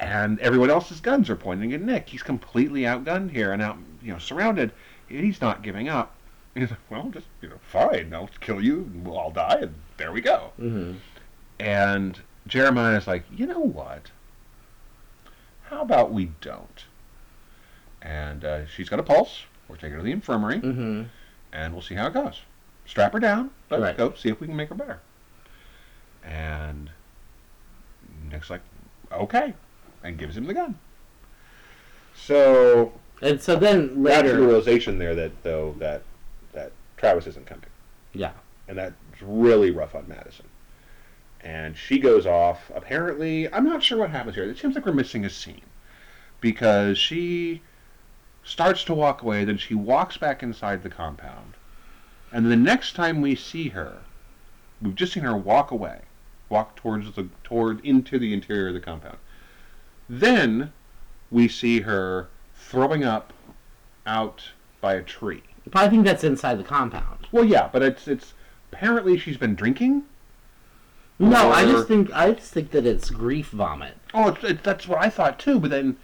And 0.00 0.38
everyone 0.40 0.70
else's 0.70 1.00
guns 1.00 1.28
are 1.28 1.36
pointing 1.36 1.72
at 1.74 1.82
Nick. 1.82 2.08
He's 2.08 2.22
completely 2.22 2.82
outgunned 2.82 3.30
here 3.32 3.52
and 3.52 3.60
out, 3.60 3.76
you 4.02 4.12
know, 4.12 4.18
surrounded. 4.18 4.72
He's 5.08 5.40
not 5.42 5.62
giving 5.62 5.88
up. 5.90 6.14
He's 6.54 6.70
like, 6.70 6.80
well, 6.90 7.10
just, 7.10 7.26
you 7.42 7.48
know, 7.50 7.58
fine. 7.70 8.12
I'll 8.14 8.30
kill 8.40 8.60
you. 8.62 8.78
and 8.92 9.06
We'll 9.06 9.18
all 9.18 9.30
die. 9.30 9.58
And 9.60 9.74
there 9.98 10.10
we 10.10 10.22
go. 10.22 10.52
hmm 10.56 10.94
And 11.58 12.18
Jeremiah's 12.46 13.06
like, 13.06 13.24
you 13.30 13.46
know 13.46 13.60
what? 13.60 14.10
How 15.64 15.82
about 15.82 16.12
we 16.12 16.30
don't? 16.40 16.84
And 18.02 18.42
uh, 18.44 18.66
she's 18.66 18.88
got 18.88 18.98
a 19.00 19.02
pulse. 19.04 19.42
We're 19.68 19.76
taking 19.76 19.92
her 19.92 19.98
to 19.98 20.02
the 20.02 20.10
infirmary, 20.12 20.58
hmm 20.58 21.02
and 21.52 21.72
we'll 21.72 21.82
see 21.82 21.94
how 21.94 22.06
it 22.06 22.14
goes. 22.14 22.40
Strap 22.86 23.12
her 23.12 23.20
down. 23.20 23.50
Let's 23.68 23.82
Right. 23.82 23.96
go 23.96 24.14
see 24.14 24.30
if 24.30 24.40
we 24.40 24.46
can 24.46 24.56
make 24.56 24.68
her 24.70 24.74
better. 24.74 25.00
And 26.24 26.90
Nick's 28.30 28.50
like, 28.50 28.62
okay, 29.12 29.54
and 30.02 30.18
gives 30.18 30.36
him 30.36 30.46
the 30.46 30.54
gun. 30.54 30.78
So 32.14 32.92
And 33.22 33.40
so 33.40 33.56
then 33.56 34.02
that's 34.02 34.22
the 34.22 34.28
later, 34.28 34.40
realization 34.40 34.98
there 34.98 35.14
that 35.14 35.42
though 35.42 35.74
that 35.78 36.02
that 36.52 36.72
Travis 36.96 37.26
isn't 37.26 37.46
coming, 37.46 37.66
yeah, 38.12 38.32
and 38.68 38.78
that's 38.78 38.94
really 39.22 39.70
rough 39.70 39.94
on 39.94 40.06
Madison. 40.08 40.46
And 41.42 41.76
she 41.76 41.98
goes 41.98 42.26
off. 42.26 42.70
Apparently, 42.74 43.50
I'm 43.52 43.64
not 43.64 43.82
sure 43.82 43.98
what 43.98 44.10
happens 44.10 44.34
here. 44.34 44.44
It 44.44 44.58
seems 44.58 44.74
like 44.74 44.84
we're 44.84 44.92
missing 44.92 45.24
a 45.24 45.30
scene 45.30 45.62
because 46.40 46.98
she 46.98 47.62
starts 48.42 48.84
to 48.84 48.94
walk 48.94 49.22
away, 49.22 49.44
then 49.44 49.58
she 49.58 49.74
walks 49.74 50.16
back 50.16 50.42
inside 50.42 50.82
the 50.82 50.90
compound, 50.90 51.54
and 52.32 52.50
the 52.50 52.56
next 52.56 52.94
time 52.94 53.20
we 53.20 53.34
see 53.34 53.68
her, 53.68 53.98
we've 54.82 54.94
just 54.94 55.12
seen 55.12 55.22
her 55.22 55.36
walk 55.36 55.70
away, 55.70 56.00
walk 56.48 56.76
towards 56.76 57.12
the 57.12 57.28
toward 57.44 57.84
into 57.84 58.18
the 58.18 58.32
interior 58.32 58.68
of 58.68 58.74
the 58.74 58.80
compound. 58.80 59.18
Then 60.12 60.72
we 61.30 61.46
see 61.46 61.82
her 61.82 62.28
throwing 62.56 63.04
up 63.04 63.32
out 64.04 64.50
by 64.80 64.94
a 64.94 65.04
tree. 65.04 65.44
but 65.66 65.82
I 65.82 65.88
think 65.88 66.04
that's 66.04 66.24
inside 66.24 66.58
the 66.58 66.64
compound. 66.64 67.28
Well, 67.30 67.44
yeah, 67.44 67.68
but 67.72 67.82
it's 67.82 68.08
it's 68.08 68.34
apparently 68.72 69.16
she's 69.16 69.36
been 69.36 69.54
drinking. 69.54 70.02
No, 71.20 71.52
I 71.52 71.64
just 71.64 71.86
think 71.86 72.12
I 72.12 72.32
just 72.32 72.52
think 72.52 72.72
that 72.72 72.86
it's 72.86 73.08
grief 73.08 73.50
vomit. 73.50 73.96
Oh, 74.12 74.30
it's, 74.30 74.42
it's, 74.42 74.62
that's 74.64 74.88
what 74.88 75.00
I 75.00 75.10
thought 75.10 75.38
too. 75.38 75.60
But 75.60 75.70
then, 75.70 75.96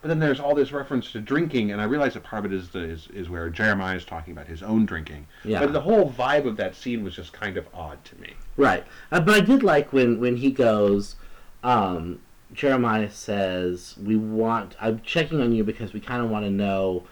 but 0.00 0.08
then 0.08 0.20
there's 0.20 0.40
all 0.40 0.54
this 0.54 0.72
reference 0.72 1.12
to 1.12 1.20
drinking, 1.20 1.70
and 1.70 1.82
I 1.82 1.84
realize 1.84 2.14
that 2.14 2.22
part 2.22 2.46
of 2.46 2.52
it 2.52 2.56
is 2.56 2.70
the, 2.70 2.78
is, 2.78 3.08
is 3.12 3.28
where 3.28 3.50
Jeremiah 3.50 3.96
is 3.96 4.06
talking 4.06 4.32
about 4.32 4.46
his 4.46 4.62
own 4.62 4.86
drinking. 4.86 5.26
Yeah. 5.44 5.60
But 5.60 5.74
the 5.74 5.82
whole 5.82 6.10
vibe 6.10 6.46
of 6.46 6.56
that 6.56 6.74
scene 6.76 7.04
was 7.04 7.14
just 7.14 7.34
kind 7.34 7.58
of 7.58 7.66
odd 7.74 8.02
to 8.06 8.20
me. 8.20 8.32
Right. 8.56 8.86
Uh, 9.12 9.20
but 9.20 9.34
I 9.34 9.40
did 9.40 9.62
like 9.62 9.92
when 9.92 10.18
when 10.18 10.36
he 10.36 10.50
goes, 10.50 11.16
um, 11.62 12.20
Jeremiah 12.52 13.10
says, 13.10 13.96
"We 14.02 14.16
want. 14.16 14.76
I'm 14.80 15.00
checking 15.02 15.40
on 15.40 15.52
you 15.52 15.64
because 15.64 15.92
we 15.92 16.00
kind 16.00 16.22
of 16.22 16.30
want 16.30 16.44
to 16.44 16.50
know 16.50 17.04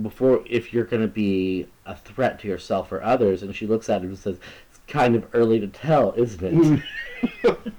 before 0.00 0.44
if 0.48 0.72
you're 0.72 0.84
going 0.84 1.02
to 1.02 1.08
be 1.08 1.66
a 1.86 1.96
threat 1.96 2.38
to 2.40 2.48
yourself 2.48 2.92
or 2.92 3.02
others." 3.02 3.42
And 3.42 3.54
she 3.54 3.66
looks 3.66 3.88
at 3.88 4.02
him 4.02 4.08
and 4.08 4.18
says, 4.18 4.38
"It's 4.70 4.80
kind 4.86 5.16
of 5.16 5.26
early 5.32 5.60
to 5.60 5.68
tell, 5.68 6.12
isn't 6.16 6.42
it?" 6.42 6.82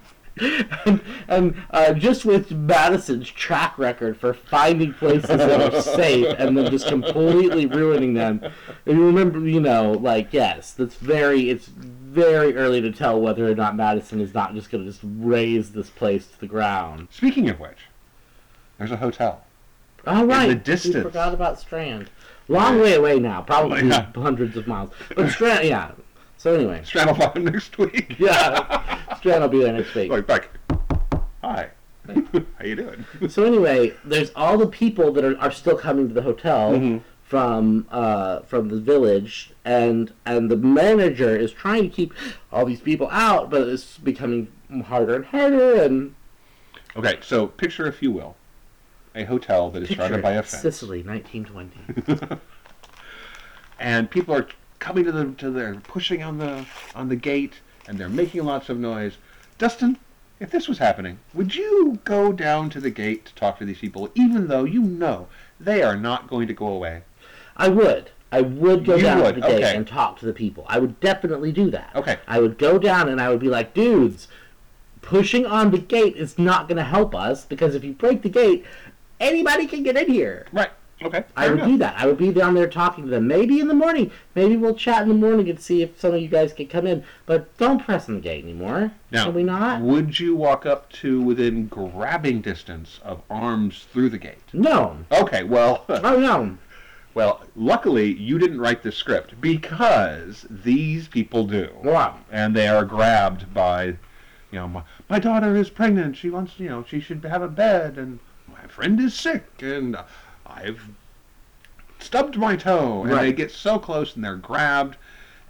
and 0.86 1.02
and 1.28 1.56
uh, 1.72 1.94
just 1.94 2.26
with 2.26 2.52
Madison's 2.52 3.30
track 3.30 3.78
record 3.78 4.18
for 4.18 4.34
finding 4.34 4.94
places 4.94 5.28
that 5.28 5.74
are 5.74 5.82
safe 5.82 6.36
and 6.38 6.58
then 6.58 6.72
just 6.72 6.88
completely 6.88 7.66
ruining 7.66 8.14
them, 8.14 8.42
and 8.86 8.98
you 8.98 9.06
remember, 9.06 9.40
you 9.40 9.60
know, 9.60 9.92
like 9.92 10.30
yes, 10.32 10.74
that's 10.74 10.96
very, 10.96 11.50
it's 11.50 11.70
very 12.14 12.56
early 12.56 12.82
to 12.82 12.92
tell 12.92 13.20
whether 13.20 13.50
or 13.50 13.56
not 13.56 13.76
Madison 13.76 14.20
is 14.20 14.34
not 14.34 14.54
just 14.54 14.70
going 14.72 14.84
to 14.84 14.90
just 14.90 15.02
raze 15.04 15.72
this 15.72 15.90
place 15.90 16.26
to 16.28 16.40
the 16.40 16.48
ground. 16.48 17.08
Speaking 17.12 17.50
of 17.50 17.60
which, 17.60 17.78
there's 18.78 18.92
a 18.92 18.98
hotel. 18.98 19.44
All 20.08 20.26
right, 20.26 20.48
the 20.48 20.56
distance. 20.56 20.96
we 20.96 21.02
forgot 21.02 21.34
about 21.34 21.60
Strand. 21.60 22.10
Long 22.48 22.80
way 22.80 22.96
away 22.96 23.20
now, 23.20 23.42
probably 23.42 23.88
Yeah. 23.88 24.08
hundreds 24.16 24.58
of 24.58 24.66
miles. 24.68 24.90
But 25.16 25.30
Strand, 25.30 25.68
yeah. 25.68 25.92
So 26.38 26.56
anyway, 26.56 26.82
Strand 26.84 27.10
will 27.10 27.16
find 27.28 27.46
next 27.46 27.78
week. 27.78 28.16
yeah, 28.20 29.16
Strand 29.18 29.42
will 29.44 29.50
be 29.50 29.60
there 29.62 29.74
next 29.74 29.94
week. 29.94 30.10
Like 30.10 30.26
back. 30.26 30.50
Hi. 31.44 31.70
How 32.08 32.66
you 32.66 32.76
doing? 32.76 33.06
So 33.30 33.44
anyway, 33.44 33.94
there's 34.04 34.32
all 34.36 34.58
the 34.58 34.66
people 34.68 35.12
that 35.14 35.24
are, 35.24 35.38
are 35.40 35.52
still 35.52 35.78
coming 35.78 36.08
to 36.08 36.14
the 36.14 36.24
hotel 36.24 36.72
Mhm. 36.72 37.02
From 37.30 37.86
uh, 37.92 38.40
from 38.40 38.70
the 38.70 38.80
village, 38.80 39.52
and 39.64 40.12
and 40.26 40.50
the 40.50 40.58
manager 40.58 41.36
is 41.38 41.52
trying 41.52 41.84
to 41.84 41.96
keep 41.96 42.12
all 42.52 42.66
these 42.66 42.82
people 42.82 43.08
out, 43.12 43.52
but 43.52 43.68
it's 43.68 44.00
becoming 44.00 44.52
harder 44.88 45.14
and 45.14 45.26
harder. 45.26 45.84
And 45.84 46.16
Okay, 46.96 47.20
so 47.22 47.46
picture, 47.46 47.86
if 47.86 48.02
you 48.02 48.10
will, 48.10 48.36
a 49.14 49.26
hotel 49.26 49.70
that 49.70 49.84
is 49.84 49.90
picture 49.90 50.02
surrounded 50.02 50.24
by 50.24 50.32
a 50.32 50.42
fence. 50.42 50.64
Sicily, 50.64 51.04
1920. 51.04 52.40
and 53.80 54.10
people 54.10 54.34
are 54.34 54.48
coming 54.80 55.04
to 55.04 55.12
the 55.12 55.26
to 55.34 55.52
their 55.52 55.76
pushing 55.76 56.24
on 56.24 56.40
the 56.40 56.66
on 56.96 57.10
the 57.10 57.16
gate 57.16 57.60
and 57.88 58.00
they're 58.00 58.10
making 58.10 58.44
lots 58.44 58.70
of 58.70 58.80
noise. 58.80 59.18
Dustin, 59.60 59.98
if 60.40 60.50
this 60.50 60.68
was 60.68 60.80
happening, 60.80 61.20
would 61.36 61.54
you 61.54 62.00
go 62.06 62.34
down 62.34 62.72
to 62.72 62.82
the 62.82 62.90
gate 62.90 63.26
to 63.26 63.36
talk 63.36 63.60
to 63.60 63.66
these 63.66 63.78
people, 63.78 64.10
even 64.16 64.48
though 64.48 64.64
you 64.64 64.82
know 64.82 65.28
they 65.60 65.84
are 65.84 65.96
not 65.96 66.28
going 66.28 66.48
to 66.48 66.54
go 66.56 66.68
away? 66.68 67.04
I 67.60 67.68
would. 67.68 68.10
I 68.32 68.42
would 68.42 68.86
go 68.86 68.96
You 68.96 69.02
down 69.04 69.22
would, 69.22 69.36
to 69.36 69.42
the 69.42 69.48
gate 69.48 69.64
okay. 69.64 69.76
and 69.76 69.88
talk 69.88 70.18
to 70.20 70.26
the 70.26 70.34
people. 70.34 70.64
I 70.68 70.80
would 70.80 71.00
definitely 71.00 71.52
do 71.52 71.70
that. 71.72 71.92
Okay. 71.96 72.18
I 72.28 72.40
would 72.40 72.58
go 72.58 72.78
down 72.80 73.10
and 73.10 73.20
I 73.20 73.30
would 73.30 73.40
be 73.40 73.50
like, 73.50 73.74
dudes, 73.74 74.28
pushing 75.02 75.46
on 75.46 75.72
the 75.72 75.78
gate 75.80 76.16
is 76.16 76.38
not 76.40 76.68
going 76.68 76.78
to 76.78 76.84
help 76.84 77.14
us 77.16 77.46
because 77.46 77.76
if 77.76 77.84
you 77.84 77.94
break 77.94 78.22
the 78.22 78.30
gate, 78.30 78.66
anybody 79.20 79.66
can 79.68 79.84
get 79.84 79.98
in 79.98 80.10
here. 80.10 80.46
Right. 80.52 80.70
Okay. 81.02 81.24
I 81.36 81.50
would 81.50 81.64
do 81.64 81.78
that. 81.78 81.96
I 81.98 82.06
would 82.06 82.18
be 82.18 82.32
down 82.34 82.54
there 82.56 82.68
talking 82.68 83.06
to 83.06 83.10
them. 83.10 83.26
Maybe 83.26 83.62
in 83.62 83.70
the 83.70 83.74
morning. 83.74 84.12
Maybe 84.36 84.58
we'll 84.58 84.76
chat 84.76 85.02
in 85.02 85.08
the 85.08 85.16
morning 85.16 85.50
and 85.50 85.58
see 85.60 85.82
if 85.82 85.98
some 86.00 86.14
of 86.14 86.22
you 86.22 86.28
guys 86.28 86.52
can 86.52 86.68
come 86.68 86.86
in. 86.86 87.06
But 87.26 87.58
don't 87.58 87.84
press 87.84 88.10
on 88.10 88.16
the 88.16 88.22
gate 88.22 88.44
anymore. 88.44 88.92
Now, 89.10 89.26
Can 89.26 89.34
we 89.34 89.44
not? 89.44 89.82
would 89.82 90.20
you 90.20 90.36
walk 90.36 90.66
up 90.66 90.92
to 90.94 91.22
within 91.22 91.68
grabbing 91.68 92.42
distance 92.42 93.00
of 93.02 93.22
arms 93.30 93.88
through 93.94 94.10
the 94.10 94.18
gate? 94.18 94.44
No. 94.54 94.98
Okay. 95.12 95.44
Well. 95.44 95.86
Oh 95.90 96.20
no. 96.20 96.58
Well, 97.14 97.42
luckily 97.56 98.14
you 98.14 98.38
didn't 98.38 98.62
write 98.62 98.84
the 98.84 98.92
script 98.92 99.40
because 99.42 100.46
these 100.50 101.08
people 101.08 101.46
do. 101.48 101.70
Wow. 101.84 102.20
and 102.32 102.56
they 102.56 102.68
are 102.68 102.86
grabbed 102.86 103.54
by, 103.54 103.86
you 103.86 103.98
know, 104.60 104.68
my, 104.68 104.84
my 105.10 105.20
daughter 105.20 105.56
is 105.56 105.70
pregnant. 105.70 106.16
She 106.16 106.30
wants, 106.30 106.60
you 106.60 106.70
know, 106.70 106.84
she 106.88 107.00
should 107.00 107.24
have 107.26 107.42
a 107.42 107.48
bed, 107.48 107.98
and 107.98 108.20
my 108.48 108.68
friend 108.68 109.00
is 109.00 109.14
sick, 109.16 109.44
and 109.62 109.98
I've 110.46 110.82
stubbed 112.00 112.38
my 112.38 112.56
toe, 112.56 113.04
and 113.04 113.12
they 113.14 113.34
get 113.34 113.52
so 113.52 113.80
close, 113.80 114.16
and 114.16 114.24
they're 114.24 114.36
grabbed, 114.36 114.98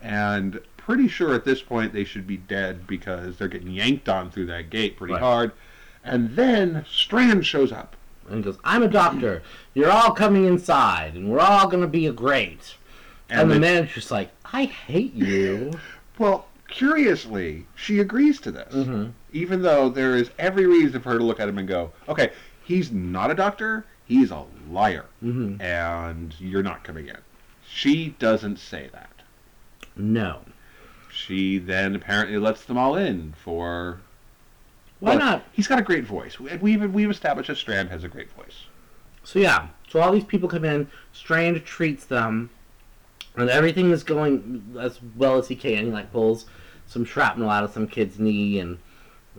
and 0.02 0.60
pretty 0.78 1.08
sure 1.08 1.34
at 1.36 1.46
this 1.46 1.62
point 1.62 1.94
they 1.94 2.04
should 2.04 2.26
be 2.26 2.38
dead 2.38 2.88
because 2.88 3.38
they're 3.38 3.48
getting 3.48 3.70
yanked 3.72 4.10
on 4.10 4.32
through 4.32 4.48
that 4.48 4.70
gate 4.70 4.98
pretty 4.98 5.14
Right. 5.14 5.22
hard, 5.22 5.52
and 6.04 6.36
then 6.36 6.84
Strand 6.90 7.46
shows 7.46 7.72
up. 7.72 7.96
And 8.30 8.44
goes, 8.44 8.58
I'm 8.64 8.84
a 8.84 8.88
doctor. 8.88 9.42
You're 9.74 9.92
all 9.92 10.12
coming 10.12 10.46
inside, 10.46 11.16
and 11.16 11.30
we're 11.30 11.40
all 11.40 11.68
going 11.68 11.82
to 11.82 11.88
be 11.88 12.06
a 12.06 12.12
great. 12.12 12.76
And, 13.30 13.42
And 13.42 13.50
the 13.52 13.56
the- 13.56 13.60
manager's 13.62 14.12
like, 14.12 14.32
I 14.46 14.66
hate 14.66 15.14
you. 15.14 15.72
Well, 16.20 16.48
curiously, 16.68 17.66
she 17.76 18.00
agrees 18.00 18.42
to 18.42 18.52
this, 18.52 18.74
Mhm. 18.76 19.14
even 19.32 19.62
though 19.62 19.88
there 19.88 20.18
is 20.18 20.32
every 20.38 20.66
reason 20.66 21.00
for 21.02 21.12
her 21.12 21.18
to 21.18 21.24
look 21.24 21.40
at 21.40 21.48
him 21.48 21.58
and 21.58 21.66
go, 21.66 21.94
"Okay, 22.10 22.32
he's 22.62 22.92
not 22.92 23.32
a 23.32 23.34
doctor. 23.36 23.86
He's 24.06 24.30
a 24.32 24.44
liar, 24.70 25.06
Mhm. 25.24 25.62
and 25.62 26.36
you're 26.38 26.62
not 26.62 26.84
coming 26.84 27.08
in." 27.08 27.16
She 27.66 28.16
doesn't 28.20 28.60
say 28.60 28.90
that. 28.92 29.22
No. 29.96 30.40
She 31.10 31.58
then 31.58 31.96
apparently 31.96 32.38
lets 32.38 32.66
them 32.66 32.78
all 32.78 32.98
in 32.98 33.34
for. 33.42 34.02
Why 35.00 35.16
well, 35.16 35.20
not? 35.20 35.44
He's 35.54 35.68
got 35.68 35.80
a 35.80 35.84
great 35.84 36.06
voice. 36.06 36.40
We- 36.40 36.56
We've 36.58 36.94
we've 36.94 37.10
established 37.10 37.48
that 37.48 37.58
Strand 37.58 37.90
has 37.90 38.04
a 38.04 38.08
great 38.08 38.32
voice. 38.32 38.66
So 39.24 39.40
yeah, 39.40 39.68
so 39.90 40.00
all 40.02 40.12
these 40.12 40.24
people 40.24 40.50
come 40.50 40.66
in. 40.66 40.88
Strand 41.14 41.64
treats 41.66 42.06
them, 42.06 42.50
and 43.36 43.50
everything 43.50 43.92
is 43.92 44.04
going 44.04 44.76
as 44.80 45.00
well 45.16 45.38
as 45.38 45.48
he 45.48 45.56
can. 45.56 45.86
He 45.86 45.92
like 45.92 46.12
pulls 46.12 46.46
some 46.88 47.06
shrapnel 47.06 47.50
out 47.50 47.64
of 47.64 47.72
some 47.72 47.88
kid's 47.88 48.20
knee 48.20 48.60
and, 48.60 48.80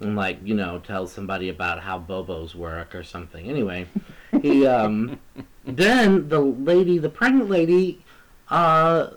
and 0.01 0.15
like 0.17 0.39
you 0.45 0.55
know 0.55 0.79
tells 0.79 1.13
somebody 1.13 1.49
about 1.49 1.81
how 1.81 1.99
bobos 1.99 2.55
work 2.55 2.95
or 2.95 3.03
something. 3.03 3.49
Anyway, 3.49 3.87
he 4.41 4.67
um, 4.67 5.19
then 5.65 6.29
the 6.29 6.41
lady, 6.41 6.99
the 6.99 7.11
pregnant 7.11 7.51
lady, 7.51 8.05
uh. 8.49 9.09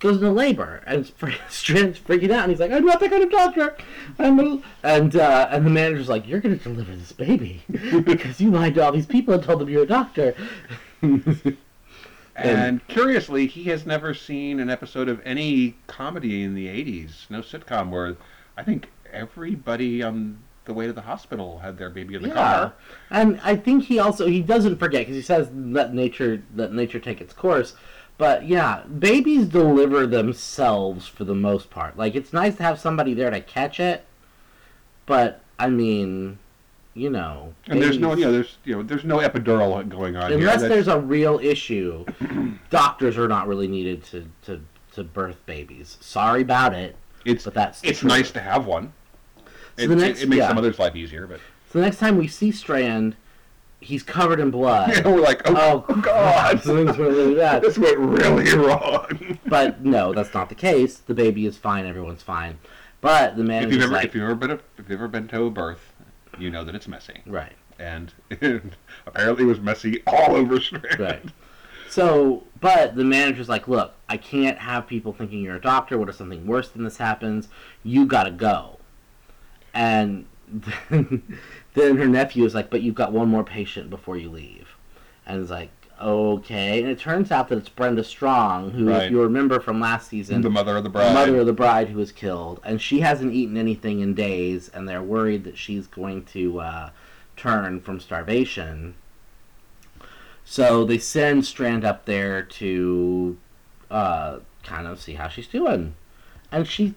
Goes 0.00 0.16
into 0.16 0.30
labor 0.30 0.82
and 0.86 1.06
Strand's 1.48 1.98
freaking 1.98 2.30
out 2.30 2.44
and 2.44 2.50
he's 2.50 2.60
like, 2.60 2.70
"I'm 2.70 2.84
not 2.84 3.00
that 3.00 3.10
kind 3.10 3.24
of 3.24 3.30
doctor." 3.30 3.76
I'm 4.18 4.38
a... 4.38 4.62
and 4.82 5.16
uh, 5.16 5.48
and 5.50 5.66
the 5.66 5.70
manager's 5.70 6.08
like, 6.08 6.26
"You're 6.26 6.40
gonna 6.40 6.56
deliver 6.56 6.94
this 6.94 7.12
baby 7.12 7.62
because 8.04 8.40
you 8.40 8.50
lied 8.50 8.74
to 8.76 8.84
all 8.84 8.92
these 8.92 9.06
people 9.06 9.34
and 9.34 9.42
told 9.42 9.60
them 9.60 9.68
you're 9.68 9.82
a 9.82 9.86
doctor." 9.86 10.34
And 12.40 12.86
curiously, 12.86 13.48
he 13.48 13.64
has 13.64 13.84
never 13.84 14.14
seen 14.14 14.60
an 14.60 14.70
episode 14.70 15.08
of 15.08 15.20
any 15.24 15.76
comedy 15.88 16.44
in 16.44 16.54
the 16.54 16.68
'80s, 16.68 17.28
no 17.28 17.40
sitcom 17.40 17.90
where 17.90 18.16
I 18.56 18.62
think 18.62 18.90
everybody 19.12 20.04
on 20.04 20.38
the 20.64 20.74
way 20.74 20.86
to 20.86 20.92
the 20.92 21.00
hospital 21.00 21.58
had 21.58 21.78
their 21.78 21.90
baby 21.90 22.14
in 22.14 22.22
the 22.22 22.28
car. 22.30 22.74
And 23.10 23.40
I 23.42 23.56
think 23.56 23.84
he 23.84 23.98
also 23.98 24.26
he 24.26 24.40
doesn't 24.40 24.78
forget 24.78 25.00
because 25.00 25.16
he 25.16 25.22
says 25.22 25.50
let 25.52 25.92
nature 25.92 26.42
let 26.54 26.72
nature 26.72 27.00
take 27.00 27.20
its 27.20 27.32
course. 27.32 27.74
But 28.18 28.46
yeah, 28.48 28.82
babies 28.82 29.46
deliver 29.46 30.04
themselves 30.06 31.06
for 31.06 31.24
the 31.24 31.36
most 31.36 31.70
part. 31.70 31.96
Like 31.96 32.16
it's 32.16 32.32
nice 32.32 32.56
to 32.56 32.64
have 32.64 32.78
somebody 32.80 33.14
there 33.14 33.30
to 33.30 33.40
catch 33.40 33.78
it, 33.78 34.04
but 35.06 35.40
I 35.58 35.70
mean, 35.70 36.38
you 36.94 37.10
know, 37.10 37.54
And 37.68 37.80
there's 37.80 37.98
no, 37.98 38.16
you 38.16 38.24
know, 38.24 38.32
there's 38.32 38.58
you 38.64 38.74
know, 38.76 38.82
there's 38.82 39.04
no 39.04 39.18
epidural 39.18 39.88
going 39.88 40.16
on 40.16 40.32
unless 40.32 40.62
That's- 40.62 40.68
there's 40.68 40.88
a 40.88 40.98
real 40.98 41.38
issue, 41.40 42.04
doctors 42.70 43.16
are 43.16 43.28
not 43.28 43.46
really 43.46 43.68
needed 43.68 44.04
to 44.06 44.28
to 44.46 44.60
to 44.94 45.04
birth 45.04 45.44
babies. 45.46 45.96
Sorry 46.00 46.42
about 46.42 46.74
it, 46.74 46.96
it's 47.24 47.44
but 47.44 47.54
that's 47.54 47.82
it's 47.84 48.02
nice 48.02 48.32
to 48.32 48.40
have 48.40 48.66
one. 48.66 48.92
So 49.76 49.84
it, 49.84 49.86
the 49.86 49.94
it- 50.10 50.22
it 50.22 50.28
makes 50.28 50.38
yeah. 50.40 50.48
some 50.48 50.58
others' 50.58 50.80
life 50.80 50.96
easier, 50.96 51.28
but 51.28 51.38
So 51.72 51.78
the 51.78 51.84
next 51.84 51.98
time 51.98 52.16
we 52.18 52.26
see 52.26 52.50
Strand, 52.50 53.14
he's 53.80 54.02
covered 54.02 54.40
in 54.40 54.50
blood. 54.50 55.04
we're 55.04 55.20
like, 55.20 55.42
oh, 55.46 55.84
Oh, 55.88 55.94
God, 56.00 56.62
Things 56.62 56.96
went 56.98 56.98
really 56.98 57.34
bad. 57.34 57.62
this 57.62 57.78
went 57.78 57.98
really 57.98 58.56
wrong. 58.56 59.38
But 59.46 59.84
no, 59.84 60.12
that's 60.12 60.34
not 60.34 60.48
the 60.48 60.54
case. 60.54 60.98
The 60.98 61.14
baby 61.14 61.46
is 61.46 61.56
fine. 61.56 61.86
Everyone's 61.86 62.22
fine. 62.22 62.58
But 63.00 63.36
the 63.36 63.42
if 63.50 63.72
you've 63.72 63.82
ever 63.82 63.92
like, 63.92 64.06
if 64.06 64.14
you've 64.14 64.24
ever 64.24 64.34
been 64.34 64.50
a, 64.50 64.54
if 64.54 64.62
you've 64.78 64.90
ever 64.92 65.08
been 65.08 65.28
to 65.28 65.44
a 65.44 65.50
birth, 65.50 65.92
you 66.38 66.50
know 66.50 66.64
that 66.64 66.74
it's 66.74 66.88
messy, 66.88 67.22
right, 67.26 67.52
and 67.78 68.12
apparently 69.06 69.44
it 69.44 69.46
was 69.46 69.60
messy 69.60 70.02
all 70.06 70.34
over 70.34 70.60
Strand. 70.60 70.98
right. 71.00 71.22
So, 71.88 72.42
but 72.60 72.96
the 72.96 73.04
manager's 73.04 73.48
like, 73.48 73.66
look, 73.68 73.94
I 74.08 74.16
can't 74.18 74.58
have 74.58 74.86
people 74.86 75.12
thinking 75.12 75.40
you're 75.42 75.56
a 75.56 75.60
doctor. 75.60 75.96
What 75.96 76.08
if 76.08 76.16
something 76.16 76.46
worse 76.46 76.68
than 76.68 76.82
this 76.84 76.96
happens? 76.98 77.48
You 77.84 78.04
gotta 78.04 78.32
go. 78.32 78.78
And 79.72 80.26
then, 80.90 81.22
then 81.74 81.96
her 81.96 82.06
nephew 82.06 82.44
is 82.44 82.54
like, 82.54 82.70
but 82.70 82.82
you've 82.82 82.94
got 82.94 83.12
one 83.12 83.28
more 83.28 83.44
patient 83.44 83.90
before 83.90 84.16
you 84.16 84.30
leave. 84.30 84.68
And 85.26 85.40
it's 85.40 85.50
like, 85.50 85.70
okay. 86.00 86.80
And 86.80 86.88
it 86.90 86.98
turns 86.98 87.30
out 87.30 87.48
that 87.48 87.58
it's 87.58 87.68
Brenda 87.68 88.02
Strong, 88.04 88.70
who, 88.72 88.88
Right. 88.88 89.04
if 89.04 89.10
you 89.10 89.20
remember 89.22 89.60
from 89.60 89.80
last 89.80 90.08
season, 90.08 90.40
The 90.42 90.50
mother 90.50 90.76
of 90.76 90.84
the 90.84 90.90
bride, 90.90 91.08
the 91.10 91.14
mother 91.14 91.38
of 91.40 91.46
the 91.46 91.52
bride 91.52 91.88
who 91.88 91.98
was 91.98 92.12
killed, 92.12 92.60
and 92.64 92.80
she 92.80 93.00
hasn't 93.00 93.32
eaten 93.34 93.56
anything 93.56 94.00
in 94.00 94.14
days, 94.14 94.68
and 94.72 94.88
they're 94.88 95.02
worried 95.02 95.44
that 95.44 95.58
she's 95.58 95.86
going 95.86 96.24
to 96.26 96.60
uh, 96.60 96.90
turn 97.36 97.80
from 97.80 98.00
starvation. 98.00 98.94
So 100.44 100.84
they 100.84 100.98
send 100.98 101.44
Strand 101.44 101.84
up 101.84 102.06
there 102.06 102.42
to 102.42 103.36
uh, 103.90 104.38
kind 104.62 104.86
of 104.86 105.00
see 105.00 105.12
how 105.14 105.28
she's 105.28 105.46
doing, 105.48 105.94
and 106.50 106.66
she, 106.66 106.94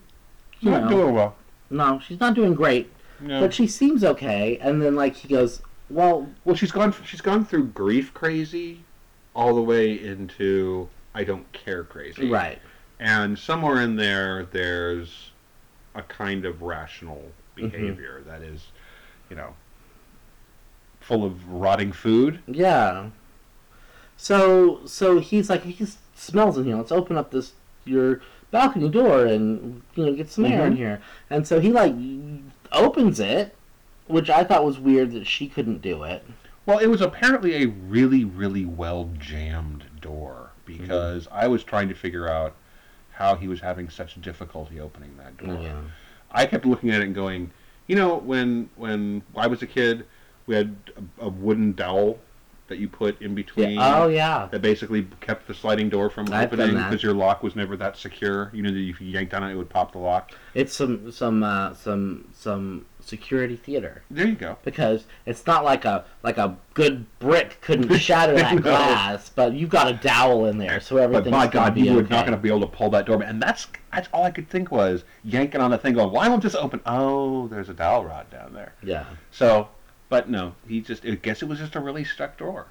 you 0.62 0.72
Not 0.72 0.84
know, 0.84 0.90
doing 0.90 1.14
well. 1.16 1.36
no, 1.70 2.00
she's 2.00 2.20
not 2.20 2.34
doing 2.34 2.54
great, 2.54 2.90
No. 3.22 3.40
but 3.42 3.54
she 3.54 3.68
seems 3.68 4.04
okay. 4.04 4.58
And 4.60 4.82
then 4.82 4.96
like 4.96 5.16
he 5.16 5.28
goes, 5.28 5.62
well, 5.90 6.28
Well, 6.46 6.56
she's 6.56 6.72
gone. 6.72 6.94
She's 7.06 7.22
gone 7.22 7.46
through 7.46 7.68
grief 7.68 8.14
crazy, 8.14 8.84
all 9.36 9.54
the 9.56 9.62
way 9.62 9.94
into 9.94 10.90
I 11.14 11.24
don't 11.24 11.52
care 11.52 11.84
crazy. 11.84 12.30
right, 12.30 12.60
And 13.00 13.38
somewhere 13.38 13.82
in 13.82 13.96
there, 13.98 14.46
there's 14.46 15.32
a 15.96 16.02
kind 16.04 16.46
of 16.46 16.62
rational 16.62 17.32
Mm-hmm. 17.58 17.68
behavior 17.68 18.24
that 18.26 18.42
is, 18.42 18.68
you 19.30 19.36
know, 19.36 19.54
full 21.02 21.26
of 21.26 21.48
rotting 21.50 21.92
food. 21.92 22.40
Yeah. 22.48 23.10
So 24.18 24.82
so 24.86 25.20
he's 25.20 25.50
like 25.50 25.64
he 25.64 25.86
smells 26.16 26.58
in 26.58 26.64
here. 26.66 26.78
Let's 26.78 26.92
open 26.94 27.18
up 27.18 27.32
this 27.32 27.54
your 27.84 28.22
balcony 28.52 28.88
door 28.90 29.26
and 29.26 29.82
you 29.96 30.06
know 30.06 30.14
get 30.14 30.30
some 30.32 30.46
air 30.46 30.66
in 30.68 30.74
Mhm. 30.74 30.78
here. 30.78 31.02
And 31.30 31.46
so 31.48 31.60
he 31.60 31.72
like 31.72 31.94
opens 32.72 33.20
it, 33.20 33.56
which 34.08 34.30
I 34.30 34.44
thought 34.44 34.66
was 34.66 34.80
weird 34.80 35.12
that 35.12 35.28
she 35.28 35.48
couldn't 35.48 35.82
do 35.82 36.04
it. 36.04 36.26
Well, 36.66 36.80
it 36.80 36.88
was 36.88 37.02
apparently 37.02 37.64
a 37.64 37.68
really, 37.68 38.24
really 38.24 38.66
well 38.66 39.10
jammed 39.18 39.86
door 40.00 40.52
because 40.66 41.26
mm-hmm. 41.26 41.36
I 41.36 41.48
was 41.48 41.64
trying 41.64 41.90
to 41.90 41.96
figure 41.96 42.30
out 42.30 42.56
how 43.12 43.36
he 43.36 43.48
was 43.48 43.60
having 43.60 43.90
such 43.90 44.20
difficulty 44.22 44.80
opening 44.80 45.18
that 45.18 45.38
door. 45.38 45.62
Yeah. 45.62 45.82
I 46.32 46.46
kept 46.46 46.66
looking 46.66 46.92
at 46.92 47.02
it 47.02 47.06
and 47.06 47.16
going, 47.16 47.52
you 47.88 47.96
know, 47.96 48.18
when 48.18 48.70
when 48.76 49.22
I 49.36 49.48
was 49.48 49.62
a 49.62 49.68
kid, 49.68 50.06
we 50.46 50.56
had 50.56 50.76
a, 51.20 51.26
a 51.26 51.30
wooden 51.30 51.74
dowel 51.74 52.20
that 52.72 52.80
you 52.80 52.88
put 52.88 53.22
in 53.22 53.36
between. 53.36 53.72
yeah. 53.72 54.02
Oh 54.02 54.08
yeah. 54.08 54.48
That 54.50 54.62
basically 54.62 55.08
kept 55.20 55.48
the 55.48 55.54
sliding 55.54 55.90
door 55.90 56.10
from 56.10 56.32
I've 56.34 56.52
opening 56.52 56.76
because 56.76 57.04
your 57.04 57.14
lock 57.14 57.44
was 57.44 57.56
never 57.56 57.78
that 57.78 57.98
secure. 57.98 58.50
You 58.54 58.64
know 58.64 58.72
that 58.72 58.80
if 58.80 59.00
you 59.00 59.08
yanked 59.10 59.34
on 59.34 59.44
it, 59.44 59.52
it 59.52 59.56
would 59.56 59.70
pop 59.70 59.92
the 59.92 60.00
lock. 60.00 60.32
It's 60.54 60.74
some 60.74 61.12
some 61.12 61.44
uh, 61.44 61.74
some 61.76 62.30
some 62.34 62.86
security 63.04 63.56
theater 63.56 64.04
There 64.12 64.28
you 64.28 64.36
go. 64.36 64.58
because 64.64 65.06
it's 65.26 65.48
not 65.48 65.64
like 65.66 65.86
a 65.86 66.06
like 66.24 66.38
a 66.38 66.56
good 66.76 67.06
brick 67.20 67.58
couldn't 67.62 67.92
shatter 67.98 68.36
that 68.36 68.54
No. 68.56 68.62
glass, 68.62 69.30
but 69.30 69.54
you've 69.54 69.70
got 69.72 69.90
a 69.90 69.94
dowel 69.94 70.46
in 70.46 70.58
there, 70.58 70.80
so 70.80 70.98
everything's 70.98 71.26
But 71.26 71.32
my 71.32 71.48
God, 71.48 71.78
you 71.78 71.94
were 71.94 72.02
okay. 72.02 72.10
not 72.16 72.26
going 72.26 72.38
to 72.38 72.42
be 72.42 72.50
able 72.50 72.62
to 72.62 72.68
pull 72.68 72.90
that 72.92 73.06
door. 73.06 73.22
And 73.22 73.42
that's 73.42 73.68
that's 73.92 74.08
all 74.14 74.24
I 74.24 74.32
could 74.32 74.50
think 74.50 74.72
was 74.72 75.04
yanking 75.24 75.60
on 75.62 75.72
the 75.72 75.78
thing, 75.78 75.96
going, 75.96 76.12
"Why 76.12 76.28
won't 76.30 76.42
this 76.44 76.56
open?" 76.56 76.80
Oh, 76.86 77.48
there's 77.50 77.68
a 77.70 77.74
dowel 77.74 78.06
rod 78.06 78.30
down 78.30 78.54
there. 78.54 78.74
Yeah. 78.84 79.06
So, 79.32 79.68
but 80.12 80.30
no, 80.30 80.56
he 80.68 80.82
just. 80.82 81.06
I 81.06 81.12
guess 81.12 81.42
it 81.42 81.48
was 81.48 81.58
just 81.58 81.74
a 81.74 81.80
really 81.80 82.04
stuck 82.04 82.38
door. 82.38 82.68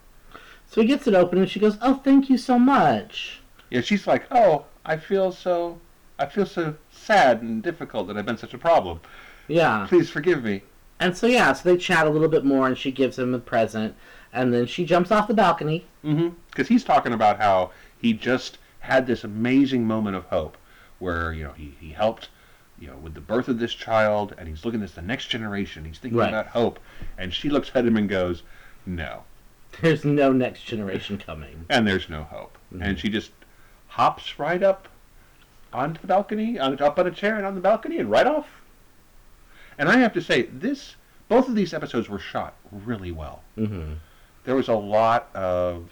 So 0.68 0.82
he 0.82 0.86
gets 0.86 1.06
it 1.06 1.14
open 1.14 1.38
and 1.38 1.48
she 1.50 1.58
goes, 1.58 1.78
"Oh, 1.80 1.94
thank 1.94 2.28
you 2.28 2.36
so 2.36 2.58
much." 2.58 3.40
Yeah, 3.70 3.80
she's 3.80 4.06
like, 4.06 4.24
"Oh, 4.30 4.66
I 4.84 4.98
feel 4.98 5.32
so, 5.32 5.78
I 6.18 6.26
feel 6.26 6.44
so 6.44 6.74
sad 6.90 7.40
and 7.40 7.62
difficult 7.62 8.08
that 8.08 8.18
I've 8.18 8.26
been 8.26 8.36
such 8.36 8.52
a 8.52 8.58
problem. 8.58 9.00
Yeah. 9.48 9.86
Please 9.88 10.10
forgive 10.10 10.44
me." 10.44 10.64
And 11.00 11.16
so 11.16 11.26
yeah, 11.26 11.54
so 11.54 11.66
they 11.66 11.78
chat 11.78 12.06
a 12.06 12.10
little 12.10 12.28
bit 12.28 12.44
more, 12.44 12.66
and 12.66 12.76
she 12.76 12.92
gives 12.92 13.18
him 13.18 13.32
a 13.32 13.38
present, 13.38 13.94
and 14.34 14.52
then 14.52 14.66
she 14.66 14.84
jumps 14.84 15.10
off 15.10 15.26
the 15.26 15.32
balcony. 15.32 15.86
Mm-hmm. 16.04 16.34
Because 16.50 16.68
he's 16.68 16.84
talking 16.84 17.14
about 17.14 17.40
how 17.40 17.70
he 17.98 18.12
just 18.12 18.58
had 18.80 19.06
this 19.06 19.24
amazing 19.24 19.86
moment 19.86 20.14
of 20.14 20.24
hope, 20.26 20.58
where 20.98 21.32
you 21.32 21.44
know 21.44 21.52
he 21.52 21.74
he 21.80 21.92
helped, 21.92 22.28
you 22.80 22.86
know, 22.88 22.96
with 22.96 23.14
the 23.14 23.20
birth 23.20 23.48
of 23.48 23.58
this 23.58 23.74
child, 23.74 24.34
and 24.38 24.48
he's 24.48 24.64
looking 24.64 24.82
at 24.82 24.94
the 24.94 25.02
next 25.02 25.26
generation. 25.26 25.84
He's 25.84 25.98
thinking 25.98 26.18
Right. 26.18 26.28
about 26.30 26.48
hope, 26.48 26.80
and 27.18 27.32
she 27.32 27.50
looks 27.50 27.70
at 27.74 27.84
him 27.86 27.96
and 27.96 28.08
goes, 28.08 28.42
"No." 28.86 29.24
There's 29.82 30.04
no 30.04 30.32
next 30.32 30.64
generation 30.64 31.18
coming. 31.18 31.66
and 31.70 31.86
there's 31.86 32.08
no 32.08 32.24
hope. 32.24 32.58
Mhm. 32.74 32.82
And 32.84 32.98
she 32.98 33.08
just 33.08 33.30
hops 33.88 34.38
right 34.38 34.62
up 34.62 34.88
onto 35.72 36.00
the 36.00 36.06
balcony, 36.08 36.58
on, 36.58 36.80
up 36.80 36.98
on 36.98 37.06
a 37.06 37.10
chair 37.10 37.36
and 37.36 37.46
on 37.46 37.54
the 37.54 37.60
balcony, 37.60 37.98
and 37.98 38.10
right 38.10 38.26
off. 38.26 38.48
And 39.78 39.88
I 39.88 39.98
have 39.98 40.12
to 40.14 40.20
say, 40.22 40.42
this 40.42 40.96
both 41.28 41.48
of 41.48 41.54
these 41.54 41.72
episodes 41.72 42.08
were 42.08 42.18
shot 42.18 42.54
really 42.72 43.12
well. 43.12 43.42
Mm-hmm. 43.56 43.92
There 44.44 44.56
was 44.56 44.66
a 44.68 44.74
lot 44.74 45.28
of 45.34 45.90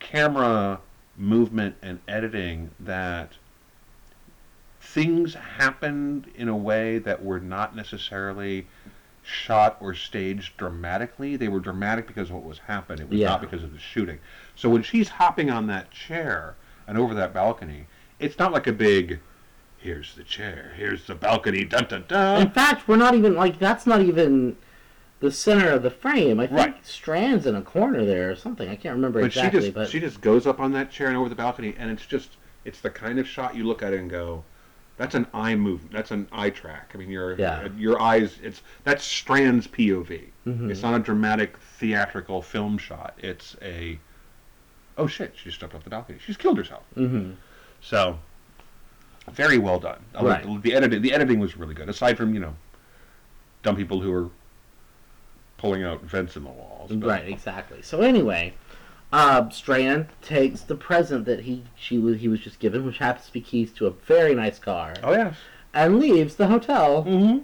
camera 0.00 0.80
movement 1.16 1.76
and 1.82 2.00
editing 2.08 2.70
that 2.80 3.32
things 4.94 5.34
happened 5.34 6.30
in 6.36 6.48
a 6.48 6.56
way 6.56 6.98
that 6.98 7.22
were 7.22 7.40
not 7.40 7.74
necessarily 7.74 8.64
shot 9.24 9.76
or 9.80 9.92
staged 9.92 10.56
dramatically. 10.56 11.34
They 11.34 11.48
were 11.48 11.58
dramatic 11.58 12.06
because 12.06 12.28
of 12.28 12.36
what 12.36 12.44
was 12.44 12.60
happening. 12.60 13.06
It 13.06 13.10
was 13.10 13.18
Yeah. 13.18 13.30
not 13.30 13.40
because 13.40 13.64
of 13.64 13.72
the 13.72 13.78
shooting. 13.80 14.20
So 14.54 14.68
when 14.70 14.82
she's 14.84 15.08
hopping 15.08 15.50
on 15.50 15.66
that 15.66 15.90
chair 15.90 16.54
and 16.86 16.96
over 16.96 17.12
that 17.14 17.34
balcony, 17.34 17.86
it's 18.20 18.38
not 18.38 18.52
like 18.52 18.68
a 18.68 18.72
big 18.72 19.18
here's 19.78 20.14
the 20.14 20.22
chair, 20.22 20.72
here's 20.76 21.06
the 21.06 21.14
balcony, 21.14 21.64
dun 21.64 21.86
dun 21.88 22.04
dun. 22.08 22.40
In 22.40 22.50
fact, 22.50 22.86
we're 22.88 22.96
not 22.96 23.14
even 23.14 23.34
like 23.34 23.58
that's 23.58 23.86
not 23.88 24.00
even 24.00 24.56
the 25.20 25.32
center 25.32 25.70
of 25.70 25.82
the 25.82 25.90
frame. 25.90 26.38
I 26.38 26.46
think 26.46 26.58
Right. 26.58 26.86
Strand's 26.86 27.46
in 27.46 27.56
a 27.56 27.62
corner 27.62 28.04
there 28.04 28.30
or 28.30 28.36
something. 28.36 28.68
I 28.68 28.76
can't 28.76 28.94
remember 28.94 29.20
But 29.20 29.26
exactly, 29.26 29.60
she 29.60 29.66
just 29.66 29.74
but 29.74 29.88
she 29.88 29.98
just 30.00 30.20
goes 30.20 30.46
up 30.46 30.60
on 30.60 30.70
that 30.72 30.90
chair 30.92 31.08
and 31.08 31.16
over 31.16 31.28
the 31.28 31.34
balcony 31.34 31.74
and 31.76 31.90
it's 31.90 32.06
just 32.06 32.36
it's 32.64 32.80
the 32.80 32.90
kind 32.90 33.18
of 33.18 33.26
shot 33.26 33.56
you 33.56 33.64
look 33.64 33.82
at 33.82 33.92
and 33.92 34.08
go, 34.08 34.44
That's 34.96 35.14
an 35.16 35.26
eye 35.34 35.56
movement. 35.56 35.92
That's 35.92 36.10
an 36.12 36.28
eye 36.30 36.50
track. 36.50 36.92
I 36.94 36.98
mean, 36.98 37.10
your 37.10 37.36
Yeah. 37.36 37.68
your 37.76 38.00
eyes. 38.00 38.38
It's 38.42 38.62
that's 38.84 39.04
Strand's 39.04 39.66
POV. 39.66 40.26
Mhm. 40.46 40.70
It's 40.70 40.82
not 40.82 40.94
a 40.94 40.98
dramatic 41.00 41.56
theatrical 41.78 42.42
film 42.42 42.78
shot. 42.78 43.14
It's 43.18 43.56
a 43.60 43.98
oh 44.96 45.06
shit, 45.08 45.32
she 45.36 45.44
just 45.46 45.58
jumped 45.60 45.74
off 45.74 45.82
the 45.84 45.90
balcony. 45.90 46.18
She's 46.24 46.36
killed 46.36 46.58
herself. 46.58 46.84
hmm 46.94 47.32
So 47.80 48.18
very 49.32 49.58
well 49.58 49.80
done. 49.80 49.98
Right. 50.20 50.44
the, 50.44 50.58
the 50.60 50.74
editing. 50.74 51.02
The 51.02 51.12
editing 51.12 51.40
was 51.40 51.56
really 51.56 51.74
good. 51.74 51.88
Aside 51.88 52.16
from 52.16 52.32
you 52.34 52.40
know 52.40 52.54
dumb 53.64 53.74
people 53.76 54.00
who 54.00 54.12
are 54.12 54.30
pulling 55.56 55.82
out 55.82 56.02
vents 56.02 56.36
in 56.36 56.44
the 56.44 56.50
walls. 56.50 56.92
but- 56.92 57.08
Right, 57.08 57.26
exactly. 57.28 57.80
So 57.82 58.02
anyway, 58.02 58.52
uh, 59.14 59.48
Strand 59.50 60.06
takes 60.22 60.62
the 60.62 60.74
present 60.74 61.24
that 61.26 61.40
he 61.40 61.62
she 61.76 61.96
was 61.98 62.20
he 62.20 62.28
was 62.28 62.40
just 62.40 62.58
given, 62.58 62.84
which 62.84 62.98
happens 62.98 63.26
to 63.26 63.32
be 63.32 63.40
keys 63.40 63.70
to 63.74 63.86
a 63.86 63.90
very 63.90 64.34
nice 64.34 64.58
car, 64.58 64.94
Oh 65.04 65.12
yes. 65.12 65.36
and 65.72 65.98
leaves 66.00 66.34
the 66.36 66.48
hotel, 66.48 67.04
Mm-hmm. 67.04 67.38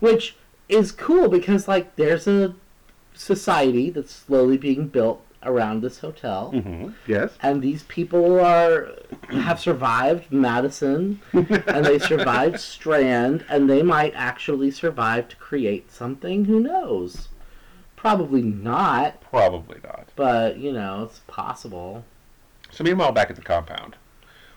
which 0.00 0.36
is 0.68 0.92
cool 0.92 1.28
because 1.28 1.66
like 1.66 1.96
there's 1.96 2.26
a 2.28 2.54
society 3.14 3.90
that's 3.90 4.14
slowly 4.14 4.56
being 4.56 4.86
built 4.88 5.24
around 5.42 5.80
this 5.82 5.98
hotel. 6.00 6.52
Mm-hmm. 6.54 6.90
Yes. 7.06 7.30
And 7.40 7.62
these 7.62 7.82
people 7.84 8.38
are 8.40 8.90
have 9.30 9.58
survived 9.60 10.30
Madison, 10.32 11.20
and 11.32 11.84
they 11.84 11.98
survived 11.98 12.60
Strand, 12.60 13.44
and 13.48 13.68
they 13.68 13.82
might 13.82 14.12
actually 14.14 14.70
survive 14.70 15.28
to 15.28 15.36
create 15.36 15.90
something. 15.90 16.44
Who 16.44 16.60
knows? 16.60 17.28
Probably 18.02 18.42
not, 18.42 19.20
Probably 19.22 19.80
not. 19.82 20.08
but 20.14 20.56
you 20.58 20.72
know 20.72 21.02
it's 21.02 21.18
possible. 21.26 22.04
So 22.70 22.84
meanwhile, 22.84 23.10
back 23.10 23.28
at 23.28 23.34
the 23.36 23.42
compound, 23.42 23.96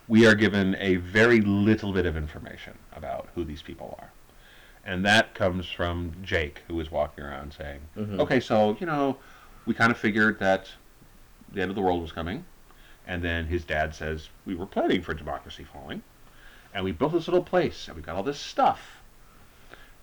we 0.07 0.27
are 0.27 0.35
given 0.35 0.75
a 0.79 0.97
very 0.97 1.41
little 1.41 1.91
bit 1.91 2.05
of 2.05 2.15
information 2.15 2.77
about 2.95 3.29
who 3.33 3.43
these 3.43 3.63
people 3.63 3.97
are. 3.99 4.11
And 4.85 5.03
that 5.05 5.33
comes 5.33 5.65
from 5.67 6.13
Jake, 6.23 6.61
who 6.67 6.79
is 6.79 6.91
walking 6.91 7.23
around 7.23 7.53
saying, 7.53 7.79
Mhm. 7.97 8.19
okay, 8.19 8.39
so, 8.39 8.77
you 8.79 8.85
know, 8.85 9.17
we 9.65 9.73
kind 9.73 9.91
of 9.91 9.97
figured 9.97 10.37
that 10.39 10.69
the 11.51 11.61
end 11.61 11.71
of 11.71 11.75
the 11.75 11.81
world 11.81 12.01
was 12.01 12.11
coming. 12.11 12.45
And 13.07 13.23
then 13.23 13.47
his 13.47 13.63
dad 13.63 13.95
says, 13.95 14.29
we 14.45 14.53
were 14.53 14.65
planning 14.67 15.01
for 15.01 15.13
democracy 15.15 15.63
falling. 15.63 16.03
And 16.75 16.83
we 16.85 16.91
built 16.91 17.13
this 17.13 17.27
little 17.27 17.43
place, 17.43 17.87
and 17.87 17.95
we 17.97 18.03
got 18.03 18.15
all 18.15 18.23
this 18.23 18.39
stuff. 18.39 18.97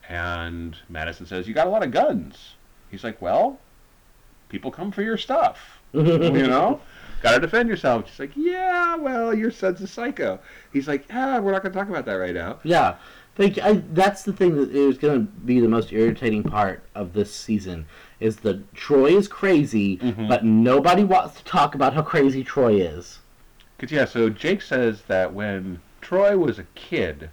And 0.09 0.77
Madison 0.89 1.27
says, 1.27 1.47
"You 1.47 1.55
got 1.55 1.67
a 1.67 1.71
lot 1.71 1.83
of 1.83 1.91
guns." 1.91 2.55
He's 2.91 3.05
like, 3.05 3.21
"Well, 3.23 3.59
people 4.49 4.71
come 4.71 4.91
for 4.93 5.03
your 5.03 5.17
stuff, 5.19 5.79
you 5.93 6.03
know. 6.47 6.81
Got 7.23 7.33
to 7.35 7.41
defend 7.41 7.69
yourself." 7.69 8.09
She's 8.09 8.21
like, 8.21 8.33
"Yeah, 8.37 8.97
well, 8.97 9.35
your 9.35 9.51
son's 9.51 9.81
a 9.81 9.87
psycho." 9.87 10.39
He's 10.73 10.89
like, 10.89 11.05
"Ah, 11.13 11.39
we're 11.41 11.53
not 11.53 11.63
going 11.63 11.73
to 11.73 11.79
talk 11.79 11.89
about 11.89 12.05
that 12.07 12.15
right 12.15 12.35
now." 12.35 12.59
Yeah, 12.63 12.97
like 13.39 13.59
I, 13.59 13.83
that's 13.93 14.23
the 14.23 14.33
thing 14.33 14.57
that 14.57 14.71
is 14.71 14.99
going 14.99 15.27
to 15.27 15.33
be 15.33 15.61
the 15.61 15.69
most 15.69 15.93
irritating 15.93 16.43
part 16.45 16.83
of 16.95 17.13
this 17.13 17.35
season 17.35 17.87
is 18.21 18.37
that 18.39 18.73
Troy 18.75 19.17
is 19.17 19.29
crazy, 19.29 19.97
Mhm. 19.99 20.29
but 20.29 20.45
nobody 20.45 21.05
wants 21.05 21.37
to 21.39 21.45
talk 21.45 21.75
about 21.75 21.95
how 21.95 22.03
crazy 22.03 22.43
Troy 22.43 22.75
is. 22.81 23.19
Cause 23.79 23.93
yeah, 23.93 24.07
so 24.07 24.29
Jake 24.29 24.61
says 24.61 25.03
that 25.07 25.33
when 25.33 25.81
Troy 26.01 26.37
was 26.37 26.59
a 26.59 26.65
kid, 26.75 27.31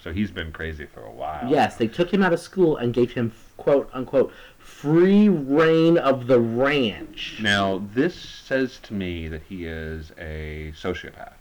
so 0.00 0.12
he's 0.12 0.32
been 0.32 0.50
crazy 0.50 0.86
for 0.86 1.02
a 1.04 1.10
while. 1.12 1.48
Yes, 1.48 1.76
they 1.76 1.86
took 1.86 2.12
him 2.12 2.20
out 2.20 2.32
of 2.32 2.40
school 2.40 2.76
and 2.76 2.92
gave 2.92 3.12
him 3.12 3.32
quote 3.58 3.88
unquote 3.92 4.32
free 4.68 5.28
rein 5.28 5.96
of 5.98 6.26
the 6.26 6.38
ranch. 6.38 7.38
Now 7.40 7.82
this 7.94 8.14
says 8.14 8.78
to 8.84 8.94
me 8.94 9.26
that 9.26 9.42
he 9.48 9.64
is 9.64 10.12
a 10.18 10.72
sociopath. 10.76 11.32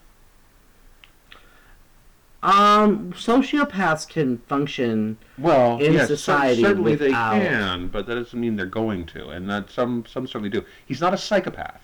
Um, 2.44 3.12
sociopaths 3.14 4.08
can 4.08 4.38
function. 4.40 5.18
Well, 5.38 5.80
In 5.80 5.94
yes, 5.94 6.08
society 6.08 6.62
certainly 6.62 6.92
without- 6.96 7.34
they 7.34 7.40
can, 7.48 7.88
but 7.88 8.06
that 8.08 8.16
doesn't 8.16 8.40
mean 8.40 8.56
they're 8.56 8.66
going 8.66 9.06
to, 9.08 9.30
and 9.30 9.50
that 9.50 9.70
some 9.70 10.06
some 10.08 10.26
certainly 10.28 10.50
do. 10.50 10.64
He's 10.86 11.02
not 11.02 11.14
a 11.14 11.18
psychopath 11.18 11.82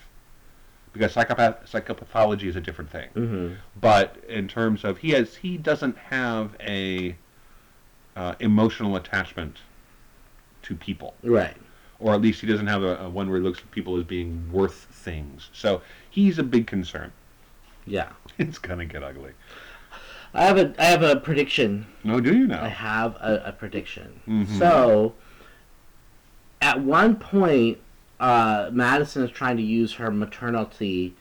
because 0.93 1.11
psychopath 1.11 1.69
psychopathology 1.71 2.43
is 2.43 2.55
a 2.55 2.61
different 2.61 2.91
thing. 2.91 3.09
hmm 3.09 3.53
But 3.79 4.17
in 4.29 4.47
terms 4.47 4.83
of 4.83 4.99
he 4.99 5.09
has 5.11 5.35
he 5.37 5.57
doesn't 5.57 5.97
have 5.97 6.55
a 6.61 7.15
uh, 8.15 8.35
emotional 8.39 8.95
attachment 8.95 9.57
to 10.63 10.75
people. 10.75 11.13
Right. 11.23 11.55
or 11.99 12.13
at 12.13 12.21
least 12.21 12.41
he 12.41 12.47
doesn't 12.47 12.67
have 12.67 12.83
a, 12.83 12.97
a 12.97 13.09
one 13.09 13.29
where 13.29 13.39
he 13.39 13.43
looks 13.43 13.59
at 13.59 13.71
people 13.71 13.97
as 13.97 14.03
being 14.03 14.51
worth 14.51 14.87
things. 14.91 15.49
So 15.53 15.81
he's 16.09 16.37
a 16.39 16.43
big 16.43 16.67
concern. 16.67 17.11
Yeah. 17.85 18.09
It's 18.39 18.57
gonna 18.57 18.85
get 18.85 19.03
ugly. 19.03 19.31
I 20.33 20.43
have 20.45 20.57
a 20.57 20.73
I 20.79 20.85
have 20.85 21.03
a 21.03 21.15
prediction. 21.17 21.85
No, 22.03 22.19
do 22.19 22.35
you 22.35 22.47
know? 22.47 22.59
I 22.59 22.67
have 22.69 23.15
a, 23.17 23.43
a 23.45 23.51
prediction. 23.51 24.19
Mhm. 24.27 24.57
So, 24.57 25.13
at 26.61 26.79
one 26.81 27.15
point, 27.17 27.77
uh, 28.19 28.69
Madison 28.73 29.23
is 29.23 29.29
trying 29.31 29.57
to 29.57 29.63
use 29.63 29.93
her 29.93 30.09
maternity 30.09 31.13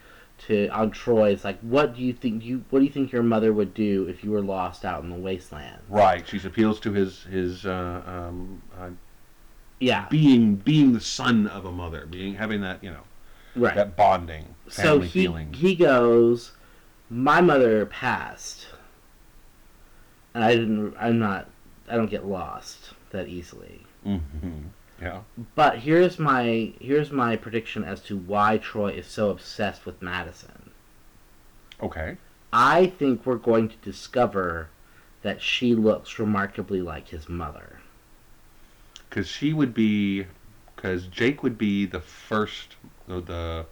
to 0.46 0.68
on 0.68 0.90
Troy. 0.90 1.30
It's 1.30 1.44
like, 1.44 1.60
what 1.60 1.94
do 1.94 2.02
you 2.02 2.12
think 2.14 2.42
you 2.42 2.64
what 2.70 2.78
do 2.78 2.84
you 2.86 2.90
think 2.90 3.12
your 3.12 3.22
mother 3.22 3.52
would 3.52 3.74
do 3.74 4.06
if 4.08 4.24
you 4.24 4.30
were 4.30 4.40
lost 4.40 4.84
out 4.84 5.02
in 5.04 5.10
the 5.10 5.16
wasteland? 5.16 5.80
Right. 5.88 6.26
She 6.26 6.38
appeals 6.38 6.80
to 6.80 6.92
his 6.92 7.24
his 7.24 7.66
uh, 7.66 8.02
um, 8.06 8.62
uh, 8.80 8.88
Yeah, 9.82 10.06
being 10.08 10.54
being 10.54 10.92
the 10.92 11.00
son 11.00 11.48
of 11.48 11.64
a 11.64 11.72
mother, 11.72 12.06
being 12.06 12.36
having 12.36 12.60
that 12.60 12.84
you 12.84 12.90
know 12.90 13.02
right. 13.56 13.74
that 13.74 13.96
bonding 13.96 14.54
so 14.68 14.82
family 14.82 15.08
he 15.08 15.22
feeling. 15.24 15.52
he 15.52 15.74
goes, 15.74 16.52
my 17.10 17.40
mother 17.40 17.84
passed, 17.86 18.68
and 20.34 20.44
I 20.44 20.54
didn't. 20.54 20.94
I'm 21.00 21.18
not. 21.18 21.50
I 21.88 21.96
don't 21.96 22.10
get 22.10 22.24
lost 22.24 22.92
that 23.10 23.26
easily. 23.26 23.82
hmm 24.04 24.20
Yeah. 25.00 25.22
But 25.56 25.80
here's 25.80 26.16
my 26.16 26.74
here's 26.80 27.10
my 27.10 27.34
prediction 27.34 27.82
as 27.82 28.00
to 28.02 28.16
why 28.16 28.58
Troy 28.58 28.92
is 28.92 29.08
so 29.08 29.30
obsessed 29.30 29.84
with 29.84 30.00
Madison. 30.00 30.70
Okay. 31.82 32.18
I 32.52 32.86
think 32.86 33.26
we're 33.26 33.34
going 33.34 33.68
to 33.68 33.76
discover 33.82 34.68
that 35.22 35.42
she 35.42 35.74
looks 35.74 36.20
remarkably 36.20 36.82
like 36.82 37.08
his 37.08 37.28
mother. 37.28 37.80
Because 39.12 39.28
she 39.28 39.52
would 39.52 39.74
be, 39.74 40.24
because 40.74 41.06
Jake 41.08 41.42
would 41.42 41.58
be 41.58 41.84
the 41.84 42.00
first, 42.00 42.76
the 43.06 43.66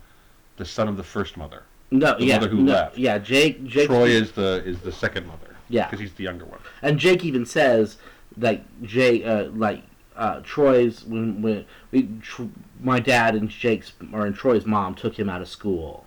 the, 0.59 0.65
son 0.67 0.87
of 0.87 0.99
the 0.99 1.03
first 1.03 1.39
mother. 1.39 1.63
No, 1.91 2.19
The 2.19 2.27
yeah, 2.27 2.35
mother 2.39 2.49
who 2.51 2.59
no, 2.61 2.73
left. 2.75 2.99
yeah. 2.99 3.17
Jake, 3.17 3.65
Jake, 3.65 3.87
Troy 3.89 4.09
is 4.09 4.33
the 4.33 4.63
is 4.67 4.81
the 4.81 4.93
second 4.93 5.27
mother. 5.27 5.57
Yeah. 5.71 5.87
Because 5.87 5.99
he's 6.01 6.13
the 6.13 6.25
younger 6.25 6.45
one. 6.45 6.59
and 6.83 6.99
Jake 6.99 7.25
even 7.25 7.47
says 7.47 7.97
like 8.37 8.63
Jake, 8.83 9.25
uh, 9.25 9.45
like 9.55 9.83
uh, 10.15 10.41
Troy's 10.45 11.05
when 11.07 11.41
when 11.41 11.65
we, 11.91 12.07
tr- 12.21 12.43
my 12.83 13.01
dad 13.01 13.35
and 13.35 13.49
Jake's 13.49 13.95
or 14.13 14.27
and 14.27 14.35
Troy's 14.37 14.67
mom 14.67 14.95
took 14.95 15.19
him 15.19 15.31
out 15.31 15.41
of 15.41 15.49
school. 15.49 16.05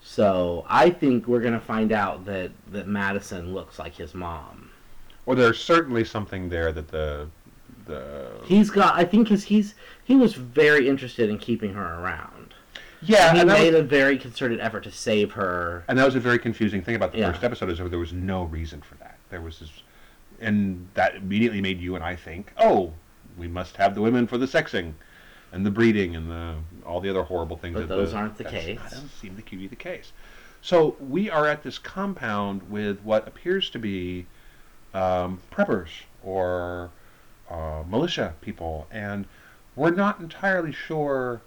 So 0.00 0.64
I 0.66 0.88
think 0.88 1.26
we're 1.26 1.40
gonna 1.42 1.60
find 1.60 1.92
out 1.92 2.24
that 2.24 2.52
that 2.72 2.88
Madison 2.88 3.52
looks 3.52 3.78
like 3.78 3.96
his 3.96 4.14
mom. 4.14 4.70
Well, 5.26 5.36
there's 5.36 5.60
certainly 5.60 6.04
something 6.04 6.48
there 6.48 6.72
that 6.72 6.88
the 6.88 7.28
the 7.86 8.28
He's 8.44 8.70
got, 8.70 8.94
I 8.96 9.04
think, 9.04 9.28
because 9.28 9.44
he's 9.44 9.74
he 10.04 10.16
was 10.16 10.34
very 10.34 10.88
interested 10.88 11.28
in 11.30 11.38
keeping 11.38 11.72
her 11.74 12.00
around. 12.00 12.54
yeah, 13.02 13.32
he 13.32 13.40
and 13.40 13.48
made 13.48 13.72
was, 13.72 13.80
a 13.80 13.84
very 13.84 14.18
concerted 14.18 14.60
effort 14.60 14.84
to 14.84 14.92
save 14.92 15.32
her. 15.32 15.84
and 15.88 15.98
that 15.98 16.04
was 16.04 16.14
a 16.14 16.20
very 16.20 16.38
confusing 16.38 16.82
thing 16.82 16.94
about 16.94 17.12
the 17.12 17.18
Yeah. 17.18 17.32
first 17.32 17.44
episode 17.44 17.70
is 17.70 17.78
there 17.78 17.98
was 17.98 18.12
no 18.12 18.44
reason 18.44 18.80
for 18.82 18.94
that. 18.96 19.18
There 19.30 19.40
was 19.40 19.58
this, 19.60 19.70
and 20.40 20.88
that 20.94 21.16
immediately 21.16 21.60
made 21.60 21.80
you 21.80 21.94
and 21.94 22.04
I 22.04 22.16
think, 22.16 22.52
oh, 22.58 22.92
we 23.36 23.48
must 23.48 23.76
have 23.76 23.94
the 23.94 24.00
women 24.02 24.26
for 24.26 24.38
the 24.38 24.46
sexing, 24.46 24.94
and 25.52 25.64
the 25.64 25.70
breeding, 25.70 26.16
and 26.16 26.30
the 26.30 26.54
all 26.84 27.00
the 27.00 27.10
other 27.10 27.22
horrible 27.22 27.56
things. 27.56 27.74
But 27.74 27.88
that 27.88 27.94
those 27.94 28.14
aren't 28.14 28.36
the 28.38 28.44
case. 28.44 28.78
Not, 28.78 28.90
doesn't 28.90 29.08
seem 29.10 29.36
to 29.36 29.42
be 29.56 29.66
the 29.66 29.76
case. 29.76 30.12
So 30.62 30.96
we 30.98 31.30
are 31.30 31.46
at 31.46 31.62
this 31.62 31.78
compound 31.78 32.68
with 32.70 33.00
what 33.02 33.28
appears 33.28 33.70
to 33.70 33.78
be 33.78 34.26
um, 34.94 35.40
preppers 35.52 35.88
or 36.24 36.90
uh, 37.50 37.82
militia 37.88 38.34
people, 38.40 38.86
and 38.90 39.26
we're 39.74 39.90
not 39.90 40.20
entirely 40.20 40.72
sure, 40.72 41.40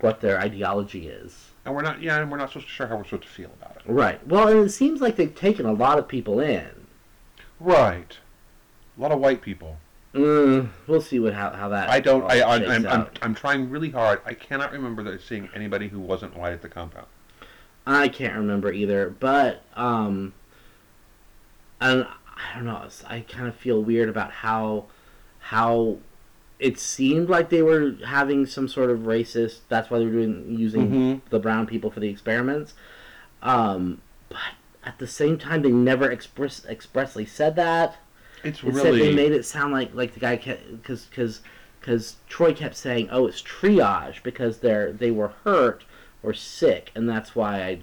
What 0.00 0.20
their 0.20 0.38
ideology 0.40 1.08
is. 1.08 1.50
and 1.64 1.74
we're 1.74 1.82
not, 1.82 2.02
yeah, 2.02 2.18
and 2.20 2.30
we're 2.30 2.38
not 2.38 2.52
so 2.52 2.60
sure 2.60 2.86
how 2.86 2.96
we're 2.96 3.04
supposed 3.04 3.22
to 3.22 3.28
feel 3.28 3.50
about 3.60 3.76
it. 3.76 3.82
Right. 3.86 4.26
Well, 4.26 4.48
and 4.48 4.66
it 4.66 4.70
seems 4.70 5.00
like 5.00 5.16
they've 5.16 5.34
taken 5.34 5.64
a 5.66 5.72
lot 5.72 5.98
of 5.98 6.08
people 6.08 6.40
in. 6.40 6.86
Right. 7.60 8.18
A 8.98 9.00
lot 9.00 9.12
of 9.12 9.20
white 9.20 9.42
people. 9.42 9.76
Mm, 10.14 10.68
we'll 10.86 11.00
see 11.00 11.18
what 11.20 11.32
how, 11.32 11.50
how 11.50 11.68
that. 11.70 11.88
I 11.88 11.98
don't. 12.00 12.24
I, 12.24 12.42
I, 12.42 12.58
shakes 12.58 12.70
I'm, 12.70 12.86
I'm. 12.86 13.06
I'm 13.22 13.34
trying 13.34 13.70
really 13.70 13.88
hard. 13.88 14.20
I 14.26 14.34
cannot 14.34 14.70
remember 14.72 15.02
that 15.04 15.22
seeing 15.22 15.48
anybody 15.54 15.88
who 15.88 16.00
wasn't 16.00 16.36
white 16.36 16.52
at 16.52 16.60
the 16.60 16.68
compound. 16.68 17.06
I 17.86 18.08
can't 18.08 18.34
remember 18.36 18.70
either, 18.72 19.08
but 19.08 19.62
um, 19.74 20.34
and 21.80 22.06
I 22.36 22.54
don't 22.56 22.64
know. 22.66 22.86
I 23.08 23.20
kind 23.20 23.46
of 23.48 23.54
feel 23.54 23.82
weird 23.82 24.08
about 24.08 24.30
how 24.32 24.86
how 25.38 25.98
it 26.58 26.78
seemed 26.78 27.28
like 27.28 27.48
they 27.50 27.62
were 27.62 27.96
having 28.06 28.46
some 28.46 28.68
sort 28.68 28.90
of 28.90 29.00
racist. 29.00 29.60
That's 29.68 29.90
why 29.90 29.98
they 29.98 30.04
were 30.04 30.12
doing 30.12 30.56
using 30.58 30.90
Mhm. 30.90 31.20
the 31.30 31.40
brown 31.40 31.66
people 31.66 31.90
for 31.90 31.98
the 32.00 32.08
experiments. 32.08 32.74
Um, 33.42 34.00
but 34.28 34.38
at 34.84 34.98
the 34.98 35.06
same 35.08 35.38
time, 35.38 35.62
they 35.62 35.70
never 35.70 36.10
express 36.10 36.64
expressly 36.66 37.26
said 37.26 37.56
that. 37.56 37.96
It's 38.44 38.62
It 38.62 38.74
said 38.74 38.84
they 38.86 38.90
really. 38.92 39.14
made 39.14 39.32
it 39.32 39.44
sound 39.44 39.72
like 39.72 39.94
like 39.94 40.14
the 40.14 40.20
guy 40.20 40.36
kept 40.36 40.70
because 40.82 41.06
because 41.06 41.40
because 41.80 42.16
Troy 42.28 42.52
kept 42.54 42.76
saying, 42.76 43.08
"Oh, 43.10 43.26
it's 43.26 43.42
triage 43.42 44.22
because 44.22 44.58
they're 44.58 44.92
they 44.92 45.10
were 45.10 45.32
hurt 45.44 45.84
or 46.22 46.32
sick, 46.32 46.90
and 46.94 47.08
that's 47.08 47.34
why 47.34 47.62
I." 47.62 47.78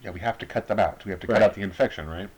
yeah, 0.00 0.10
we 0.10 0.20
have 0.20 0.38
to 0.38 0.46
cut 0.46 0.68
them 0.68 0.78
out. 0.78 1.04
We 1.04 1.10
have 1.10 1.20
to 1.20 1.26
cut 1.26 1.42
out 1.42 1.54
the 1.54 1.62
infection, 1.62 2.08
right? 2.08 2.28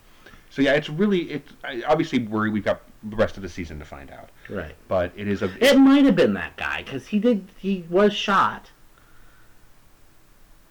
So 0.52 0.60
yeah, 0.60 0.74
it's 0.74 0.90
really. 0.90 1.30
It 1.32 1.48
I- 1.64 1.82
obviously 1.88 2.18
we're, 2.20 2.50
we've 2.50 2.62
got 2.64 2.82
the 3.02 3.16
rest 3.16 3.38
of 3.38 3.42
the 3.42 3.48
season 3.48 3.78
to 3.78 3.86
find 3.86 4.10
out, 4.10 4.28
Right. 4.50 4.74
but 4.86 5.10
it 5.16 5.26
is 5.26 5.40
a. 5.40 5.50
It 5.64 5.78
might 5.78 6.04
have 6.04 6.14
been 6.14 6.34
that 6.34 6.56
guy 6.58 6.82
because 6.82 7.06
he 7.06 7.18
did 7.18 7.48
he 7.56 7.86
was 7.88 8.12
shot, 8.12 8.70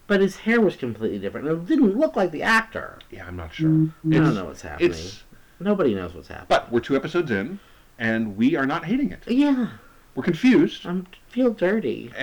but 0.06 0.20
his 0.20 0.36
hair 0.36 0.60
was 0.60 0.76
completely 0.76 1.18
different. 1.18 1.48
It 1.48 1.66
didn't 1.66 1.98
look 1.98 2.14
like 2.14 2.30
the 2.30 2.42
actor. 2.44 3.00
yeah, 3.10 3.26
I'm 3.26 3.34
not 3.36 3.52
sure. 3.54 3.70
Mm-hmm. 3.70 4.12
I 4.14 4.16
don't 4.18 4.34
know 4.36 4.44
what's 4.44 4.62
happening. 4.62 4.94
Nobody 5.58 5.94
knows 5.94 6.14
what's 6.14 6.28
happening. 6.28 6.46
But 6.48 6.70
we're 6.70 6.80
two 6.80 6.94
episodes 6.94 7.30
in, 7.32 7.58
and 7.98 8.36
we 8.36 8.54
are 8.56 8.66
not 8.66 8.84
hating 8.84 9.10
it. 9.10 9.22
yeah, 9.28 9.68
We're 10.14 10.22
confused. 10.24 10.86
I 10.86 11.02
feel 11.28 11.52
dirty. 11.52 12.12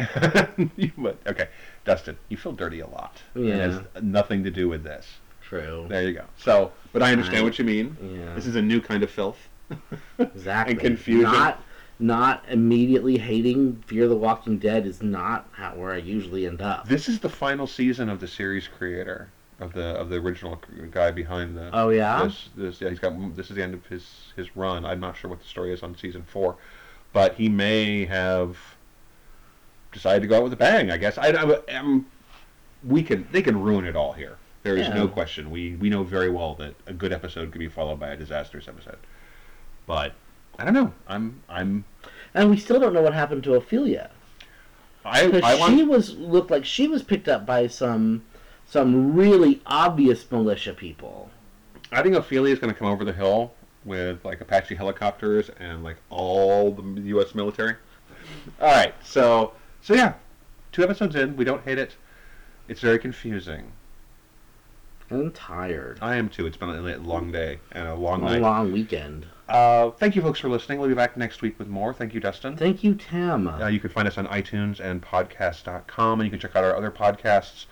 okay, 1.27 1.49
Dustin, 1.83 2.17
you 2.29 2.37
feel 2.37 2.53
dirty 2.53 2.79
a 2.79 2.87
lot. 2.87 3.21
Yeah. 3.35 3.53
It 3.55 3.59
has 3.59 3.81
nothing 4.01 4.43
to 4.45 4.51
do 4.51 4.67
with 4.69 4.83
this. 4.83 5.05
True. 5.49 5.87
There 5.89 6.03
you 6.03 6.13
go. 6.13 6.25
So, 6.37 6.71
but 6.93 7.01
I 7.01 7.11
understand 7.11 7.39
I- 7.39 7.43
what 7.43 7.57
you 7.57 7.65
mean. 7.65 7.97
Yeah. 8.01 8.35
This 8.35 8.45
is 8.45 8.55
a 8.55 8.61
new 8.61 8.79
kind 8.79 9.01
of 9.01 9.09
filth. 9.09 9.49
Exactly. 10.19 10.73
and 10.73 10.79
confusion. 10.79 11.23
Not 11.23 11.63
not 12.01 12.45
immediately 12.47 13.17
hating 13.17 13.83
Fear 13.87 14.07
the 14.07 14.15
Walking 14.15 14.57
Dead 14.57 14.85
is 14.85 15.01
not 15.03 15.49
how, 15.51 15.75
where 15.75 15.91
I 15.91 15.97
usually 15.97 16.47
end 16.47 16.61
up. 16.61 16.87
This 16.87 17.09
is 17.09 17.19
the 17.19 17.29
final 17.29 17.67
season 17.67 18.09
of 18.09 18.21
the 18.21 18.27
series 18.27 18.67
creator 18.67 19.29
of 19.59 19.73
the 19.73 19.95
of 19.95 20.09
the 20.09 20.15
original 20.17 20.61
guy 20.91 21.11
behind 21.11 21.57
the. 21.57 21.69
Oh 21.73 21.89
yeah. 21.89 22.23
This, 22.23 22.49
this 22.55 22.81
yeah, 22.81 22.89
he's 22.89 22.99
got. 22.99 23.35
This 23.35 23.49
is 23.49 23.55
the 23.55 23.63
end 23.63 23.73
of 23.73 23.85
his 23.87 24.31
his 24.35 24.55
run. 24.55 24.85
I'm 24.85 24.99
not 24.99 25.17
sure 25.17 25.29
what 25.29 25.39
the 25.39 25.47
story 25.47 25.73
is 25.73 25.83
on 25.83 25.95
season 25.97 26.23
four, 26.23 26.57
but 27.11 27.35
he 27.35 27.49
may 27.49 28.05
have 28.05 28.57
decided 29.91 30.21
to 30.21 30.27
go 30.27 30.37
out 30.37 30.43
with 30.43 30.53
a 30.53 30.57
bang. 30.57 30.91
I 30.91 30.97
guess. 30.97 31.17
I, 31.17 31.29
I 31.29 31.59
am. 31.67 32.05
We 32.83 33.03
can. 33.03 33.27
They 33.31 33.41
can 33.41 33.59
ruin 33.59 33.85
it 33.85 33.95
all 33.95 34.13
here. 34.13 34.37
There 34.63 34.75
is 34.75 34.87
Yeah. 34.87 34.93
no 34.95 35.07
question. 35.07 35.49
We 35.51 35.75
we 35.75 35.89
know 35.89 36.03
very 36.03 36.29
well 36.29 36.55
that 36.55 36.75
a 36.85 36.93
good 36.93 37.13
episode 37.13 37.51
could 37.51 37.59
be 37.59 37.67
followed 37.69 37.99
by 37.99 38.09
a 38.09 38.17
disastrous 38.17 38.67
episode. 38.67 38.97
But 39.85 40.13
I 40.57 40.65
don't 40.65 40.73
know. 40.73 40.93
I'm 41.07 41.41
I'm 41.49 41.85
And 42.33 42.49
we 42.49 42.57
still 42.57 42.79
don't 42.79 42.93
know 42.93 43.01
what 43.01 43.13
happened 43.13 43.43
to 43.45 43.51
Ofelia. 43.51 44.09
I 45.05 45.25
I 45.43 45.55
want 45.55 45.77
she 45.77 45.83
was 45.83 46.15
looked 46.17 46.51
like 46.51 46.65
she 46.65 46.87
was 46.87 47.03
picked 47.03 47.27
up 47.27 47.45
by 47.45 47.67
some 47.67 48.23
some 48.65 49.15
really 49.15 49.61
obvious 49.65 50.29
militia 50.31 50.73
people. 50.73 51.31
I 51.91 52.03
think 52.03 52.15
Ofelia 52.15 52.51
is 52.51 52.59
going 52.59 52.71
to 52.71 52.77
come 52.77 52.87
over 52.87 53.03
the 53.03 53.13
hill 53.13 53.53
with 53.83 54.23
like 54.23 54.41
Apache 54.41 54.75
helicopters 54.75 55.49
and 55.59 55.83
like 55.83 55.97
all 56.09 56.71
the 56.71 57.01
U.S. 57.01 57.33
military. 57.33 57.75
All 58.61 58.67
right, 58.71 58.93
so 59.03 59.53
so 59.81 59.95
yeah, 59.95 60.13
two 60.71 60.83
episodes 60.83 61.15
in, 61.15 61.35
we 61.35 61.45
don't 61.45 61.63
hate 61.63 61.79
it. 61.79 61.95
It's 62.67 62.81
very 62.81 62.99
confusing. 62.99 63.71
And 65.09 65.21
I'm 65.21 65.31
tired. 65.31 65.97
I 66.01 66.15
am 66.17 66.29
too. 66.29 66.45
It's 66.45 66.57
been 66.57 66.69
a 66.69 66.97
long 66.97 67.31
day 67.31 67.59
and 67.71 67.87
a 67.87 67.95
long 67.95 68.21
A 68.21 68.25
night. 68.25 68.41
long 68.41 68.71
weekend. 68.71 69.25
Uh, 69.47 69.89
thank 69.91 70.15
you, 70.15 70.21
folks, 70.21 70.39
for 70.39 70.49
listening. 70.49 70.79
We'll 70.79 70.89
be 70.89 70.93
back 70.95 71.17
next 71.17 71.41
week 71.41 71.57
with 71.57 71.67
more. 71.67 71.91
Thank 71.93 72.13
you, 72.13 72.19
Dustin. 72.19 72.55
Thank 72.55 72.83
you, 72.83 72.93
Tim. 72.93 73.47
Uh, 73.47 73.67
you 73.67 73.79
can 73.79 73.89
find 73.89 74.07
us 74.07 74.17
on 74.19 74.27
iTunes 74.27 74.79
and 74.79 75.01
podcast.com, 75.01 76.19
and 76.19 76.27
you 76.27 76.29
can 76.31 76.39
check 76.39 76.55
out 76.55 76.63
our 76.63 76.75
other 76.75 76.91
podcasts 76.91 77.65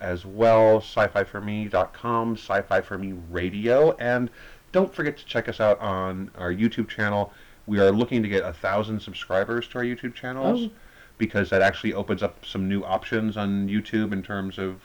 as 0.00 0.24
well, 0.24 0.76
sci-fi4me.com, 0.80 2.36
sci-fi 2.36 2.80
for 2.80 2.98
me 2.98 3.14
radio, 3.30 3.92
and 3.96 4.30
don't 4.72 4.94
forget 4.94 5.16
to 5.16 5.24
check 5.24 5.48
us 5.48 5.58
out 5.60 5.80
on 5.80 6.30
our 6.38 6.52
YouTube 6.52 6.88
channel. 6.88 7.32
We 7.66 7.80
are 7.80 7.90
looking 7.90 8.22
to 8.22 8.28
get 8.28 8.44
a 8.44 8.52
thousand 8.52 9.00
subscribers 9.00 9.66
to 9.68 9.78
our 9.78 9.84
YouTube 9.84 10.14
channels 10.14 10.66
Oh. 10.66 10.70
because 11.18 11.50
that 11.50 11.62
actually 11.62 11.94
opens 11.94 12.22
up 12.22 12.44
some 12.44 12.68
new 12.68 12.84
options 12.84 13.36
on 13.36 13.68
YouTube 13.68 14.12
in 14.12 14.22
terms 14.22 14.58
of 14.58 14.80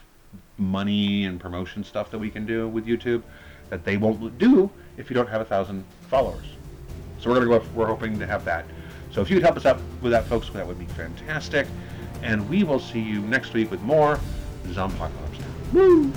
money 0.58 1.26
and 1.26 1.40
promotion 1.40 1.84
stuff 1.84 2.12
that 2.12 2.20
we 2.20 2.30
can 2.30 2.46
do 2.46 2.68
with 2.68 2.86
YouTube 2.86 3.24
that 3.70 3.84
they 3.84 3.98
won't 3.98 4.38
do 4.38 4.70
if 4.98 5.10
you 5.10 5.16
don't 5.16 5.30
have 5.30 5.42
a 5.42 5.46
thousand 5.46 5.84
followers. 6.10 6.46
So 7.20 7.30
we're 7.30 7.36
gonna 7.36 7.60
go. 7.60 7.66
We're 7.74 7.88
hoping 7.88 8.20
to 8.20 8.28
have 8.28 8.46
that. 8.46 8.66
So 9.12 9.22
if 9.22 9.30
you 9.30 9.36
could 9.36 9.44
help 9.44 9.58
us 9.58 9.66
out 9.66 9.80
with 10.02 10.12
that, 10.12 10.26
folks, 10.26 10.50
that 10.50 10.66
would 10.66 10.80
be 10.80 10.86
fantastic. 10.86 11.68
And 12.24 12.48
we 12.50 12.64
will 12.64 12.80
see 12.80 13.00
you 13.00 13.22
next 13.22 13.54
week 13.54 13.72
with 13.72 13.82
more 13.82 14.20
Zombpocalypse. 14.68 15.42
Woo! 15.74 16.12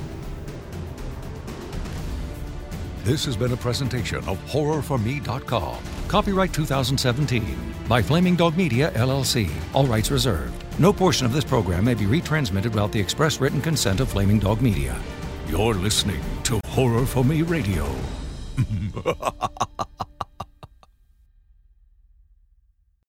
This 3.05 3.25
has 3.27 3.37
been 3.37 3.53
a 3.53 3.57
presentation 3.57 4.19
of 4.27 4.39
HorrorForMe.com. 4.47 5.79
Copyright 6.09 6.53
2017 6.53 7.75
by 7.87 8.01
Flaming 8.01 8.35
Dog 8.35 8.57
Media, 8.57 8.91
LLC. 8.93 9.51
All 9.75 9.87
rights 9.87 10.11
reserved. 10.11 10.64
No 10.77 10.93
portion 10.93 11.25
of 11.25 11.33
this 11.33 11.45
program 11.45 11.85
may 11.85 11.95
be 11.95 12.05
retransmitted 12.05 12.65
without 12.65 12.91
the 12.91 12.99
express 12.99 13.41
written 13.41 13.61
consent 13.61 14.01
of 14.01 14.09
Flaming 14.09 14.41
Dog 14.41 14.61
Media. 14.61 15.01
You're 15.47 15.75
listening 15.75 16.21
to 16.43 16.59
Horror 16.67 17.07
for 17.07 17.25
Me 17.25 17.43
Radio. 17.43 17.89